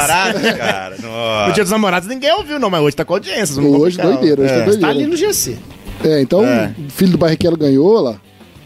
[0.56, 0.94] Cara.
[1.04, 1.52] No.
[1.52, 3.62] Dia dos Namorados ninguém ouviu, não, mas hoje tá com audiência.
[3.62, 4.64] Hoje doideira, hoje tá É.
[4.64, 4.80] doideira.
[4.80, 5.56] Tá ali no GC.
[6.04, 6.74] É, então, É.
[6.86, 8.16] o filho do Barrichello ganhou lá.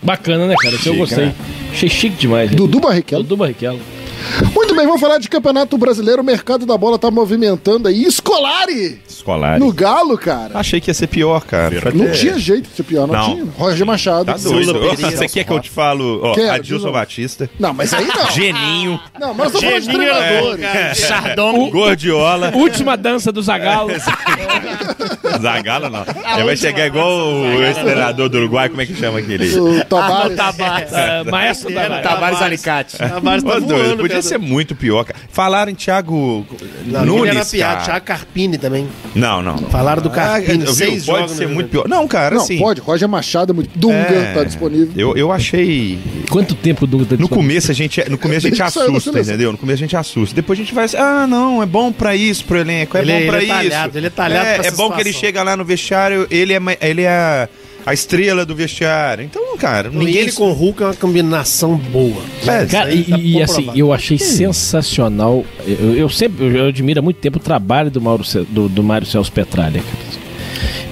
[0.02, 0.74] Bacana, né, cara?
[0.74, 1.24] Isso eu Chique, gostei.
[1.26, 1.34] né?
[1.72, 2.50] Achei chique demais.
[2.50, 2.56] né?
[2.56, 3.22] Dudu Barrichello.
[3.22, 3.80] Dudu Barrichello.
[4.54, 6.22] Muito bem, vamos falar de Campeonato Brasileiro.
[6.22, 8.04] O mercado da bola tá movimentando aí.
[8.04, 9.58] Escolari Escolar.
[9.58, 10.50] no Galo, cara.
[10.58, 11.90] Achei que ia ser pior, cara.
[11.94, 13.34] Não até- tinha jeito de ser pior, não, Não.
[13.34, 13.46] tinha.
[13.56, 14.26] Roger Machado.
[14.26, 14.74] Tá doido.
[14.96, 16.20] Você quer que eu te falo?
[16.22, 17.48] Ó, Quero, Adilson Batista.
[17.58, 18.30] Não, mas aí não.
[18.30, 19.00] Geninho.
[19.18, 20.98] Não, mas estamos falando de Geninho é treinadores.
[20.98, 21.70] Chardon.
[21.70, 22.52] Gordiola.
[22.56, 23.90] Última dança do Zagalo.
[25.40, 26.04] Zagalo não.
[26.34, 29.58] Ele vai chegar igual o ex-treinador do Uruguai, como é que chama aquele?
[29.58, 30.38] O Tavares.
[30.98, 32.96] É, maestro da Tavares Alicate.
[32.98, 34.28] Tavares tá doido, voando, podia cara.
[34.28, 35.18] ser muito pior, cara.
[35.30, 36.46] Falaram em Thiago
[36.86, 37.72] Não, Nunes, era piada.
[37.74, 37.84] cara.
[37.84, 38.88] Thiago Carpini também.
[39.14, 39.56] Não, não.
[39.56, 39.70] não.
[39.70, 40.74] Falaram do Carpini, Ah, viu?
[40.74, 41.88] seis Pode jogos ser muito pior.
[41.88, 42.58] Não, cara, Não, assim...
[42.58, 42.80] pode.
[42.80, 43.78] Roger Machado é muito.
[43.78, 44.90] Dunga é, tá disponível.
[44.96, 45.98] Eu, eu achei...
[46.30, 47.28] Quanto tempo do tá No disponível?
[47.36, 49.52] começo a gente, no começo a gente Ele assusta, entendeu?
[49.52, 50.34] No começo a gente assusta.
[50.34, 53.12] Depois a gente vai assim, ah, não, é bom pra isso, pro elenco, é Ele-
[53.12, 53.48] bom ele pra é isso.
[53.52, 55.20] talhado, ele é talhado É, pra é bom que ele situação.
[55.20, 57.48] chega lá no vestiário, ele é, ele é
[57.88, 59.24] a, estrela do vestiário.
[59.24, 62.22] Então, cara, Ninguém ele com o Hulk é uma combinação boa.
[62.46, 65.44] É, Cara, aí e, tá e, assim, eu achei sensacional.
[65.66, 69.06] Eu, eu sempre eu, admiro há muito tempo o trabalho do, Mauro, do, do Mário
[69.06, 69.82] Celso Petralha.
[69.82, 70.27] cara.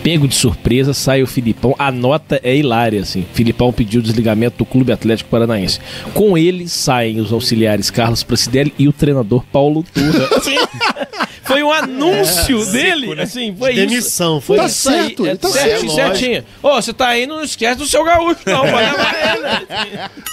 [0.06, 1.74] Pego de surpresa, sai o Filipão.
[1.80, 3.26] A nota é hilária, assim.
[3.34, 5.80] Filipão pediu o desligamento do Clube Atlético Paranaense.
[6.14, 10.28] Com ele saem os auxiliares Carlos Pracidelli e o treinador Paulo Turra.
[10.36, 10.54] Assim,
[11.42, 13.80] foi um anúncio dele, assim, foi isso.
[13.80, 14.88] Demissão, foi Tá isso.
[14.90, 16.16] certo, aí, ele tá certinho, certo.
[16.18, 16.44] certinho.
[16.62, 18.62] Ô, você tá indo, não esquece do seu gaúcho, não.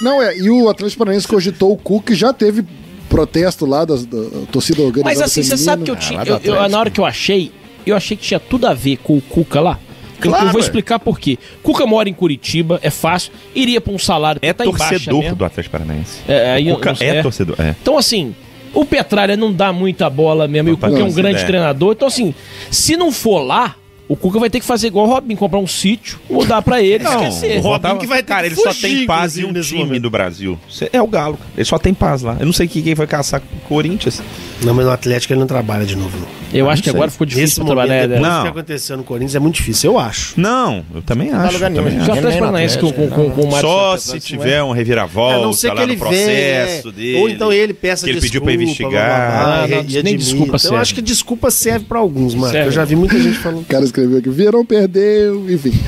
[0.01, 0.37] Não, é.
[0.37, 2.63] E o Atlético Paranaense cogitou o Cuca e já teve
[3.09, 4.17] protesto lá das- da,
[4.51, 5.03] torcida organizada.
[5.15, 5.71] Mas assim, você feminina.
[5.71, 6.23] sabe que eu tinha.
[6.23, 7.51] eu- eu- na hora que eu achei,
[7.91, 9.80] eu achei que tinha tudo a ver com o Cuca lá.
[10.23, 11.38] Eu- Claro, eu vou explicar por quê.
[11.61, 15.72] Cuca mora em Curitiba, é fácil, iria pra um salário É tá torcedor do Atlético
[15.73, 16.19] Paranaense.
[16.27, 17.22] É, aí eu Cuca não sei, é é.
[17.22, 17.76] torcedor, é.
[17.81, 18.34] Então, assim,
[18.73, 21.41] o Petralha não dá muita bola mesmo, e o Não, Cuca é um não, grande
[21.41, 21.45] é.
[21.45, 21.91] treinador.
[21.91, 22.34] Então, assim,
[22.72, 23.76] se não for lá,
[24.07, 27.03] o Cuca vai ter que fazer igual o Robin, comprar um sítio, mudar pra ele,
[27.03, 27.57] esquecer.
[27.59, 29.69] o Robinho Robinho que vai ter cara, que ele só tem paz em um nesse
[29.69, 30.01] time momento.
[30.03, 30.59] do Brasil.
[30.91, 31.38] É o Galo.
[31.38, 31.49] cara.
[31.55, 32.38] Ele só tem paz lá.
[32.39, 34.21] Eu não sei que quem vai caçar com o Corinthians.
[34.63, 36.43] Não, mas no Atlético ele não trabalha de novo, não.
[36.53, 36.97] Eu Ah, acho não que sei.
[36.97, 38.07] agora ficou Nesse difícil pra momento, trabalhar.
[38.07, 38.30] depois né?
[38.30, 38.38] Não.
[38.38, 40.39] do que aconteceu no Corinthians, é muito difícil, eu acho.
[40.39, 41.53] Não, eu também acho.
[41.53, 42.05] lugar nenhum, também né?
[42.05, 45.39] Já no Paranaense com, com, com, com o Mário Só se Petralha, tiver um reviravolta
[45.45, 47.17] não que lá ele no processo venha, dele.
[47.17, 49.63] ou então ele peça que ele pediu pra investigar.
[49.63, 50.75] Ah, não, nem desculpa Então, serve.
[50.75, 52.55] Eu acho que desculpa serve pra alguns, mano.
[52.55, 53.65] Eu já vi muita gente falando.
[53.65, 55.74] Cara escreveu aqui: Verão perdeu, enfim.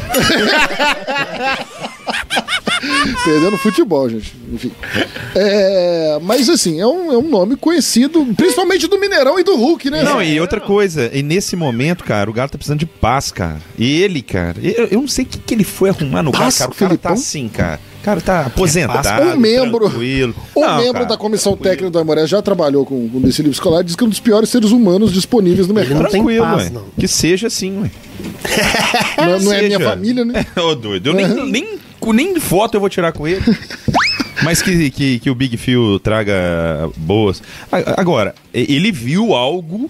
[3.24, 4.36] Perdeu no futebol, gente.
[4.52, 4.72] Enfim.
[5.34, 9.90] É, mas assim, é um, é um nome conhecido, principalmente do Mineirão e do Hulk,
[9.90, 10.04] né?
[10.04, 13.60] Não, e outra coisa, e nesse momento, cara, o Galo tá precisando de paz, cara.
[13.78, 16.44] E ele, cara, eu, eu não sei o que, que ele foi arrumar no Galo,
[16.46, 16.72] Paz, cara.
[16.72, 17.12] O cara Filipão?
[17.12, 17.80] tá assim, cara.
[18.06, 20.36] O cara tá aposentado, Um membro, tranquilo.
[20.56, 21.72] um Não, membro cara, da comissão tranquilo.
[21.72, 24.48] técnica do Amoré já trabalhou com o Decilívio Escolar diz que é um dos piores
[24.50, 25.96] seres humanos disponíveis no mercado.
[26.04, 26.70] não tem Tranquilo, paz, ué.
[26.70, 26.84] não.
[27.00, 27.90] Que seja assim, ué.
[29.18, 29.90] Não, não é minha Seja.
[29.90, 30.46] família, né?
[30.56, 31.80] Ô, doido, eu nem, nem,
[32.14, 33.42] nem foto eu vou tirar com ele.
[34.44, 37.42] Mas que, que, que o Big Phil traga boas.
[37.98, 39.90] Agora, ele viu algo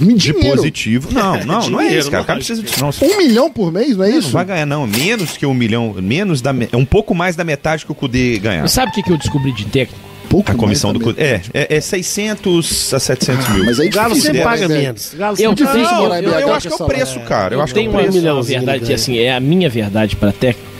[0.00, 0.56] de Dinheiro.
[0.56, 1.08] positivo.
[1.12, 2.22] Não, não, não é Dinheiro, isso, cara.
[2.22, 2.80] O cara precisa de.
[2.80, 4.30] Não, Um milhão por mês, não é não isso?
[4.30, 4.86] vai ganhar, não.
[4.86, 5.94] Menos que um milhão.
[6.00, 6.52] Menos da.
[6.52, 8.66] me- Um pouco mais da metade que o Kudê ganhar.
[8.68, 10.02] Sabe o que, que eu descobri de técnico?
[10.28, 10.98] Pouco A comissão do.
[10.98, 11.22] Kudê.
[11.22, 13.64] É, é, é 600 a 700 mil.
[13.66, 14.80] Mas aí O Galo sempre né, paga velho?
[14.82, 15.12] menos.
[15.12, 17.54] O Galo Eu Não, morar em eu, eu com acho que é o preço, cara.
[17.54, 18.08] Eu acho que é Tem o preço.
[18.10, 20.73] uma milhãozinho verdade ele que assim, é a minha verdade para técnico.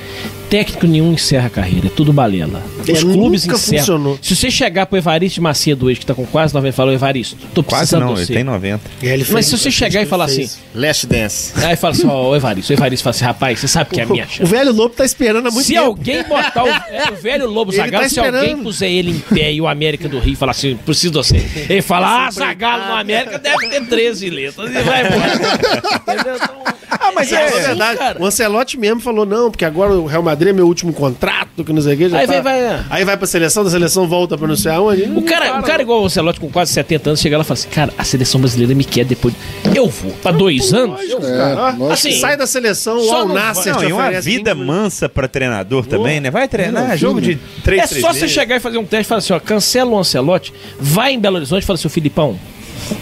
[0.51, 2.63] Técnico nenhum encerra a carreira, é tudo balela.
[2.81, 3.79] Os É, clubes nunca encerram.
[3.81, 4.19] funcionou.
[4.23, 7.37] Se você chegar pro Evaristo de Macedo hoje, que tá com quase 90, falou, Evaristo,
[7.55, 8.35] tô Quase precisando não, de ele você.
[8.35, 8.91] tem 90.
[9.03, 11.53] E aí ele Mas fez- se você chegar e falar assim, Last Dance.
[11.65, 14.05] aí fala assim, ó, o Evaristo, o Evaristo fala assim, rapaz, você sabe que é
[14.05, 14.51] a minha O chance.
[14.51, 15.87] velho Lobo tá esperando há muito Se tempo.
[15.87, 19.19] alguém botar o, é, o velho Lobo Ele Zagalo, tá se alguém puser ele em
[19.19, 21.37] pé e o América do Rio falar assim, preciso de você.
[21.69, 24.71] Ele fala, ah, Zagalo no América deve ter 13 letras.
[24.71, 25.33] E vai embora.
[26.15, 26.37] Entendeu?
[26.37, 27.99] Então, Ah, mas é, assim, verdade.
[27.99, 28.23] cara.
[28.23, 31.73] O Ancelotti mesmo falou, não, porque agora o Real Madrid é meu último contrato, que
[31.73, 32.09] não sei o que.
[32.09, 34.73] Já Aí tá- vai- vai- Aí vai pra seleção, da seleção volta pra não sei
[34.73, 35.03] aonde.
[35.05, 37.59] O cara, o cara igual o Ancelotti com quase 70 anos chega lá e fala
[37.59, 39.35] assim, cara, a seleção brasileira me quer depois.
[39.75, 40.13] Eu vou.
[40.23, 41.01] Pra dois anos?
[41.09, 41.29] Eu vou.
[41.31, 41.93] É, lógico.
[41.93, 45.09] Assim, sai da seleção, o só Al não Nasser Não, te e uma vida mansa
[45.09, 46.31] pra treinador também, né?
[46.31, 49.09] Vai treinar, Não, jogo de 3, É só você chegar e fazer um teste e
[49.09, 52.39] falar assim, ó, cancela o Ancelotti, vai em Belo Horizonte e fala assim, ô Filipão,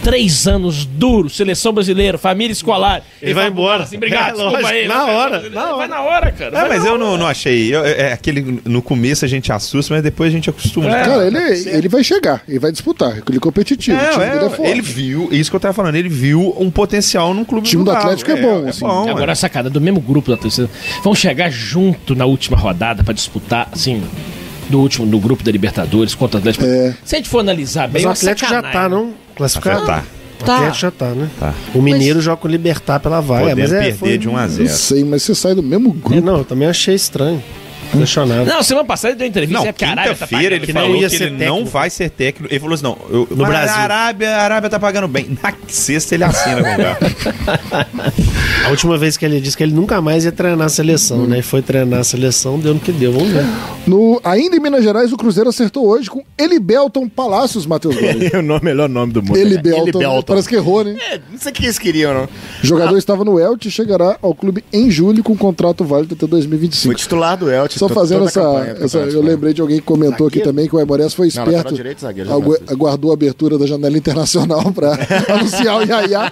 [0.03, 3.01] três anos duro, seleção brasileira, família escolar.
[3.21, 3.83] Ele vai embora.
[3.83, 4.87] Assim, Obrigado, É, lógico, aí.
[4.87, 5.75] na vai, hora, na hora.
[5.77, 6.61] Vai na hora, cara.
[6.61, 7.73] Ah, mas na eu não, não achei.
[7.73, 10.89] Eu- é aquele, no começo a gente assusta, mas depois a gente acostuma.
[10.89, 11.03] É.
[11.05, 13.97] Cara, ele, ele vai chegar, ele vai disputar, ele é competitivo.
[13.97, 14.71] o É, time é, dele é forte.
[14.71, 17.83] ele viu, isso que eu tava falando, ele viu um potencial num clube O time
[17.83, 18.03] do Galo.
[18.05, 18.85] Atlético é bom, assim.
[19.09, 20.69] Agora a sacada do mesmo grupo da torcida.
[21.03, 24.01] Vão chegar junto na última rodada pra disputar, assim,
[24.69, 26.65] do último, do grupo da Libertadores contra o Atlético.
[26.65, 26.93] É.
[27.03, 29.13] Se a gente for analisar bem, Mas o é Atlético já tá, não?
[29.35, 29.79] Classificado?
[29.81, 30.03] Já tá.
[30.41, 30.55] O Tá.
[30.55, 31.29] Atlético já tá, né?
[31.39, 31.53] Tá.
[31.73, 33.41] O Mineiro joga com o Libertar pela vaga.
[33.49, 35.63] Podendo Mas é, perder foi- de 1 a Não 0 sei, mas você sai do
[35.63, 36.21] mesmo É, grupo.
[36.25, 37.41] não, eu também achei estranho.
[37.99, 38.45] Questionável.
[38.45, 41.17] Não, semana passada ele deu entrevista Não, é tá quinta-feira ele não falou ia que
[41.17, 41.69] ser ele não técnico.
[41.69, 42.53] vai ser técnico.
[42.53, 43.75] Ele falou assim: não, eu, No Brasil.
[43.75, 45.37] A Arábia, a Arábia tá pagando bem.
[45.41, 46.97] Na sexta ele assina com o cara.
[48.65, 51.39] A última vez que ele disse que ele nunca mais ia treinar a seleção, né?
[51.39, 53.11] E foi treinar a seleção, deu no que deu.
[53.11, 53.45] Vamos ver.
[53.85, 58.23] No, ainda em Minas Gerais, o Cruzeiro acertou hoje com Elibelton Palácios, Matheus Gomes.
[58.33, 59.37] É o nome- melhor nome do mundo.
[59.37, 60.21] Elibelton, Elibelton.
[60.23, 60.95] parece que errou, né?
[61.11, 62.23] É, não sei o que eles queriam, não.
[62.23, 66.21] O jogador estava no Elche e chegará ao clube em julho com contrato válido até
[66.21, 66.95] Foi 2025.
[66.95, 67.77] titular do Elche.
[67.87, 71.13] Só fazendo essa, essa- Eu lembrei de alguém que comentou aqui também que o Emorés
[71.13, 71.51] foi Não, esperto.
[71.51, 72.73] lateral direito, zagueiro, agu- zagueiro.
[72.73, 74.93] aguardou a abertura da janela internacional para
[75.33, 76.31] anunciar o Yaya.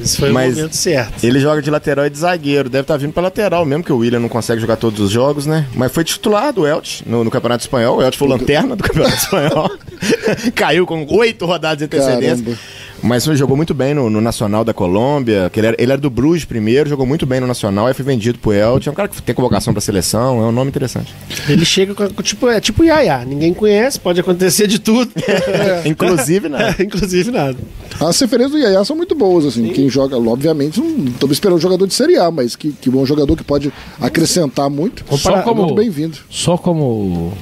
[0.00, 1.24] Esse foi Mas- o momento certo.
[1.24, 2.68] Ele joga de lateral e de zagueiro.
[2.68, 5.46] Deve estar vindo pra lateral mesmo, que o William não consegue jogar todos os jogos,
[5.46, 5.66] né?
[5.74, 7.96] Mas foi titular do Elche no, no Campeonato Espanhol.
[7.98, 9.70] O Elche foi lanterna do Campeonato Espanhol.
[10.54, 12.36] Caiu com oito rodadas de antecedência.
[12.44, 12.58] Caramba.
[13.02, 15.50] Mas foi- jogou muito bem no, no Nacional da Colômbia.
[15.52, 18.04] Que ele, era, ele era do Bruges primeiro, jogou muito bem no Nacional, aí foi
[18.04, 18.88] vendido pro Elche.
[18.88, 21.14] É um cara que tem convocação pra seleção, é um nome interessante.
[21.48, 23.24] Ele chega com, tipo, é tipo Yaya.
[23.24, 25.10] Ninguém conhece, pode acontecer de tudo.
[25.84, 26.74] Inclusive, né?
[26.80, 27.56] Inclusive nada.
[28.00, 29.68] As referências do Yaya são muito boas, assim.
[29.68, 33.04] Quem joga, obviamente, não estamos esperando um jogador de Série A, mas que, que bom
[33.06, 35.04] jogador que pode acrescentar muito.
[35.16, 36.18] Só como- Muito bem-vindo.
[36.30, 37.32] Só como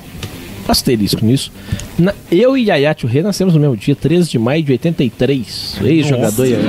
[0.68, 1.52] asterisco nisso.
[1.98, 5.76] Na- eu e Yaya Touré nascemos no mesmo dia, 13 de maio de 83.
[5.82, 6.64] Ex-jogador Yaya.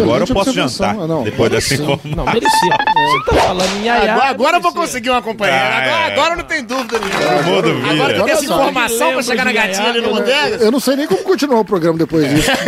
[0.00, 0.94] Agora eu posso jantar.
[0.94, 2.10] Não, depois dessa informação.
[2.16, 2.50] Não, merecia.
[2.50, 4.12] Você tá falando em Yaya.
[4.12, 5.60] Agora, agora eu vou conseguir uma companheira.
[5.60, 6.12] Ah, Agora, é.
[6.12, 7.90] agora não tem dúvida nenhuma.
[7.90, 10.56] Agora que tem essa informação pra chegar na gatinha ali no Bodega.
[10.64, 12.50] Eu não sei nem como continuar o programa depois disso.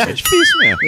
[0.00, 0.78] É difícil mesmo.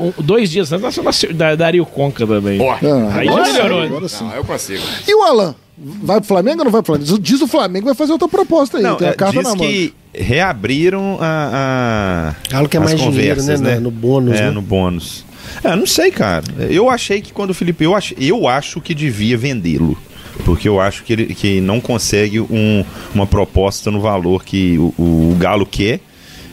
[0.00, 2.58] Um, um- dois dias antes nasceu nasceu da Dario Conca também.
[2.68, 2.78] Ah,
[3.18, 3.82] Aí já melhorou.
[3.82, 4.24] agora sim.
[4.24, 4.82] Não, eu consigo.
[5.06, 5.54] E o Alan?
[6.02, 7.18] Vai pro Flamengo ou não vai pro Flamengo?
[7.18, 8.82] Diz o Flamengo que vai fazer outra proposta aí.
[8.82, 9.66] Não, tem a é, carta diz na mão.
[9.66, 14.50] que reabriram a, a Galo quer as mais dinheiro, conversas, né, no bônus, É, né?
[14.50, 15.24] no bônus.
[15.64, 16.44] É, não sei, cara.
[16.70, 17.84] Eu achei que quando o Felipe.
[17.84, 19.96] Eu, ach, eu acho que devia vendê-lo.
[20.44, 22.84] Porque eu acho que ele que não consegue um-
[23.14, 26.00] uma proposta no valor que o, o Galo quer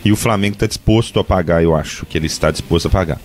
[0.03, 3.19] e o Flamengo está disposto a pagar, eu acho que ele está disposto a pagar.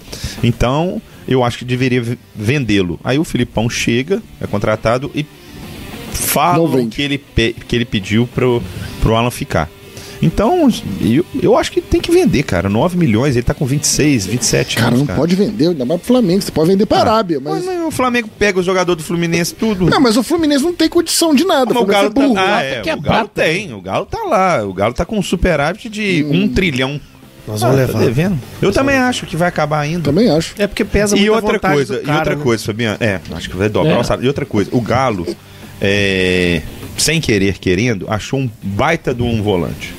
[0.45, 3.01] Então, eu acho que deveria vendê-lo.
[3.03, 5.27] Aí o Filipão chega, é contratado e
[6.21, 6.97] Não fala vende.
[6.97, 8.63] que ele, que ele pediu pro,
[9.01, 9.69] pro Alan ficar.
[10.23, 10.71] Então,
[11.03, 12.69] eu, eu acho que tem que vender, cara.
[12.71, 15.07] 9 milhões, ele tá com 26, 27 Cara, anos.
[15.07, 16.41] não pode vender, ainda mais pro Flamengo.
[16.41, 17.63] Você pode vender pra Arábia, mas.
[17.65, 19.85] Mas, o Flamengo pega o jogador do Fluminense, tudo.
[19.91, 21.75] Não, mas o Fluminense não tem condição de nada.
[21.75, 22.35] Mas o Galo é burro.
[22.35, 24.65] tá, ah, é, é o Galo tem, o Galo tá lá.
[24.65, 26.99] O Galo tá com um superávit de um trilhão.
[27.47, 28.05] Nós Ah, vamos tá levar.
[28.07, 28.39] devendo.
[28.63, 30.05] Eu também acho que vai acabar ainda.
[30.05, 30.55] Também acho.
[30.57, 32.43] É porque pesa E muito a outra coisa, do e cara, outra né?
[32.43, 34.25] coisa, Fabiano, é, acho que vai dobrar É.
[34.25, 35.27] E outra coisa, o Galo,
[35.81, 36.63] é,
[36.97, 39.95] sem querer, querendo, achou um baita de um volante.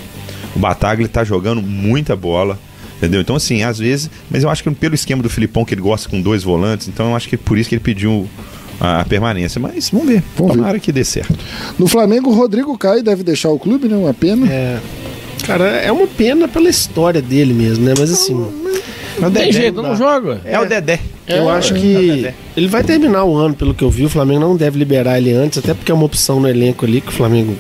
[0.56, 2.58] O Bataglia tá jogando muita bola,
[2.98, 3.20] entendeu?
[3.22, 6.08] Então, assim, às vezes, mas eu acho que pelo esquema do Filipão, que ele gosta
[6.10, 8.28] com dois volantes, então eu acho que por isso que ele pediu
[8.80, 9.60] a, a permanência.
[9.60, 10.58] Mas vamos ver, Vamos ver.
[10.60, 11.38] tomara que dê certo.
[11.78, 13.96] No Flamengo, o Rodrigo Caio deve deixar o clube, né?
[13.98, 14.48] Uma pena.
[14.50, 14.80] É.
[15.46, 17.94] Cara, é uma pena pela história dele mesmo, né?
[18.00, 18.34] Mas assim,
[19.20, 20.42] Não tem jeito, não joga.
[20.46, 21.00] É, o Dedé.
[21.28, 24.06] eu acho que ele vai terminar o ano, pelo que eu vi.
[24.06, 27.02] O Flamengo não deve liberar ele antes, até porque é uma opção no elenco ali
[27.02, 27.56] que o Flamengo.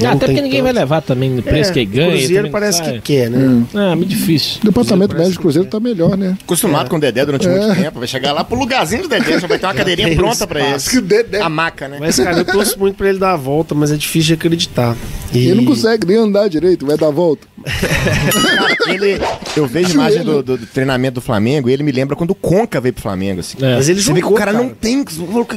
[0.00, 0.80] Não até porque ninguém vai tanto.
[0.80, 2.08] levar também no preço É, que ganha.
[2.08, 3.62] O Cruzeiro parece que quer, né?
[3.74, 4.58] Ah, muito difícil.
[4.62, 6.36] O departamento médico do Cruzeiro tá melhor, né?
[6.42, 7.98] Acostumado com o Dedé durante muito tempo.
[7.98, 10.60] Vai chegar lá pro lugarzinho do Dedé, já vai ter uma cadeirinha tem pronta pra
[10.60, 11.00] ele.
[11.02, 11.40] Dedé.
[11.40, 11.98] A maca, né?
[12.00, 14.96] Mas, cara, eu torço muito pra ele dar a volta, mas é difícil de acreditar.
[15.32, 15.46] E...
[15.48, 17.46] Ele não consegue nem andar direito, vai dar a volta.
[18.86, 19.18] Ele,
[19.56, 22.34] eu vejo imagem do, do- do treinamento do Flamengo e ele me lembra quando o
[22.34, 23.56] Conca veio pro Flamengo, assim.
[23.60, 23.74] É.
[23.76, 24.62] Mas ele Você vê que o jogou, cara, cara.
[24.64, 25.04] não tem.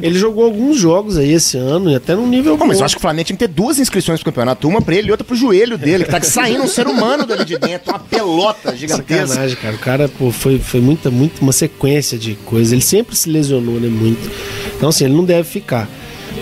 [0.02, 2.82] Ele jogou alguns jogos aí esse ano, e até num nível mas bom.
[2.82, 4.68] eu acho que o Flamengo tinha que ter duas inscrições campeonato.
[4.68, 7.46] Uma pra ele e outra pro joelho dele, que tá saindo um ser humano dali
[7.46, 9.28] de dentro, uma pelota gigantesca.
[9.28, 9.76] Sacanagem, cara.
[9.76, 12.72] O cara, pô, foi, foi muita, muito, uma sequência de coisas.
[12.72, 13.88] Ele sempre se lesionou, né?
[13.88, 14.30] Muito.
[14.76, 15.90] Então, assim, ele não deve ficar.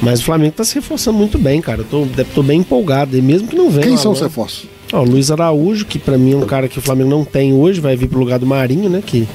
[0.02, 1.82] Mas o Flamengo tá se reforçando muito bem, cara.
[1.82, 3.18] Eu tô, tô bem empolgado.
[3.18, 3.88] E mesmo que não venha.
[3.88, 4.75] Quem são os reforços?
[4.96, 7.54] Ó, o Luiz Araújo, que pra mim é um cara que o Flamengo não tem
[7.54, 9.04] hoje, vai vir pro lugar do Marinho, né?
[9.06, 9.28] Que,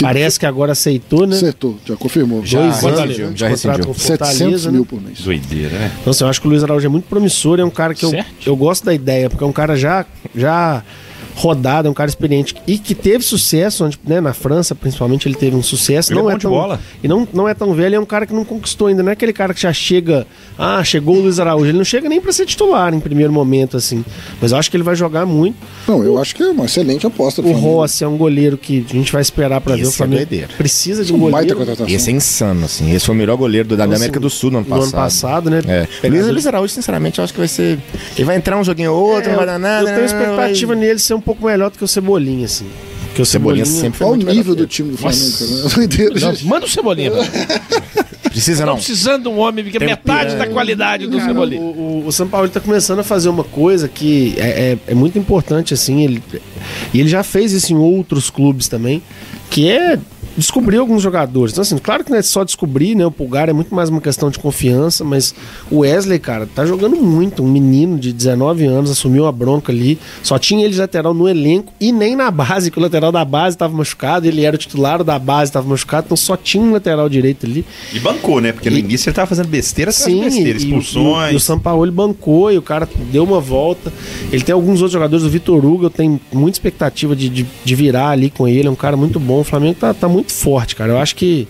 [0.00, 1.36] parece que agora aceitou, né?
[1.36, 2.38] Acertou, já confirmou.
[2.38, 3.84] Dois Já anos rescindiu, de já contrato rescindiu.
[3.84, 4.76] com o 700 Fortaleza, né?
[4.76, 5.20] mil por mês.
[5.20, 5.92] Doideira, né?
[6.00, 8.04] Então, assim, eu acho que o Luiz Araújo é muito promissor, é um cara que
[8.04, 8.12] eu,
[8.44, 10.04] eu gosto da ideia, porque é um cara já,
[10.34, 10.82] já
[11.34, 15.34] rodado, é um cara experiente e que teve sucesso, onde, né, na França, principalmente, ele
[15.34, 16.12] teve um sucesso.
[16.12, 16.80] Ele é não bom de tão, bola.
[17.02, 19.02] E não, não é tão velho, é um cara que não conquistou ainda.
[19.02, 20.26] Não é aquele cara que já chega,
[20.58, 21.66] ah, chegou o Luiz Araújo.
[21.66, 24.04] Ele não chega nem pra ser titular em primeiro momento, assim.
[24.40, 25.56] Mas eu acho que ele vai jogar muito.
[25.88, 27.74] Não, eu acho que é uma excelente aposta do O Flamengo.
[27.76, 29.84] Rossi é um goleiro que a gente vai esperar pra ver.
[29.84, 30.48] O é Flamengo doideira.
[30.56, 31.58] precisa de um Um baita goleiro.
[31.58, 31.88] contratação.
[31.94, 32.92] Esse é insano, assim.
[32.94, 34.66] Esse foi o melhor goleiro do- da, da Então, América assim, do Sul no ano
[34.68, 35.02] No ano passado.
[35.02, 35.60] passado, né?
[36.02, 36.08] É.
[36.08, 37.78] Luiz, Luiz Araújo, sinceramente, eu acho que vai ser.
[38.16, 39.88] Ele vai entrar um joguinho ou outro, É, não vai dar nada.
[39.90, 42.66] eu tenho expectativa Vai- nele ser um pouco melhor do que o Cebolinha, assim.
[43.06, 43.82] Porque o Cebolinha Cebolinha...
[43.82, 45.84] sempre foi Olha o muito melhor nível que do time do Flamengo, cara.
[45.84, 47.12] É Não, manda o Cebolinha.
[48.34, 48.74] Precisa Tô não.
[48.76, 51.60] precisando de um homem que é metade da qualidade do Cara, Cebolinha.
[51.60, 54.94] o, o, o São Paulo está começando a fazer uma coisa que é, é, é
[54.94, 56.20] muito importante, assim, ele,
[56.92, 59.00] e ele já fez isso em outros clubes também,
[59.48, 59.96] que é
[60.36, 61.52] descobrir alguns jogadores.
[61.52, 63.06] Então, assim, claro que não é só descobrir, né?
[63.06, 65.34] O Pulgar é muito mais uma questão de confiança, mas
[65.70, 67.42] o Wesley, cara, tá jogando muito.
[67.42, 71.28] Um menino de 19 anos assumiu a bronca ali, só tinha ele de lateral no
[71.28, 74.58] elenco e nem na base, que o lateral da base estava machucado, ele era o
[74.58, 77.64] titular da base, estava machucado, então só tinha um lateral direito ali.
[77.92, 78.52] E bancou, né?
[78.52, 81.32] Porque no E- início ele tava fazendo besteira Sim, besteira, e, e o- expulsões.
[81.32, 83.92] e o São Paulo ele bancou e o cara deu uma volta.
[84.32, 87.74] Ele tem alguns outros jogadores, o Vitor Hugo, eu tenho muita expectativa de, de, de
[87.74, 89.40] virar ali com ele, é um cara muito bom.
[89.40, 90.92] O Flamengo tá, tá muito forte, cara.
[90.92, 91.48] Eu acho que.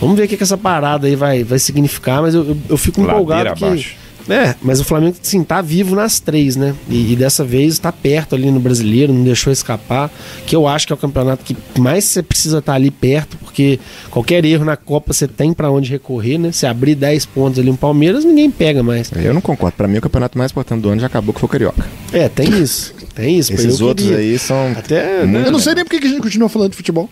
[0.00, 2.76] Vamos ver o que, que essa parada aí vai, vai significar, mas eu, eu, eu
[2.76, 3.64] fico Ladeira empolgado que.
[3.64, 4.02] abaixo.
[4.28, 6.74] É, mas o Flamengo, sim, tá vivo nas três, né?
[6.88, 10.10] E, e dessa vez tá perto ali no brasileiro, não deixou escapar.
[10.46, 13.78] Que eu acho que é o campeonato que mais você precisa estar ali perto, porque
[14.10, 16.52] qualquer erro na Copa você tem pra onde recorrer, né?
[16.52, 19.10] Se abrir 10 pontos ali no Palmeiras, ninguém pega mais.
[19.12, 19.76] Eu não concordo.
[19.76, 21.84] Pra mim, o campeonato mais importante do ano já acabou, que foi o Carioca.
[22.12, 22.94] É, tem isso.
[23.14, 23.52] Tem isso.
[23.52, 24.22] Esses outros queria.
[24.22, 24.72] aí são...
[24.76, 25.24] Até.
[25.24, 25.46] Muito?
[25.46, 27.10] Eu não sei nem por que que a gente continua falando de futebol.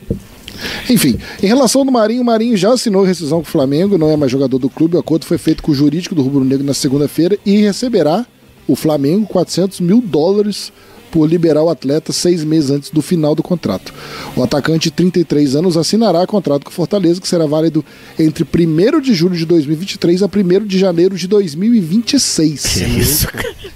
[0.89, 4.17] Enfim, em relação do Marinho, o Marinho já assinou rescisão com o Flamengo, não é
[4.17, 4.97] mais jogador do clube.
[4.97, 8.27] O acordo foi feito com o jurídico do Rubro Negro na segunda-feira e receberá
[8.67, 10.73] o Flamengo 400 mil dólares
[11.11, 13.93] por liberar o atleta seis meses antes do final do contrato.
[14.37, 17.85] O atacante de 33 anos assinará contrato com o Fortaleza, que será válido
[18.19, 22.77] entre 1 de julho de 2023 a 1 de janeiro de 2026.
[22.77, 23.29] Isso,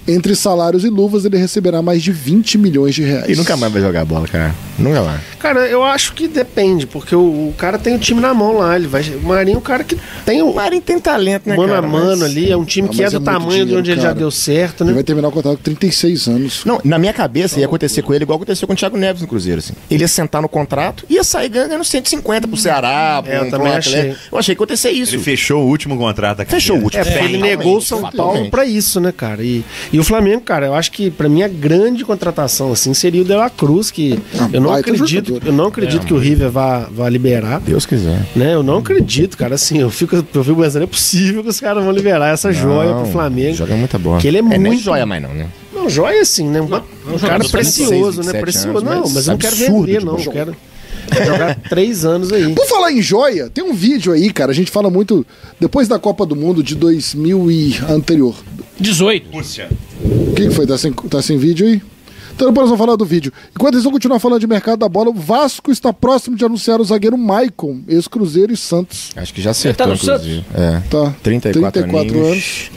[0.07, 3.27] Entre salários e luvas, ele receberá mais de 20 milhões de reais.
[3.29, 4.53] E nunca mais vai jogar bola, cara.
[4.77, 5.19] Nunca mais.
[5.39, 8.75] Cara, eu acho que depende, porque o, o cara tem o time na mão lá.
[8.75, 11.69] Ele vai, o Marinho é um cara que tem o Marinho tem talento, né, mano
[11.73, 11.87] cara?
[11.87, 12.51] a mano Mas- ali.
[12.51, 14.07] É um time Ah, que é do é muito tamanho de dinheiro, onde ele já
[14.09, 14.19] cara.
[14.19, 14.93] deu certo, Ele né?
[14.95, 16.61] vai terminar o contrato com 36 anos.
[16.65, 17.24] Não, na minha cabeça
[17.59, 19.73] ia acontecer com ele igual aconteceu com o Thiago Neves no Cruzeiro, assim.
[19.89, 23.49] Ele ia sentar no contrato e ia sair ganhando 150 pro Ceará, pro, É, eu
[23.49, 24.15] também achei.
[24.31, 25.15] Eu achei que ia acontecer isso.
[25.15, 27.01] Ele fechou o último contrato da Fechou o último.
[27.01, 29.43] É, porque ele negou o São Paulo pra isso, né, cara?
[29.43, 33.21] E, e o Flamengo, cara, eu acho que pra mim a grande contratação, assim, seria
[33.21, 36.49] o De La Cruz, que Ah, eu não acredito, eu não acredito que o River
[36.49, 37.59] vá, vá liberar.
[37.59, 38.25] Deus quiser.
[38.35, 39.55] Né, eu não acredito, cara.
[39.55, 42.89] Assim, eu fico, eu fico pensando, é possível que os caras vão liberar essa joia
[42.91, 43.55] pro Não, Flamengo.
[43.55, 44.19] Joga muita bola.
[44.21, 45.47] Que ele é nem muito- joia mais não, né?
[45.85, 46.59] Não, joia assim, né?
[46.59, 48.33] Um, um cara precioso, 26, né?
[48.33, 48.77] 27 Precioso.
[48.77, 50.19] anos, não, mas mas eu não quero vender, de não.
[50.19, 50.55] Eu quero
[51.25, 52.53] jogar três anos aí.
[52.55, 54.51] Por falar em joia, tem um vídeo aí, cara.
[54.51, 55.25] A gente fala muito
[55.59, 58.35] depois da Copa do Mundo de 2000 e anterior.
[58.79, 59.27] 18.
[60.03, 60.65] O que, que foi?
[60.65, 61.81] Tá sem, tá sem vídeo aí?
[62.35, 63.31] Então depois nós vamos falar do vídeo.
[63.55, 66.81] Enquanto eles vão continuar falando de mercado da bola, o Vasco está próximo de anunciar
[66.81, 69.11] o zagueiro Maicon, ex-Cruzeiro e Santos.
[69.15, 70.45] Acho que já acertou, Ele tá no inclusive.
[70.53, 70.81] É.
[70.89, 71.13] Tá.
[71.23, 72.27] 34, 34 aninhos.
[72.31, 72.71] anos.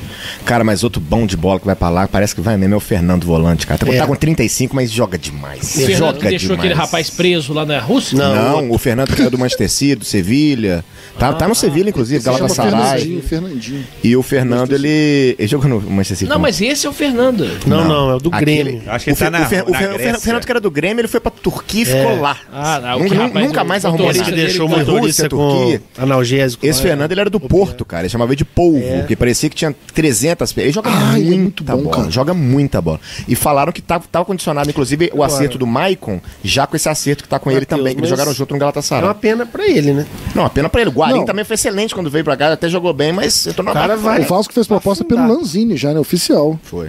[0.44, 2.76] Cara, mas outro bom de bola que vai pra lá, parece que vai mesmo, é
[2.76, 3.78] o Fernando Volante, cara.
[3.78, 3.98] Tá, É.
[3.98, 5.62] tá com 35, mas joga demais.
[5.62, 6.59] O Fernando joga que deixou demais.
[6.60, 8.16] aquele rapaz preso lá na Rússia?
[8.16, 10.85] Não, o Fernando que é do Manchester City, do Sevilha.
[11.18, 12.70] Tá, tá no Sevilha, inclusive, Galatasaray.
[13.01, 13.85] Fernandinho, Fernandinho.
[14.05, 16.28] E o Fernando, ele, ele jogou no Manchester City.
[16.28, 17.44] Não, como- mas esse é o Fernando.
[17.66, 18.82] Não, não, é o do Aquele- Grêmio.
[18.86, 20.20] Acho que ele tá na, Fer- o Fer- o.
[20.20, 22.37] Fernando que era do Grêmio, ele foi pra Turquia e ficou lá.
[22.53, 24.23] Ah, não, nunca que rapaz, nunca mais arrumou nada.
[24.25, 25.83] que deixou motorista Rússia, com Turquia.
[25.99, 26.66] analgésico.
[26.66, 26.89] Esse lá.
[26.89, 28.03] Fernando, ele era do Porto, cara.
[28.03, 28.99] Ele chamava ele de polvo, É.
[29.01, 31.97] porque parecia que tinha 300 pe- Ele joga Ah, é muito bom, bola.
[31.97, 32.11] cara.
[32.11, 33.01] Joga muita bola.
[33.27, 37.23] E falaram que tava, tava condicionado, inclusive, o acerto do Maicon, já com esse acerto
[37.23, 39.05] que tá com ele também, que eles jogaram junto no É Galatasaray.
[39.09, 40.07] uma pena pra ele, né?
[40.35, 40.91] Não, a pena pra ele.
[40.91, 41.25] O Guarim Não.
[41.25, 43.75] também foi excelente quando veio pra cá, até jogou bem, mas eu tô na O
[43.75, 44.20] cara vai.
[44.20, 45.27] O Vasco fez proposta pelo.
[45.29, 46.01] Lanzini já, né?
[46.01, 46.59] Oficial.
[46.62, 46.89] Foi.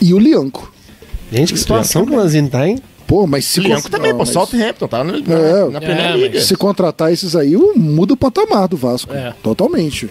[0.00, 0.72] E o Lianco.
[1.32, 2.78] Gente, que situação que o Lanzini tá, hein?
[3.12, 4.20] Pô, mas se O Lianco con- também, Ah, pô.
[4.20, 5.68] mas Southampton, tá no- na, É.
[5.68, 6.40] na primeira É, liga.
[6.40, 9.12] Se contratar esses aí, muda o patamar do Vasco.
[9.12, 9.34] É.
[9.42, 10.08] Totalmente.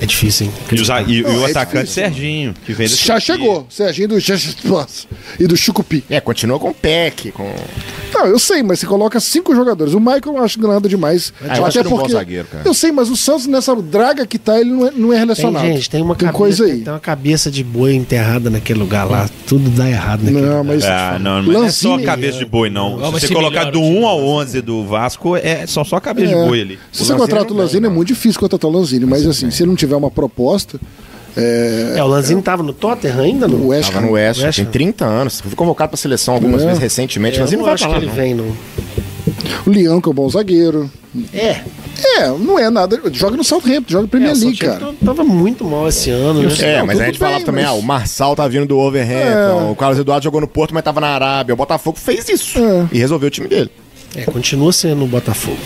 [0.00, 0.52] É difícil, hein?
[0.72, 2.02] E, os- e- e Não, o é atacante difícil.
[2.02, 3.64] Serginho, que veio Já chegou.
[3.70, 4.18] Serginho do
[5.38, 6.02] e do Chucupi.
[6.10, 7.54] É, continua com o Peck, com...
[8.12, 9.94] Não, eu sei, mas você coloca cinco jogadores.
[9.94, 11.32] O Michael eu não acho nada demais.
[11.48, 12.64] Ah, eu acho ele um bom zagueiro, cara.
[12.66, 15.18] Eu sei, mas o Santos, nessa draga que tá, ele não é, não é Tem,
[15.20, 15.62] relacionado.
[15.66, 16.80] gente, tem uma Tem cabeça, coisa aí.
[16.80, 19.30] Tem uma cabeça de boi enterrada naquele lugar lá.
[19.46, 20.64] Tudo dá errado naquele Não, lugar.
[20.64, 20.84] mas.
[20.84, 22.98] Ah, não, mas não é só Lanzini- cabeça de boi, não.
[23.06, 25.98] Se você colocar do o time 1 ao do 11 do Vasco, é, são só
[26.00, 26.42] cabeça É.
[26.42, 26.78] de boi ali.
[26.92, 29.04] Se O você Lanzini contrata o não Lanzini, é muito difícil contratar o Lanzini.
[29.06, 30.78] Mas assim, se ele não tiver uma proposta,
[31.36, 33.58] é, É, o Lanzini tava no Tottenham ainda, não?
[33.58, 34.70] o West Tava no West, West tem Ham.
[34.70, 35.40] 30 anos.
[35.40, 36.66] Foi convocado pra seleção algumas É.
[36.66, 38.16] vezes recentemente, mas ele não não vai acho pra lá, que ele não.
[38.16, 38.56] vem, não.
[39.66, 40.90] o Lianco é um bom zagueiro.
[41.32, 41.60] É,
[42.16, 43.00] É, não é nada.
[43.12, 44.90] Joga no Southampton, joga Premier é, League, cara.
[45.04, 46.48] Tava muito mal esse ano, né?
[46.60, 48.66] É, Não, mas a tudo gente falava bem, também, mas- ah, o Marçal tá vindo
[48.66, 49.70] do Overhampton, É.
[49.70, 51.52] o Carlos Eduardo jogou no Porto, mas tava na Arábia.
[51.52, 52.88] O Botafogo fez isso É.
[52.92, 53.70] e resolveu o time dele.
[54.14, 55.56] É, continua sendo o Botafogo.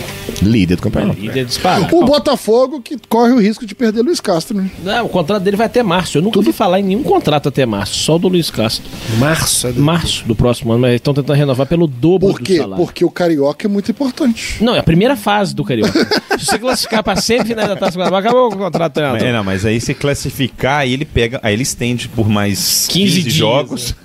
[0.41, 1.19] Líder do campeonato.
[1.19, 1.93] Líder disparado.
[1.95, 4.69] O Botafogo que corre o risco de perder Luiz Castro, né?
[4.83, 6.17] Não, o contrato dele vai até março.
[6.17, 8.85] Eu nunca ouvi falar em nenhum contrato até março, só o do Luiz Castro.
[9.19, 9.67] Março.
[9.67, 12.43] é do- Março do próximo ano, mas eles estão tentando renovar pelo dobro Por do
[12.45, 12.57] quê?
[12.57, 12.85] salário.
[12.85, 14.63] Porque o Carioca é muito importante.
[14.63, 16.07] Não, é a primeira fase do Carioca.
[16.39, 19.21] Se você classificar pra semifinais da Taça Guanabara, acabou o contrato do treinador.
[19.27, 23.07] É, não, mas aí se classificar, aí ele pega, aí ele estende por mais 15
[23.17, 23.95] 15, dias, jogos.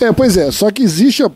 [0.00, 1.30] É, pois é, só que existe a-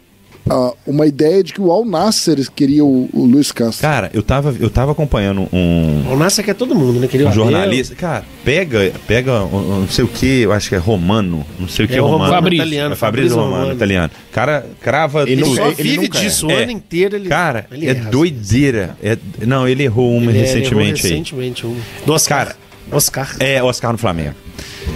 [0.51, 3.83] a- uma ideia de que o Al Nasser queria o, o Luiz Castro.
[3.83, 7.07] Cara, eu tava, eu tava acompanhando um, O Nasser quer todo mundo, né?
[7.07, 7.43] Queria um Abel.
[7.45, 7.95] jornalista.
[7.95, 11.69] Cara, pega, pega, um- um não sei o que, eu acho que é romano, não
[11.69, 12.33] sei o que é, É o romano.
[12.33, 12.63] Fabrício.
[12.63, 14.11] italiano, É Fabrício Romano, italiano.
[14.33, 15.57] Cara, crava Ele tudo.
[15.57, 16.09] Só ele vive é.
[16.09, 16.63] disso o É.
[16.63, 17.17] ano inteiro.
[17.17, 18.11] Ele, Cara, ele é erra.
[18.11, 18.97] doideira.
[19.03, 19.17] É,
[19.47, 21.13] não, ele errou uma Ele- ele errou recentemente aí.
[21.13, 21.77] Recentemente, um.
[22.07, 22.47] Do Oscar.
[22.47, 22.57] Cara,
[22.91, 23.37] Oscar.
[23.39, 24.35] É, Oscar no Flamengo.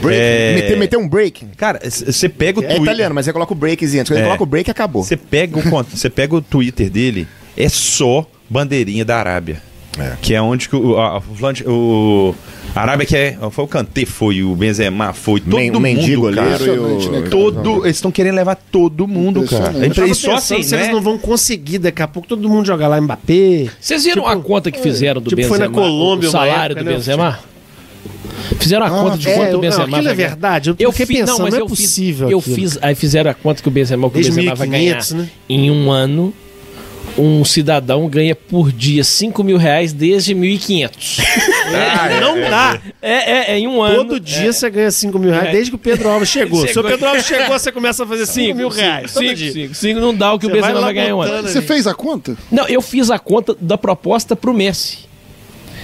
[0.01, 0.19] Break.
[0.21, 1.47] É- Meter, meter um break.
[1.57, 4.11] Cara, você pega o É Twitter- italiano, mas você coloca o breakzinho antes.
[4.11, 4.29] Quando ele É.
[4.29, 5.03] coloca o break, acabou.
[5.05, 9.63] Você pega o você pega o Twitter dele, é só bandeirinha da Arábia.
[10.23, 12.35] Que é onde que o, a, o, Flan- o-
[12.75, 15.83] a Arábia que é, foi o Kanté foi, o Benzema foi, todo Men- o mundo,
[15.83, 16.47] mendigo cara.
[16.47, 17.31] e o- Impressionante, né, cara?
[17.31, 19.85] Todo, eles estão querendo levar todo mundo, cara.
[19.85, 20.93] É Eu tava e só assim, se eles né?
[20.95, 23.67] não vão conseguir daqui a pouco todo mundo jogar lá Mbappé.
[23.79, 25.69] Vocês viram Tipo, a conta que fizeram do tipo, foi Benzema?
[25.77, 26.97] na Colômbia o salário época, do né?
[26.97, 27.39] Benzema?
[28.59, 30.71] Fizeram a Ah, conta de é, quanto eu- o Benzema não, aquilo vai é verdade,
[30.71, 32.57] eu Eu fiquei fiz, pensando, não, mas não é eu fiz, possível eu aquilo.
[32.57, 35.31] fiz, aí fizeram a conta que o Benzema, que o Benzema vai ganhar 1500, né?
[35.49, 36.35] em um ano.
[37.19, 41.19] Um cidadão ganha por dia 5 mil reais desde 1.500.
[41.73, 42.81] É, não dá.
[43.03, 43.97] É, é, é em um ano.
[43.97, 45.53] Todo dia você ganha 5 mil reais É.
[45.53, 46.61] desde que o Pedro Alves chegou.
[46.61, 46.91] Se o Chegou.
[46.91, 49.13] Pedro Alves chegou, você começa a fazer 5 Cinco mil reais.
[49.13, 49.53] todo 5, dia.
[49.53, 51.21] 5, 5 não dá o que o Você vai Benzema lá vai ganhar em um
[51.23, 51.49] ano.
[51.49, 52.37] Você fez a conta?
[52.51, 54.99] Não, eu fiz a conta da proposta pro Messi.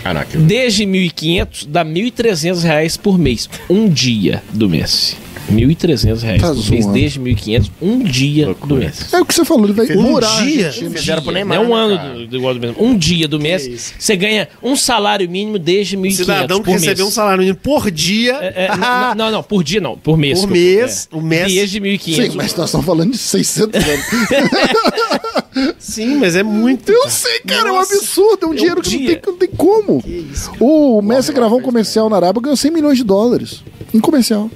[0.04, 3.48] Ah, aquilo- Desde 1.500 dá 1.300 reais por mês.
[3.68, 5.16] Um dia do Messi.
[5.50, 6.92] 1.300 reais Tá por mês zoando.
[6.98, 9.06] desde 1.500, um dia do Messi.
[9.14, 10.44] É o que você falou, ele vai Um morar.
[10.44, 10.70] dia?
[10.70, 12.26] Pro Dia, Neymar, não é um né, ano cara?
[12.26, 12.78] do, igual do Benzema.
[12.86, 13.94] Um dia do mês, isso.
[13.98, 17.14] você ganha um salário mínimo desde 1.500 Cidadão que recebeu um mês.
[17.14, 18.34] salário mínimo por dia.
[18.42, 20.38] É, é, não, não, não, por dia não, por mês.
[20.40, 21.16] Por eu- mês, é.
[21.16, 22.14] o mês- Desde 1.500.
[22.30, 24.04] Sim, mas nós estamos falando de 600 anos.
[25.78, 26.90] Sim, mas é muito.
[26.90, 27.94] Eu sei, cara, é um Nossa.
[27.94, 28.46] absurdo.
[28.46, 30.02] É um dinheiro que não tem, que não tem como.
[30.06, 33.62] isso, o Messi gravou um comercial na Arábia ganhou 100 milhões de dólares.
[33.92, 34.50] Em comercial.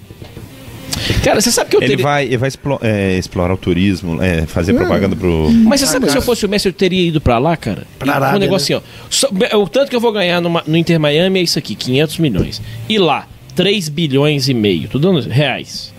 [1.25, 2.03] Cara, você sabe que eu Ele teria...
[2.05, 5.51] vai, ele vai explo- é, explorar o turismo, é, fazer propaganda pro.
[5.51, 7.87] Mas você sabe que se eu fosse o Messi, eu teria ido pra lá, cara?
[7.99, 9.07] Pra Arábia, um negócio assim, ó.
[9.11, 12.19] Só- o tanto que eu vou ganhar numa- no Inter Miami é isso aqui, 500
[12.19, 12.61] milhões.
[12.89, 13.27] E lá,
[13.57, 14.89] 3 bilhões e meio.
[14.89, 15.92] Tô dando reais.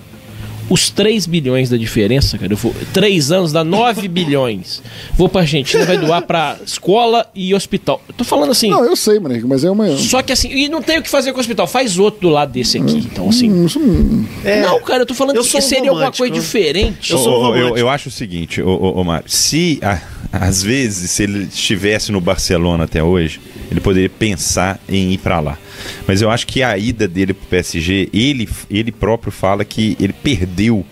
[0.69, 2.73] Os 3 bilhões da diferença, cara, eu vou.
[2.93, 4.81] 3 anos dá 9 bilhões.
[5.15, 8.01] Vou pra Argentina, vai doar pra escola e hospital.
[8.07, 8.69] Eu tô falando assim.
[8.69, 9.95] Não, eu sei, maneco, mas é uma.
[9.97, 12.29] Só que assim, e não tem o que fazer com o hospital, faz outro do
[12.29, 12.97] lado desse aqui.
[12.97, 13.51] Então, assim.
[13.51, 14.61] Hum, isso não- É.
[14.61, 16.39] Não, cara, eu tô falando Eu que um seria alguma coisa né?
[16.39, 17.11] diferente.
[17.11, 21.43] Eu ô, eu, eu acho o seguinte, ô, Mário, se a- às vezes se ele
[21.43, 25.57] estivesse no Barcelona até hoje, ele poderia pensar em ir pra lá.
[26.07, 30.13] Mas eu acho que a ida dele pro PSG, ele, ele próprio fala que ele
[30.13, 30.85] perdeu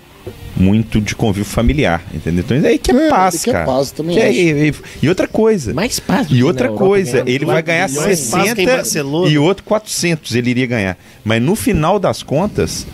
[0.55, 2.43] muito de convívio familiar, entendeu?
[2.43, 3.65] Então aí que é, É, paz, quer cara.
[3.65, 4.39] paz, também Que é- acho.
[4.39, 4.73] e, e-
[5.03, 5.73] e outra coisa.
[5.73, 8.05] Mais paz do E que outra coisa, ganhando ele vai ganhar bilhões.
[8.05, 9.31] Mais paz que em 60 Barcelona.
[9.31, 10.97] e outro 400 ele iria ganhar.
[11.23, 12.85] Mas no final das contas,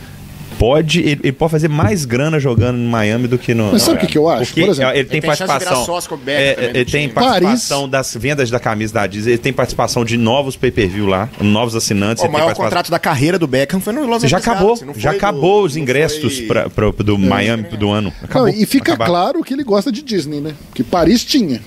[0.57, 3.71] pode ele, ele pode fazer mais grana jogando em Miami do que no.
[3.71, 4.45] Mas sabe o que que eu acho?
[4.47, 5.85] Porque Por exemplo, ele tem ele participação.
[6.27, 7.13] é, ele tem time.
[7.13, 11.75] participação das vendas da camisa da Disney, ele tem participação de novos pay-per-view lá, novos
[11.75, 12.23] assinantes.
[12.23, 15.11] O maior contrato da carreira do Beckham foi no Los Já Angeles acabou, Galaxy, já
[15.11, 18.11] acabou do- os ingressos foi- pra, pro- do Miami do ano.
[18.23, 19.11] Acabou, Não, e fica acabaram.
[19.11, 20.53] claro que ele gosta de Disney, né?
[20.73, 21.61] Que Paris tinha.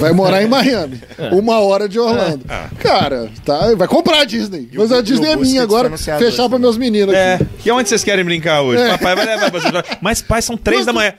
[0.00, 1.00] Vai morar em Miami.
[1.32, 2.44] Uma hora de Orlando.
[2.80, 4.68] Cara, tá, vai comprar a Disney.
[4.74, 5.90] Mas a Disney é minha agora.
[5.96, 7.46] Fechar para meus meninos É, aqui.
[7.66, 8.82] e onde vocês querem brincar hoje?
[8.82, 8.90] É.
[8.90, 9.72] Papai vai levar pra vocês.
[10.00, 11.14] Mas pai, são três da manhã.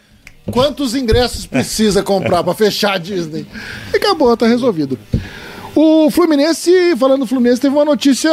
[0.51, 3.45] Quantos ingressos precisa comprar pra fechar a Disney?
[3.93, 4.97] E acabou, tá resolvido.
[5.75, 8.31] O Fluminense, falando do Fluminense, teve uma notícia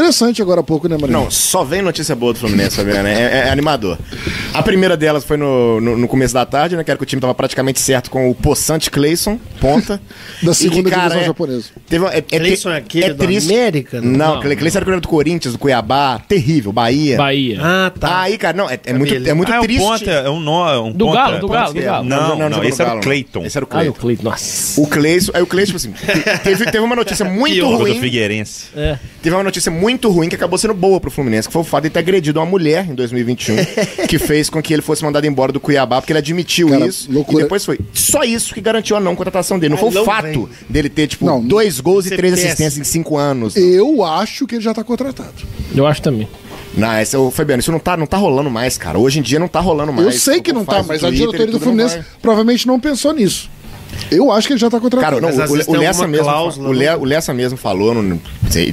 [0.00, 1.18] interessante agora há pouco, né, Marinho?
[1.20, 3.08] Não, só vem notícia boa do Fluminense, Fabiano.
[3.08, 3.98] É, é- é animador.
[4.54, 6.84] A primeira delas foi no, no, no começo da tarde, né?
[6.84, 10.00] Que era que o time tava praticamente certo com o Poçante Clayson, ponta.
[10.42, 11.64] Da segunda que, cara, divisão é- japonesa.
[11.88, 14.00] Teve, é, é, Cleison é aquele do América?
[14.00, 14.10] Não.
[14.10, 16.18] Não, Não, Cleison era o goleiro do Corinthians, do Cuiabá.
[16.26, 17.16] Terrível, Bahia.
[17.16, 17.58] Bahia.
[17.60, 18.22] Ah, tá.
[18.22, 19.28] Aí, cara, não, é, é muito, ele.
[19.28, 19.80] é muito ah, é um triste.
[19.82, 21.16] ponta, é um nó, um Do ponta.
[21.18, 22.04] Galo, do Galo, do Galo.
[22.08, 23.44] Não, não, jogou esse era o Cleiton.
[23.44, 24.00] Esse era o Ah, no Cleiton.
[24.00, 24.22] Cleiton.
[24.24, 24.80] Nossa.
[24.80, 27.76] O Cleison, aí o Cleison, tipo assim, te- teve, teve uma notícia muito Pior do
[27.78, 28.00] ruim.
[28.00, 28.66] Figueirense.
[28.74, 28.98] É.
[29.22, 31.84] Teve uma notícia muito ruim que acabou sendo boa pro Fluminense, que foi o fato
[31.84, 33.56] de ter agredido uma mulher em 2021,
[34.06, 37.10] que fez com que ele fosse mandado embora do Cuiabá, porque ele admitiu Cara, isso.
[37.10, 37.40] loucura.
[37.40, 37.78] E depois foi.
[37.92, 39.70] Só isso que garantiu a não contratação dele.
[39.74, 40.48] Não Ah, foi o não fato vem.
[40.68, 43.56] dele ter, tipo, Não, dois gols e ser três assistências em cinco anos.
[43.56, 45.32] Eu acho que ele já tá contratado.
[45.74, 46.28] Eu acho também.
[46.76, 48.98] Não, esse, ô, Fabiano, isso não tá, não tá rolando mais, cara.
[48.98, 50.06] Hoje em dia não tá rolando mais.
[50.06, 52.78] eu sei que não tá, mas a Twitter e diretoria do não Fluminense provavelmente não
[52.78, 53.50] pensou nisso.
[54.10, 55.20] Eu acho que ele já tá contratado.
[55.20, 56.78] Cara, não, o, o, Lessa mesmo, cláusula, o, né?
[56.94, 58.20] Le- o Lessa mesmo falou, no-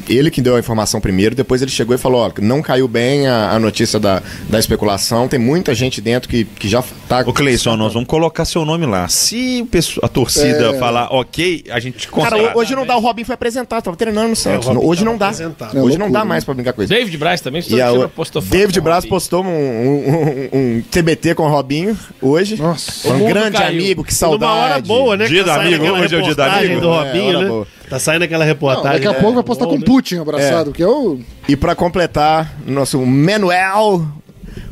[0.09, 3.27] ele que deu a informação primeiro, depois ele chegou e falou, ó, não caiu bem
[3.27, 7.23] a, a notícia da, da especulação, tem muita gente dentro que, que já tá...
[7.25, 9.07] Ô, Cleison, nós vamos colocar seu nome lá.
[9.07, 9.67] Se
[10.01, 10.79] a torcida É.
[10.79, 12.57] falar ok, a gente Cara, contrata.
[12.57, 14.67] hoje não dá, o Robin foi apresentado, tava treinando no Santos.
[14.67, 15.31] Robin hoje não dá.
[15.73, 16.93] É Hoje não dá mais pra brincar com isso.
[16.93, 21.43] David Braz também E a, postou, David Braz postou um, um, um- um TBT com
[21.43, 22.55] o Robinho hoje.
[22.57, 23.09] Nossa.
[23.13, 23.69] Um grande caiu.
[23.81, 24.51] amigo, que saudade.
[24.73, 25.25] hora boa, né?
[25.27, 26.81] Dia tá do amigo, hoje é o dia do amigo.
[26.81, 27.47] do É, Robinho, hora né?
[27.49, 27.67] boa.
[27.89, 28.91] Tá saindo aquela Não, reportagem.
[29.01, 29.85] daqui a é, pouco vai postar bom, com né?
[29.85, 31.19] Putin abraçado, que é o.
[31.47, 34.05] E pra completar, nosso Manuel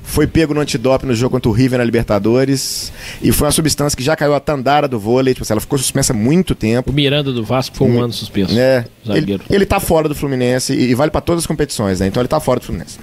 [0.03, 2.91] foi pego no antidoping no jogo contra o River na Libertadores.
[3.21, 5.33] E foi uma substância que já caiu a tandara do vôlei.
[5.33, 6.91] Tipo assim, ela ficou suspensa há muito tempo.
[6.91, 8.57] O Miranda do Vasco ficou um ano suspenso.
[8.57, 9.43] É, ele, Zagueiro.
[9.49, 12.07] ele tá fora do Fluminense e, e vale pra todas as competições, né?
[12.07, 12.99] Então ele tá fora do Fluminense.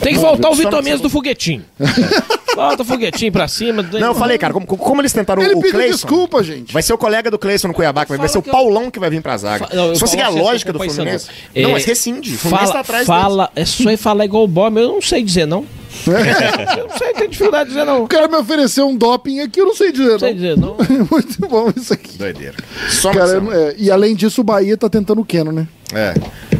[0.00, 1.64] Tem que voltar o Vitor Mendes do foguetinho.
[2.54, 3.82] Volta o foguetinho pra cima.
[3.82, 6.72] Não, eu falei, cara, como, como eles tentaram Ele o pediu Cleison, desculpa, gente.
[6.72, 8.52] vai ser o colega do Cleison no Cuiabá, que vai, vai ser o que eu-
[8.52, 9.66] Paulão que vai vir pra zaga.
[9.68, 11.28] Fa- não, Se você seguir a lógica do Fluminense...
[11.54, 12.34] Não, é, mas rescinde.
[12.34, 15.00] O Fluminense Fala, tá atrás fala, é só ir falar igual o Bob, eu não
[15.02, 15.64] sei dizer não.
[16.06, 18.04] Eu não sei, tem dificuldade de dizer não.
[18.04, 20.12] O cara me ofereceu um doping aqui, eu não sei dizer.
[20.12, 20.76] Não sei dizer não.
[21.10, 22.18] Muito bom isso aqui.
[22.18, 22.54] Doideira.
[22.88, 25.66] Só Cara, é, e além disso, o Bahia tá tentando o Keno, né?
[25.92, 26.14] É.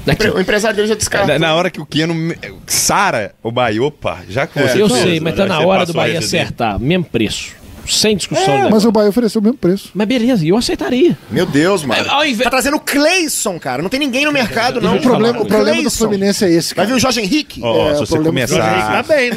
[0.07, 0.29] Daqui.
[0.29, 1.29] O empresário dele já descartou.
[1.29, 2.15] Na, na hora que o Keno
[2.67, 5.85] Sara o Bahia, opa, já que você Eu fez, sei, mas tá né, na hora
[5.85, 6.79] do Bahia acertar.
[6.81, 7.58] Mesmo preço.
[7.89, 8.55] Sem discussão.
[8.55, 8.69] É, né?
[8.71, 9.91] mas o Bahia ofereceu o mesmo preço.
[9.95, 11.17] Mas beleza, eu aceitaria.
[11.31, 12.05] Meu Deus, mano.
[12.11, 13.83] Ao invés- Tá trazendo o Cleison, cara.
[13.83, 14.97] Não tem ninguém no mercado, não.
[14.97, 15.91] O problema, o problema do.
[15.91, 16.89] Fluminense é esse, Vai cara.
[16.89, 17.61] vir o Jorge Henrique.
[17.63, 19.03] Ó, É, se o você começar.
[19.03, 19.37] Tá bem, né?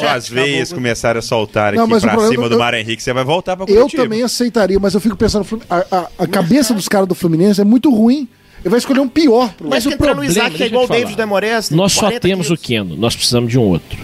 [0.00, 3.12] Suas veias começarem a soltar Não, aqui pra problema cima do- do Mário Henrique, você
[3.12, 4.02] vai voltar pra Eu Curitiba.
[4.02, 7.64] também aceitaria, mas eu fico pensando, a, a- a cabeça dos caras do Fluminense é
[7.64, 8.28] muito ruim.
[8.62, 9.52] Ele vai escolher um pior.
[9.52, 9.68] Pro...
[9.68, 10.92] Mas o problema, Isaac, que é igual eu o.
[10.92, 11.70] David Demorés.
[11.70, 13.96] Nós só temos o Keno, nós precisamos de um outro.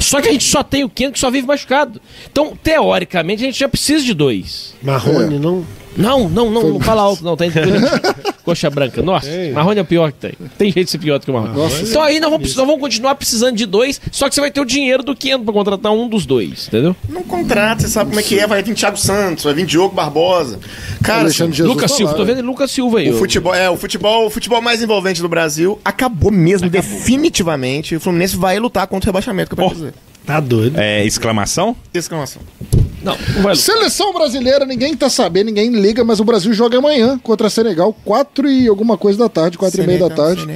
[0.00, 2.00] Só que a gente só tem o Keno que só vive machucado.
[2.30, 4.74] Então, teoricamente, a gente já precisa de dois.
[4.82, 5.66] Marrone, não.
[5.98, 7.36] Não, não, não, não fala alto, não.
[7.36, 7.86] Tá entendendo?
[8.44, 9.02] Coxa branca.
[9.02, 10.32] Nossa, Marrone é o pior que tem.
[10.56, 11.72] Tem jeito de ser pior do que o Marrone.
[11.82, 14.60] então aí nós vamos, nós vamos continuar precisando de dois, só que você vai ter
[14.60, 16.96] o dinheiro do Keno pra contratar um dos dois, entendeu?
[17.08, 18.46] Não contrata, você sabe como é que é.
[18.46, 20.58] Vai vir Thiago Santos, vai vir Diogo Barbosa.
[21.02, 22.34] Cara, Alexandre assim, Jesus Lucas tá Silva, tô né?
[22.34, 23.10] vendo Lucas Silva aí.
[23.10, 27.96] o futebol, é, o futebol, o futebol mais envolvente do Brasil acabou mesmo, definitivamente.
[27.96, 29.94] O Fluminense vai lutar contra o rebaixamento que eu dizer.
[30.24, 30.78] Tá doido.
[30.78, 31.74] É, exclamação?
[31.92, 32.42] Exclamação.
[33.08, 37.48] Não, vai Seleção brasileira, ninguém tá sabendo, ninguém liga, mas o Brasil joga amanhã contra
[37.50, 40.46] Senegal, 4 e alguma coisa da tarde, 4 e meia da tarde.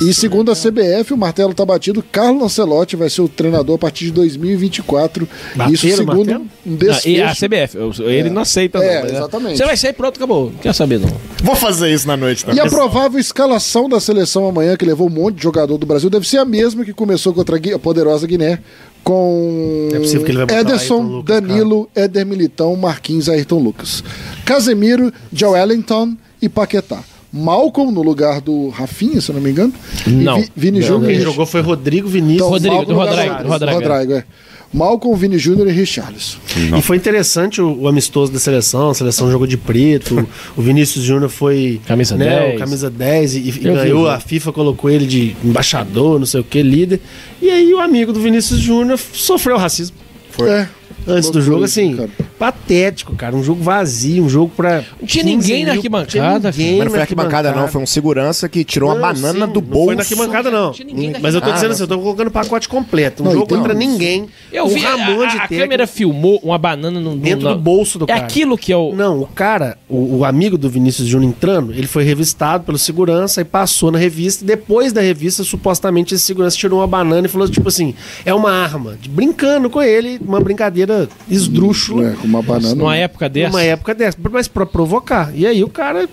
[0.00, 2.02] E segundo a CBF, o martelo tá batido.
[2.12, 5.28] Carlos Ancelotti vai ser o treinador a partir de 2024.
[5.54, 6.40] Bateram Isso segundo martelo?
[6.66, 7.08] um Não, desfecho.
[7.08, 9.08] e a CBF, ele não aceita, É, não.
[9.08, 9.16] né?
[9.16, 9.56] exatamente.
[9.58, 10.50] Você vai sair pronto, acabou.
[10.50, 11.10] Não quer saber, não.
[11.42, 12.52] Vou fazer isso na noite, tá?
[12.52, 16.10] E a provável escalação da seleção amanhã, que levou um monte de jogador do Brasil,
[16.10, 18.58] deve ser a mesma que começou contra a poderosa Guiné,
[19.04, 23.58] com É possível que ele vai botar Ederson, Ayrton Danilo, Éder Militão, Marquinhos e Ayrton
[23.58, 24.02] Lucas.
[24.44, 27.02] Casemiro, Joe Wellington e Paquetá.
[27.32, 29.72] Malcolm no lugar do Rafinha, se eu não me engano.
[30.06, 30.38] Não.
[30.38, 31.10] E Vi- Vini Não, Júnior.
[31.10, 32.36] quem jogou foi Rodrigo Vinícius.
[32.36, 34.24] Então, Rodrigo, Malcolm do Rodrigo, do Rodrigo, Rodrigo, é.
[34.72, 36.38] Malcolm, Vini Júnior e Richarlison.
[36.78, 40.26] E foi interessante o, o amistoso da seleção, a seleção jogou de preto,
[40.56, 42.54] o, o Vinícius Júnior foi Camisa né, 10.
[42.54, 44.10] o camisa 10 e, e ganhou, vi.
[44.10, 47.00] a FIFA colocou ele de embaixador, não sei o que, líder.
[47.40, 49.96] E aí o amigo do Vinícius Júnior sofreu racismo
[50.42, 50.66] É.
[51.06, 51.96] antes do jogo, assim.
[52.38, 56.52] Patético, cara, um jogo vazio, um jogo pra Não tinha 15 ninguém na mil- arquibancada,
[56.52, 57.68] tinha ninguém Mas não foi na arquibancada, não.
[57.68, 59.84] Foi um segurança que tirou uma Não, banana sim, do Não bolso.
[59.86, 60.66] foi na arquibancada, não.
[60.66, 60.86] na Mas eu tô
[61.16, 61.52] arquibancada.
[61.54, 63.22] dizendo assim, eu tô colocando o pacote completo.
[63.22, 64.26] Um Não, jogo então- contra ninguém.
[64.52, 67.48] Eu um vi, a, Ramon a- de a câmera filmou uma banana no, no- Dentro
[67.48, 68.20] na- do bolso do É cara.
[68.22, 68.94] aquilo que é o...
[68.94, 73.40] Não, o cara, o, o amigo do Vinícius Júnior entrando, ele foi revistado pelo segurança
[73.40, 74.44] e passou na revista.
[74.44, 77.94] E depois da revista, supostamente, esse segurança tirou uma banana e falou, tipo assim,
[78.24, 78.96] é uma arma.
[79.08, 82.08] Brincando com ele, uma brincadeira esdrúxula.
[82.22, 82.74] É, com uma banana.
[82.74, 83.48] Numa época dessa...
[83.48, 85.30] Numa época dessa, mas pra provocar.
[85.34, 86.08] E aí o cara.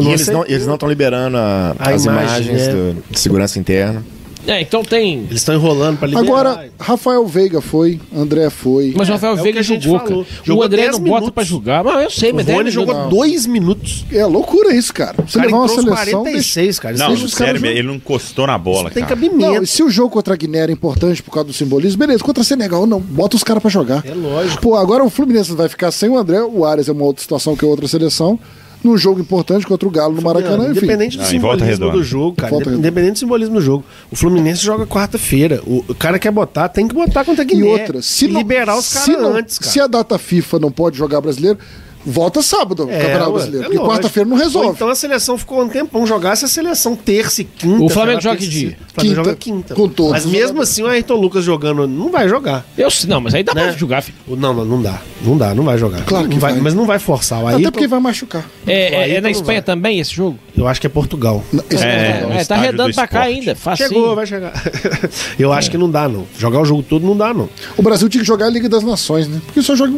[0.00, 2.72] E eles não eles não estão liberando a- A as imagem, imagens é.
[2.72, 4.02] do- de segurança interna.
[4.46, 5.20] É, então tem...
[5.20, 6.24] Eles estão enrolando pra liberar.
[6.26, 8.92] Agora, Rafael Veiga foi, André foi.
[8.96, 10.10] Mas o Rafael é o que Veiga a gente jogou, cara.
[10.10, 10.22] falou.
[10.24, 11.30] O Jogou André 10 não bota minutos.
[11.34, 11.84] pra jogar.
[11.84, 13.08] Mas eu sei, O mas Rony deve jogou jogar.
[13.08, 14.04] dois minutos.
[14.12, 15.14] É loucura isso, cara.
[15.26, 15.94] Você O cara levar uma seleção.
[15.94, 16.94] deixa- 46, cara.
[16.94, 17.70] Isso Não, caras sério, jogam.
[17.72, 19.14] ele não encostou na bola, Não tem cara.
[19.16, 19.36] cabimento.
[19.54, 22.22] Não, e se o jogo contra a Guiné era importante por causa do simbolismo, beleza.
[22.22, 23.00] Contra Senegal, não.
[23.00, 24.04] Bota os caras pra jogar.
[24.06, 24.62] É lógico.
[24.62, 27.56] Pô, agora o Fluminense vai ficar sem o André, o Arias é uma outra situação
[27.56, 28.38] que é outra seleção.
[28.84, 30.78] Num jogo importante contra o Galo no Maracanã, enfim.
[30.78, 32.50] Independente do Não, simbolismo do jogo, cara.
[32.50, 32.86] Volta redonda.
[32.86, 33.84] Independente do simbolismo do jogo.
[34.10, 35.60] O Fluminense joga quarta-feira.
[35.66, 37.66] O cara quer botar, tem que botar contra a E Guiné.
[37.68, 39.70] outra, se E não, liberar os caras antes, cara.
[39.72, 41.58] Se a data FIFA não pode jogar brasileiro,
[42.06, 43.66] Volta sábado o É, Campeonato ué, Brasileiro.
[43.66, 44.68] é porque quarta-feira não Ou resolve.
[44.70, 47.82] então a seleção ficou um tempão jogar se a seleção terça e quinta.
[47.82, 48.68] O Flamengo joga que dia?
[48.68, 49.74] O Flamengo Quinta, joga quinta.
[49.74, 52.64] com todos Mas mesmo assim o Ayrton Lucas jogando não vai jogar.
[52.78, 53.64] Eu, não, mas aí dá Né?
[53.64, 54.16] pra jogar, filho.
[54.28, 55.00] Não, não, não dá.
[55.24, 56.02] Não dá, não vai jogar.
[56.04, 56.54] Claro que Não vai.
[56.60, 57.42] Mas não vai forçar.
[57.42, 58.44] O Até Ayrton, porque vai machucar.
[58.66, 59.62] É, é- é na não Espanha vai.
[59.62, 60.38] também esse jogo?
[60.56, 61.42] Eu acho que é Portugal.
[61.68, 61.88] Esse É,
[62.30, 63.88] é, É, tá redando do pra cá ainda, facinho.
[63.88, 64.52] Chegou, vai chegar.
[65.38, 66.24] Eu acho que não dá, não.
[66.38, 67.48] Jogar o jogo todo não dá, não.
[67.76, 69.40] O Brasil tinha que jogar a Liga das Nações, né?
[69.44, 69.92] Porque só joga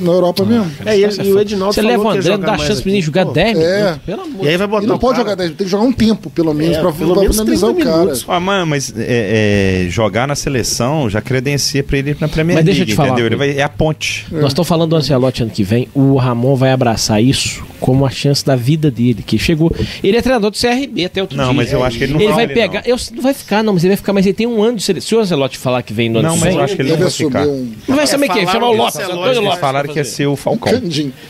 [0.00, 0.70] na Europa mesmo.
[0.84, 2.98] É, e, ele- e o Edinaldo Você leva o André, não dá chance pro menino
[2.98, 3.06] aqui.
[3.06, 3.76] jogar Pô, 10 É.
[3.82, 3.98] minutos.
[4.06, 5.84] Pelo amor E aí vai botar E não pode cara- jogar 10, tem que jogar
[5.84, 8.00] um tempo, pelo menos, É, pra, pelo pra menos finalizar o 30 cara.
[8.02, 8.24] minutos.
[8.28, 12.56] Ah, mano, mas é, é, jogar na seleção já credencia pra ele ir na Premier
[12.56, 13.26] Mas deixa eu te falar entendeu?
[13.26, 14.26] Ele vai, é a ponte.
[14.30, 15.88] Nós estamos falando do Ancelotti ano que vem.
[15.94, 19.72] O Ramon vai abraçar isso como a chance da vida dele, que chegou.
[20.04, 21.54] Ele é treinador do CRB até outro Não, dia.
[21.54, 22.82] mas eu acho que ele não Ele vai vale, pegar.
[22.86, 24.12] Eu, não vai ficar, não, mas ele vai ficar.
[24.12, 25.08] Mas ele tem um ano de seleção.
[25.08, 26.58] Se o Ancelotti falar que vem no ano Não, que mas vem.
[26.58, 27.46] eu acho que ele não vai ficar.
[27.46, 28.46] um Não vai saber quem?
[28.46, 29.44] falaram Chama o o Lopes.
[29.50, 30.72] Vai falaram que ia ser o Falcão.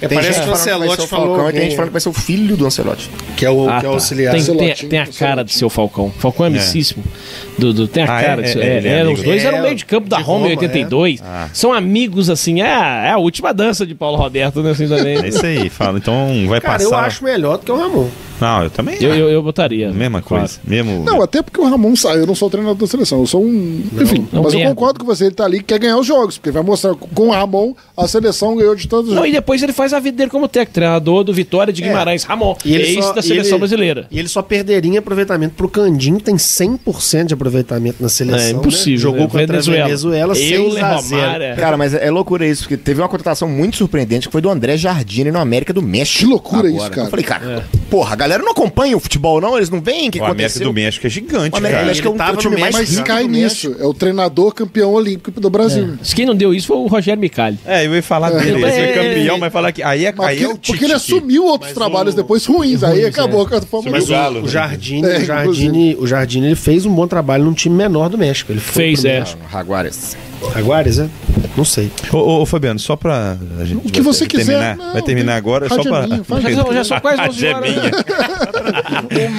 [0.02, 1.50] É, Tem parece gente que o Ancelotti Falcão falou.
[1.50, 3.10] e tem gente falando que vai ser o filho do Ancelotti.
[3.36, 3.96] Que é o, Ah, que é o tá.
[3.96, 4.34] auxiliar.
[4.34, 6.10] Tem, tem, tem a cara de ser o Falcão.
[6.18, 7.04] Falcão é amicíssimo.
[7.58, 8.24] Do, do- tem a Ah, é?
[8.24, 8.60] cara de ser.
[8.62, 10.60] É, É, é é, os dois eram meio de campo da De Roma em Roma,
[10.62, 11.22] 82.
[11.52, 12.62] São amigos, assim.
[12.62, 14.70] É, a- é a última dança de Paulo Roberto, né?
[14.70, 15.18] Assim também.
[15.22, 15.98] É isso aí, fala.
[15.98, 16.14] Então
[16.48, 16.84] vai Cara, passar.
[16.90, 18.08] eu acho melhor do que o Ramon.
[18.40, 18.96] Não, eu também.
[19.00, 19.90] Eu, eu, eu botaria.
[19.92, 20.44] Mesma claro.
[20.44, 20.60] coisa.
[20.64, 21.04] Mesmo.
[21.04, 23.42] Não, até porque o Ramon saiu, eu não sou o treinador da seleção, eu sou
[23.44, 23.82] um.
[24.00, 24.74] Enfim, Não, mas eu merda.
[24.74, 27.28] concordo com você, ele tá ali e quer ganhar os jogos, porque vai mostrar com
[27.28, 29.28] o Ramon a seleção ganhou de todos os Não, jogos.
[29.30, 32.56] e depois ele faz a vida dele como técnico, treinador do Vitória de Guimarães, Ramon.
[32.64, 34.06] E ele ex só- da e seleção ele- brasileira.
[34.10, 38.40] E ele só perderia em aproveitamento pro Candim, tem 100% de aproveitamento na seleção.
[38.40, 38.58] É né?
[38.58, 38.98] impossível.
[38.98, 39.26] Jogou né?
[39.26, 39.82] contra Venezuela.
[39.82, 41.20] a Venezuela, Eu, 6 a 0.
[41.22, 41.56] Romário.
[41.56, 44.76] Cara, mas é loucura isso, porque teve uma contratação muito surpreendente que foi do André
[44.76, 46.20] Jardine no América do México.
[46.20, 46.82] Que loucura agora.
[46.84, 47.06] isso, cara.
[47.06, 49.56] Eu falei, cara, porra, a galera não acompanha o futebol, não?
[49.56, 50.66] Eles não veem o que o América aconteceu?
[50.68, 51.82] do México é gigante, O América cara.
[51.84, 53.92] do México é um, tava é o time mais Mas rico cai nisso, é o
[53.92, 55.98] treinador campeão olímpico do Brasil.
[56.14, 57.58] Quem não deu isso foi o Rogério Micali.
[57.66, 58.50] É, eu ia falar dele.
[58.56, 58.70] Ele É.
[58.94, 59.82] foi campeão, mas falar que.
[59.82, 60.66] Aí é, Mas aí porque, é o Tite.
[60.72, 64.12] porque ele assumiu outros trabalhos o- depois ruins, aí acabou com a Fórmula Mas 1.
[64.12, 64.48] o Galo, O né?
[64.48, 68.16] Jardine, É, o Jardine, o Jardine ele fez um bom trabalho num time menor do
[68.18, 68.52] México.
[68.52, 69.24] Ele foi Fez, é.
[69.50, 70.16] Jaguares.
[70.54, 71.08] Jaguares, é?
[71.60, 71.92] Não sei.
[72.10, 73.36] Ô, ô, ô, Fabiano, só pra.
[73.60, 74.46] A gente O que você quiser.
[74.46, 76.08] Terminar, Não, vai terminar tem- agora, só pra.
[76.24, 77.68] Faz Já são- já são quase 11 horas.
[77.74, 77.90] Rajaminha.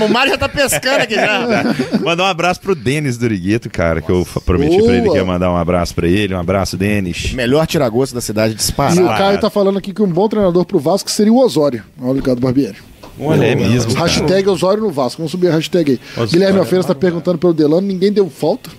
[0.05, 1.63] O Mário já tá pescando aqui já.
[2.05, 5.13] Mandar um abraço pro Denis Dorigueto, cara, que eu prometi pra ele Boa.
[5.13, 6.35] que ia mandar um abraço pra ele.
[6.35, 7.33] Um abraço, Denis.
[7.33, 9.03] Melhor tiragosto da cidade E disparado.
[9.03, 11.83] o Caio tá falando aqui que um bom treinador pro Vasco seria o Osório.
[11.99, 12.77] Olha o ligado Barbieri.
[13.19, 13.93] Olha, é mesmo.
[13.95, 14.05] cara.
[14.05, 15.17] Hashtag Osório no Vasco.
[15.17, 15.99] Vamos subir a hashtag aí.
[16.13, 16.31] Osório.
[16.33, 17.85] Guilherme Alfeira está perguntando pelo Delano.
[17.85, 18.69] Ninguém deu falta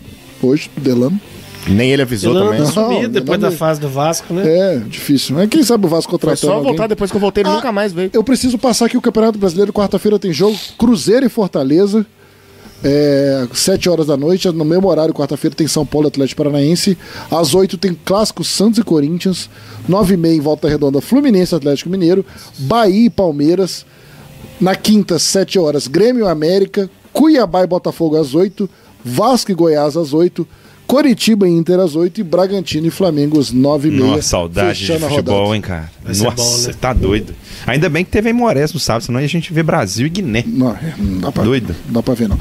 [0.41, 1.21] hoje pro Delano.
[1.69, 2.61] Nem ele avisou Ele também.
[2.61, 4.43] não sumiu depois não da fase do Vasco, né?
[4.45, 5.37] É, difícil.
[5.37, 6.71] Mas quem sabe o Vasco Foi contratando só alguém.
[6.73, 8.11] voltar depois que eu voltei, ele Ah, nunca mais veio.
[8.13, 9.73] Eu preciso passar aqui o Campeonato Brasileiro.
[9.73, 10.59] Quarta-feira tem jogo.
[10.77, 12.05] Cruzeiro e Fortaleza.
[12.85, 14.49] É, 7 horas da noite.
[14.51, 16.99] No mesmo horário, quarta-feira, tem São Paulo e Atlético Paranaense.
[17.31, 19.49] Às 8 tem Clássico Santos e Corinthians.
[19.89, 22.25] 9 e meia em Volta Redonda, Fluminense e Atlético Mineiro.
[22.59, 23.87] Bahia e Palmeiras.
[24.61, 26.91] Na quinta, 7 horas, Grêmio e América.
[27.13, 28.69] Cuiabá e Botafogo às 8.
[29.05, 30.47] Vasco e Goiás às 8.
[30.93, 34.05] Coritiba e Inter às 8 e Bragantino e Flamengo às 9 e meia.
[34.09, 35.57] Nossa, saudade de futebol, rodada.
[35.57, 35.91] hein, cara.
[36.05, 36.75] Vai Nossa, bom, né?
[36.79, 37.35] tá doido.
[37.67, 40.45] Ainda bem que teve a Imorés no sábado, senão a gente vê Brasil e Guiné.
[40.47, 41.75] Não, é, não dá pra, Doido.
[41.87, 42.37] Não dá pra ver, não.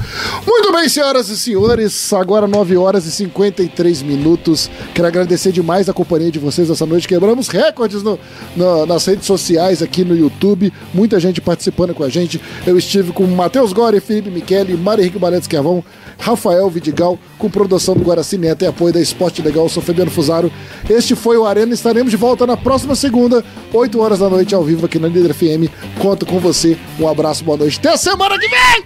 [0.46, 2.12] Muito bem, senhoras e senhores.
[2.12, 4.68] Agora 9 horas e 53 minutos.
[4.94, 7.08] Quero agradecer demais a companhia de vocês essa noite.
[7.08, 8.18] Quebramos recordes no-
[8.54, 10.70] no- nas redes sociais aqui no YouTube.
[10.92, 12.38] Muita gente participando com a gente.
[12.66, 15.82] Eu estive com Matheus Gore, Felipe Michele, Mário Henrique Barreto Esquervão,
[16.22, 19.64] Rafael Vidigal, com produção do Guaraci Neto e apoio da Esporte Legal.
[19.64, 20.52] Eu sou Fabiano Fusaro.
[20.88, 21.74] Este foi o Arena.
[21.74, 25.34] Estaremos de volta na próxima segunda, 8 horas da noite, ao vivo aqui na Líder
[25.34, 25.68] FM.
[25.98, 26.78] Conto com você.
[27.00, 27.80] Um abraço, boa noite.
[27.80, 28.84] Até semana que vem!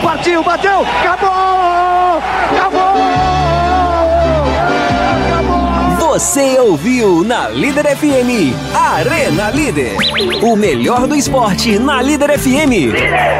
[0.00, 2.18] Partiu, bateu, acabou!
[2.56, 3.41] Acabou!
[6.12, 9.96] Você ouviu na Líder FM Arena Líder.
[10.42, 12.92] O melhor do esporte na Líder FM.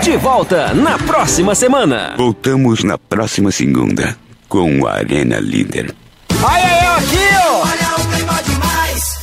[0.02, 2.14] De volta na próxima semana.
[2.16, 4.16] Voltamos na próxima segunda
[4.48, 5.94] com o Arena Líder.
[6.42, 7.60] Ai, ai, ai, aqui, ó!
[7.60, 9.18] Olha o clima demais!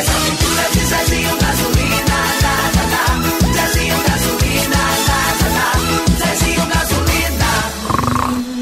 [0.00, 2.18] As aventuras de Zezinho Gasolina.
[3.54, 4.82] Zezinho Gasolina.
[6.18, 7.46] Zezinho Gasolina.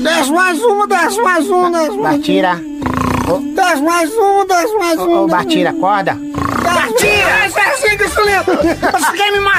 [0.02, 2.60] Desce mais uma, desce mais um, desce mais Batira.
[3.39, 5.24] Desce mais um, desce mais um.
[5.24, 6.15] Ô, Batira, acorda.
[6.15, 7.48] Batira!
[7.48, 8.44] Zezinho Gasolina!
[8.44, 9.48] Você quer me matar?